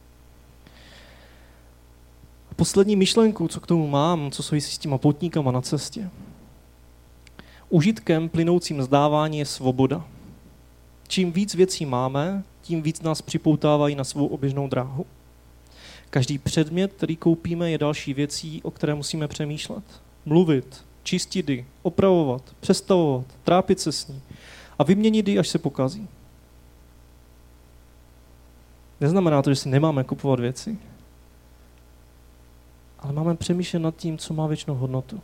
Poslední 2.56 2.96
myšlenku, 2.96 3.48
co 3.48 3.60
k 3.60 3.68
tomu 3.68 3.88
mám, 3.88 4.32
co 4.32 4.44
souvisí 4.44 4.72
s 4.72 4.78
těma 4.78 4.98
potníkama 4.98 5.52
na 5.52 5.62
cestě. 5.62 6.10
Užitkem 7.70 8.30
plynoucím 8.30 8.82
zdávání 8.82 9.40
je 9.40 9.46
svoboda. 9.46 10.08
Čím 11.08 11.32
víc 11.32 11.56
věcí 11.56 11.86
máme, 11.86 12.44
tím 12.62 12.82
víc 12.82 13.02
nás 13.02 13.22
připoutávají 13.22 13.96
na 13.96 14.04
svou 14.04 14.28
oběžnou 14.28 14.68
dráhu. 14.68 15.06
Každý 16.10 16.38
předmět, 16.38 16.94
který 16.94 17.16
koupíme, 17.16 17.72
je 17.72 17.78
další 17.78 18.14
věcí, 18.14 18.62
o 18.64 18.72
které 18.72 18.96
musíme 18.96 19.28
přemýšlet. 19.28 19.84
Mluvit, 20.26 20.86
čistit 21.04 21.50
ji, 21.50 21.66
opravovat, 21.82 22.42
přestavovat, 22.60 23.26
trápit 23.44 23.80
se 23.80 23.92
s 23.92 24.08
ní 24.08 24.22
a 24.80 24.84
vyměnit 24.84 25.28
ji, 25.28 25.40
až 25.40 25.48
se 25.48 25.60
pokazí. 25.60 26.08
Neznamená 29.02 29.42
to, 29.42 29.50
že 29.50 29.56
si 29.56 29.70
nemáme 29.70 30.04
kupovat 30.04 30.40
věci, 30.40 30.78
máme 33.16 33.36
přemýšlet 33.36 33.80
nad 33.80 33.96
tím, 33.96 34.18
co 34.18 34.34
má 34.34 34.48
věčnou 34.48 34.76
hodnotu. 34.76 35.22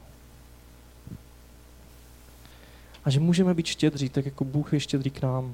A 3.06 3.10
že 3.10 3.20
můžeme 3.20 3.54
být 3.54 3.66
štědří, 3.66 4.10
tak 4.10 4.26
jako 4.26 4.44
Bůh 4.44 4.74
je 4.74 4.80
štědrý 4.80 5.10
k 5.10 5.22
nám. 5.22 5.54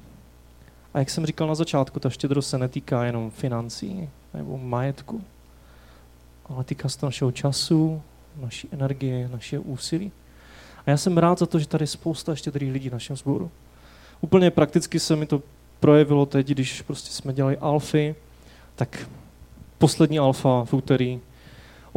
A 0.94 1.00
jak 1.00 1.10
jsem 1.10 1.26
říkal 1.26 1.48
na 1.48 1.56
začátku, 1.56 2.00
ta 2.00 2.10
štědrost 2.10 2.50
se 2.50 2.58
netýká 2.58 3.06
jenom 3.06 3.32
financí 3.32 4.10
nebo 4.34 4.58
majetku, 4.58 5.24
ale 6.46 6.64
týká 6.64 6.90
se 6.90 7.00
to 7.00 7.06
našeho 7.06 7.32
času, 7.32 8.02
naší 8.42 8.68
energie, 8.72 9.30
našeho 9.32 9.64
úsilí. 9.64 10.12
A 10.86 10.90
já 10.90 10.98
jsem 10.98 11.18
rád 11.18 11.40
za 11.40 11.46
to, 11.46 11.60
že 11.60 11.68
tady 11.68 11.84
je 11.84 11.88
spousta 11.88 12.36
štědrých 12.36 12.74
lidí 12.74 12.90
v 12.90 12.94
našem 12.94 13.18
sboru. 13.18 13.52
Úplně 14.22 14.52
prakticky 14.52 15.00
se 15.00 15.16
mi 15.16 15.26
to 15.26 15.42
projevilo 15.80 16.26
teď, 16.26 16.48
když 16.48 16.82
prostě 16.82 17.12
jsme 17.12 17.34
dělali 17.34 17.58
alfy, 17.58 18.16
tak 18.76 19.10
poslední 19.78 20.20
alfa 20.20 20.66
v 20.66 20.74
úterý 20.74 21.20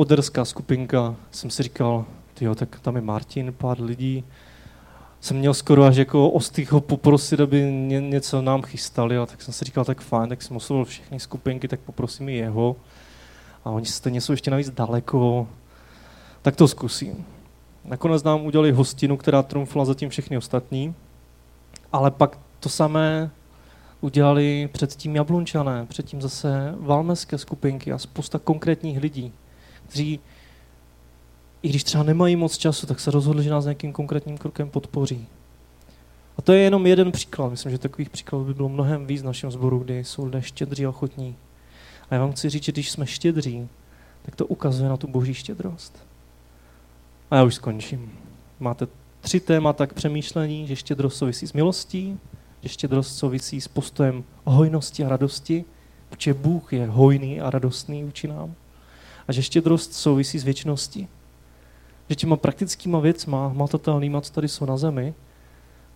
oderská 0.00 0.44
skupinka, 0.44 1.16
jsem 1.30 1.50
si 1.50 1.62
říkal, 1.62 2.04
jo, 2.40 2.54
tak 2.54 2.80
tam 2.80 2.96
je 2.96 3.02
Martin, 3.02 3.52
pár 3.52 3.80
lidí. 3.80 4.24
Jsem 5.20 5.36
měl 5.36 5.54
skoro 5.54 5.84
až 5.84 5.96
jako 5.96 6.30
ostých 6.30 6.72
ho 6.72 6.80
poprosit, 6.80 7.40
aby 7.40 7.72
ně, 7.72 8.00
něco 8.00 8.42
nám 8.42 8.62
chystali, 8.62 9.18
a 9.18 9.26
tak 9.26 9.42
jsem 9.42 9.54
si 9.54 9.64
říkal, 9.64 9.84
tak 9.84 10.00
fajn, 10.00 10.28
tak 10.28 10.42
jsem 10.42 10.56
oslovil 10.56 10.84
všechny 10.84 11.20
skupinky, 11.20 11.68
tak 11.68 11.80
poprosím 11.80 12.28
i 12.28 12.36
jeho. 12.36 12.76
A 13.64 13.70
oni 13.70 13.86
stejně 13.86 14.20
jsou 14.20 14.32
ještě 14.32 14.50
navíc 14.50 14.70
daleko, 14.70 15.48
tak 16.42 16.56
to 16.56 16.68
zkusím. 16.68 17.24
Nakonec 17.84 18.22
nám 18.22 18.46
udělali 18.46 18.72
hostinu, 18.72 19.16
která 19.16 19.42
trumfla 19.42 19.84
zatím 19.84 20.08
všechny 20.08 20.36
ostatní, 20.36 20.94
ale 21.92 22.10
pak 22.10 22.38
to 22.60 22.68
samé 22.68 23.30
udělali 24.00 24.68
předtím 24.72 25.16
Jablunčané, 25.16 25.86
předtím 25.86 26.22
zase 26.22 26.74
valmeské 26.78 27.38
skupinky 27.38 27.92
a 27.92 27.98
spousta 27.98 28.38
konkrétních 28.38 29.00
lidí 29.00 29.32
kteří, 29.90 30.20
i 31.62 31.68
když 31.68 31.84
třeba 31.84 32.04
nemají 32.04 32.36
moc 32.36 32.58
času, 32.58 32.86
tak 32.86 33.00
se 33.00 33.10
rozhodli, 33.10 33.44
že 33.44 33.50
nás 33.50 33.64
nějakým 33.64 33.92
konkrétním 33.92 34.38
krokem 34.38 34.70
podpoří. 34.70 35.26
A 36.38 36.42
to 36.42 36.52
je 36.52 36.60
jenom 36.60 36.86
jeden 36.86 37.12
příklad. 37.12 37.50
Myslím, 37.50 37.72
že 37.72 37.78
takových 37.78 38.10
příkladů 38.10 38.44
by 38.44 38.54
bylo 38.54 38.68
mnohem 38.68 39.06
víc 39.06 39.22
v 39.22 39.24
našem 39.24 39.50
sboru, 39.50 39.78
kdy 39.78 40.04
jsou 40.04 40.24
lidé 40.24 40.42
štědří 40.42 40.86
a 40.86 40.88
ochotní. 40.88 41.36
A 42.10 42.14
já 42.14 42.20
vám 42.20 42.32
chci 42.32 42.50
říct, 42.50 42.64
že 42.64 42.72
když 42.72 42.90
jsme 42.90 43.06
štědří, 43.06 43.68
tak 44.22 44.36
to 44.36 44.46
ukazuje 44.46 44.88
na 44.88 44.96
tu 44.96 45.06
boží 45.06 45.34
štědrost. 45.34 46.06
A 47.30 47.36
já 47.36 47.44
už 47.44 47.54
skončím. 47.54 48.12
Máte 48.60 48.86
tři 49.20 49.40
témata 49.40 49.86
k 49.86 49.92
přemýšlení, 49.92 50.66
že 50.66 50.76
štědrost 50.76 51.16
souvisí 51.16 51.46
s 51.46 51.52
milostí, 51.52 52.18
že 52.62 52.68
štědrost 52.68 53.16
souvisí 53.16 53.60
s 53.60 53.68
postojem 53.68 54.24
hojnosti 54.44 55.04
a 55.04 55.08
radosti, 55.08 55.64
protože 56.08 56.34
Bůh 56.34 56.72
je 56.72 56.86
hojný 56.86 57.40
a 57.40 57.50
radostný 57.50 58.04
vůči 58.04 58.28
nám 58.28 58.54
a 59.30 59.32
že 59.32 59.42
štědrost 59.42 59.94
souvisí 59.94 60.38
s 60.38 60.44
věčností. 60.44 61.08
Že 62.08 62.16
těma 62.16 62.36
praktickýma 62.36 63.00
věcma, 63.00 63.46
hmatatelnýma, 63.46 64.20
co 64.20 64.32
tady 64.32 64.48
jsou 64.48 64.64
na 64.64 64.76
zemi, 64.76 65.14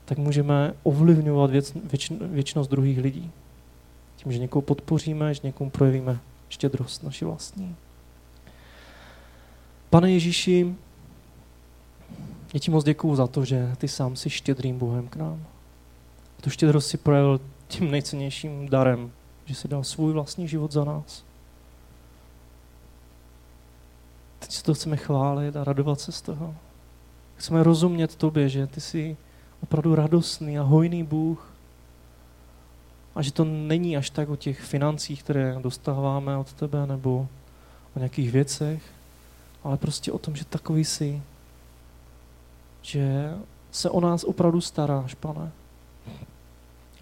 tak 0.05 0.19
můžeme 0.19 0.75
ovlivňovat 0.83 1.51
věc, 1.51 1.73
věč, 1.85 2.11
věčnost 2.21 2.71
druhých 2.71 2.99
lidí. 2.99 3.31
Tím, 4.17 4.33
že 4.33 4.39
někoho 4.39 4.63
podpoříme, 4.63 5.35
že 5.35 5.41
někomu 5.45 5.71
projevíme 5.71 6.19
štědrost 6.49 7.03
naši 7.03 7.25
vlastní. 7.25 7.77
Pane 9.91 10.13
Ježíši, 10.13 10.75
já 12.55 12.61
ti 12.61 12.71
moc 12.71 12.85
děkuju 12.85 13.17
za 13.17 13.27
to, 13.27 13.45
že 13.45 13.73
ty 13.79 13.89
sám 13.89 14.17
jsi 14.17 14.31
štědrým 14.31 14.79
Bohem 14.79 15.09
k 15.09 15.17
nám. 15.17 15.47
Tu 16.41 16.51
štědrost 16.51 16.89
si 16.89 16.97
projevil 16.97 17.41
tím 17.69 17.91
nejcennějším 17.91 18.69
darem, 18.69 19.13
že 19.45 19.55
jsi 19.55 19.69
dal 19.69 19.85
svůj 19.85 20.13
vlastní 20.13 20.49
život 20.49 20.73
za 20.73 20.85
nás. 20.85 21.25
Teď 24.45 24.53
si 24.53 24.63
to 24.63 24.75
chceme 24.75 24.97
chválit 24.97 25.57
a 25.57 25.65
radovat 25.65 26.01
se 26.01 26.13
z 26.13 26.23
toho. 26.23 26.55
Chceme 27.37 27.63
rozumět 27.63 28.17
tobě, 28.17 28.49
že 28.49 28.67
ty 28.67 28.81
jsi 28.81 29.17
opravdu 29.63 29.95
radostný 29.95 30.59
a 30.59 30.63
hojný 30.63 31.05
Bůh. 31.05 31.51
A 33.15 33.23
že 33.23 33.33
to 33.33 33.45
není 33.45 33.97
až 33.97 34.11
tak 34.11 34.29
o 34.29 34.37
těch 34.37 34.61
financích, 34.61 35.23
které 35.23 35.57
dostáváme 35.61 36.37
od 36.37 36.53
tebe, 36.53 36.87
nebo 36.87 37.29
o 37.97 37.99
nějakých 37.99 38.31
věcech, 38.31 38.83
ale 39.63 39.77
prostě 39.77 40.13
o 40.13 40.19
tom, 40.19 40.37
že 40.37 40.45
takový 40.45 40.85
jsi, 40.85 41.23
že 42.83 43.35
se 43.73 43.91
o 43.91 44.01
nás 44.01 44.25
opravdu 44.25 44.61
staráš, 44.61 45.15
pane. 45.15 45.53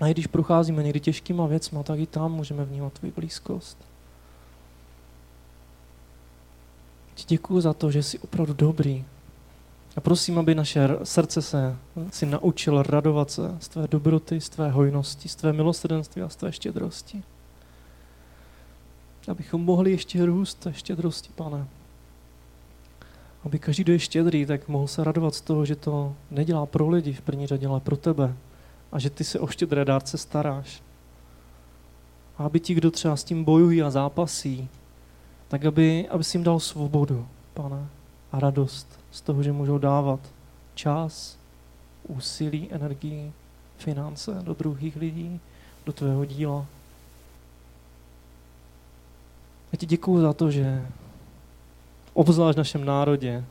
A 0.01 0.09
i 0.09 0.15
když 0.15 0.27
procházíme 0.27 0.83
někdy 0.83 1.01
těžkýma 1.01 1.47
věcma, 1.47 1.83
tak 1.83 1.99
i 1.99 2.07
tam 2.07 2.33
můžeme 2.33 2.65
vnímat 2.65 2.93
tvůj 2.93 3.11
blízkost. 3.11 3.92
Ti 7.23 7.35
děkuji 7.35 7.61
za 7.61 7.73
to, 7.73 7.91
že 7.91 8.03
jsi 8.03 8.19
opravdu 8.19 8.53
dobrý. 8.55 9.05
A 9.97 10.01
prosím, 10.01 10.39
aby 10.39 10.55
naše 10.55 10.89
srdce 11.03 11.43
se 11.43 11.77
si 12.11 12.27
naučilo 12.27 12.83
radovat 12.83 13.31
se 13.31 13.57
z 13.61 13.69
tvé 13.69 13.89
dobroty, 13.89 14.41
z 14.41 14.49
tvé 14.49 14.71
hojnosti, 14.71 15.29
z 15.29 15.37
tvé 15.37 15.53
milosrdenství 15.53 16.23
a 16.23 16.29
z 16.29 16.37
tvé 16.37 16.53
štědrosti. 16.53 17.23
Abychom 19.29 19.65
mohli 19.65 19.91
ještě 19.91 20.27
růst 20.27 20.55
té 20.55 20.73
štědrosti, 20.73 21.31
pane. 21.35 21.67
Aby 23.45 23.59
každý, 23.59 23.83
kdo 23.83 23.93
je 23.93 23.99
štědrý, 23.99 24.47
tak 24.47 24.69
mohl 24.69 24.87
se 24.87 25.05
radovat 25.05 25.35
z 25.35 25.41
toho, 25.41 25.65
že 25.65 25.77
to 25.77 26.15
nedělá 26.31 26.67
pro 26.67 26.89
lidi 26.89 27.13
v 27.13 27.21
první 27.21 27.47
řadě, 27.47 27.67
ale 27.67 27.81
pro 27.81 27.97
tebe. 27.97 28.35
A 28.93 28.99
že 28.99 29.11
ty 29.11 29.25
se 29.25 29.39
o 29.39 29.47
štědré 29.47 29.85
dárce 29.85 30.19
staráš. 30.19 30.83
A 32.39 32.45
aby 32.45 32.61
ti, 32.61 32.75
kdo 32.75 32.91
třeba 32.91 33.17
s 33.17 33.25
tím 33.25 33.45
bojují 33.45 33.83
a 33.83 33.91
zápasí, 33.91 34.69
tak 35.53 35.65
aby, 35.65 36.09
aby 36.09 36.25
si 36.25 36.37
jim 36.37 36.45
dal 36.45 36.61
svobodu, 36.61 37.29
pane, 37.55 37.89
a 38.33 38.41
radost 38.41 38.89
z 39.11 39.21
toho, 39.21 39.43
že 39.43 39.53
můžou 39.53 39.79
dávat 39.79 40.21
čas, 40.75 41.37
úsilí, 42.09 42.73
energii, 42.73 43.33
finance 43.77 44.33
do 44.43 44.55
druhých 44.55 44.97
lidí, 44.97 45.41
do 45.87 45.93
tvého 45.93 46.25
díla. 46.25 46.67
Já 49.73 49.77
ti 49.77 49.87
děkuju 49.87 50.21
za 50.21 50.33
to, 50.33 50.51
že 50.51 50.87
obzvlášť 52.15 52.57
v 52.57 52.59
našem 52.59 52.85
národě 52.85 53.45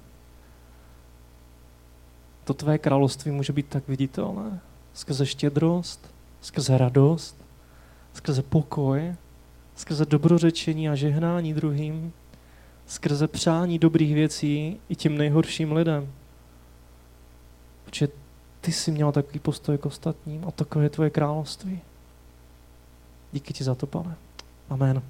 to 2.43 2.54
tvé 2.54 2.78
království 2.78 3.32
může 3.32 3.54
být 3.54 3.68
tak 3.68 3.88
viditelné. 3.88 4.60
Skrze 4.93 5.26
štědrost, 5.26 6.14
skrze 6.41 6.78
radost, 6.78 7.38
skrze 8.14 8.41
pokoj, 8.41 9.16
skrze 9.76 10.05
dobrořečení 10.05 10.89
a 10.89 10.95
žehnání 10.95 11.53
druhým, 11.53 12.13
skrze 12.88 13.28
přání 13.28 13.80
dobrých 13.80 14.13
věcí 14.13 14.80
i 14.89 14.95
těm 14.95 15.17
nejhorším 15.17 15.72
lidem. 15.72 16.13
Protože 17.86 18.07
ty 18.61 18.72
jsi 18.72 18.91
měl 18.91 19.11
takový 19.11 19.39
postoj 19.39 19.78
k 19.78 19.86
ostatním 19.86 20.45
a 20.47 20.51
takové 20.51 20.86
je 20.86 20.89
tvoje 20.89 21.09
království. 21.09 21.80
Díky 23.32 23.53
ti 23.53 23.63
za 23.63 23.76
to, 23.76 23.88
pane. 23.88 24.15
Amen. 24.69 25.01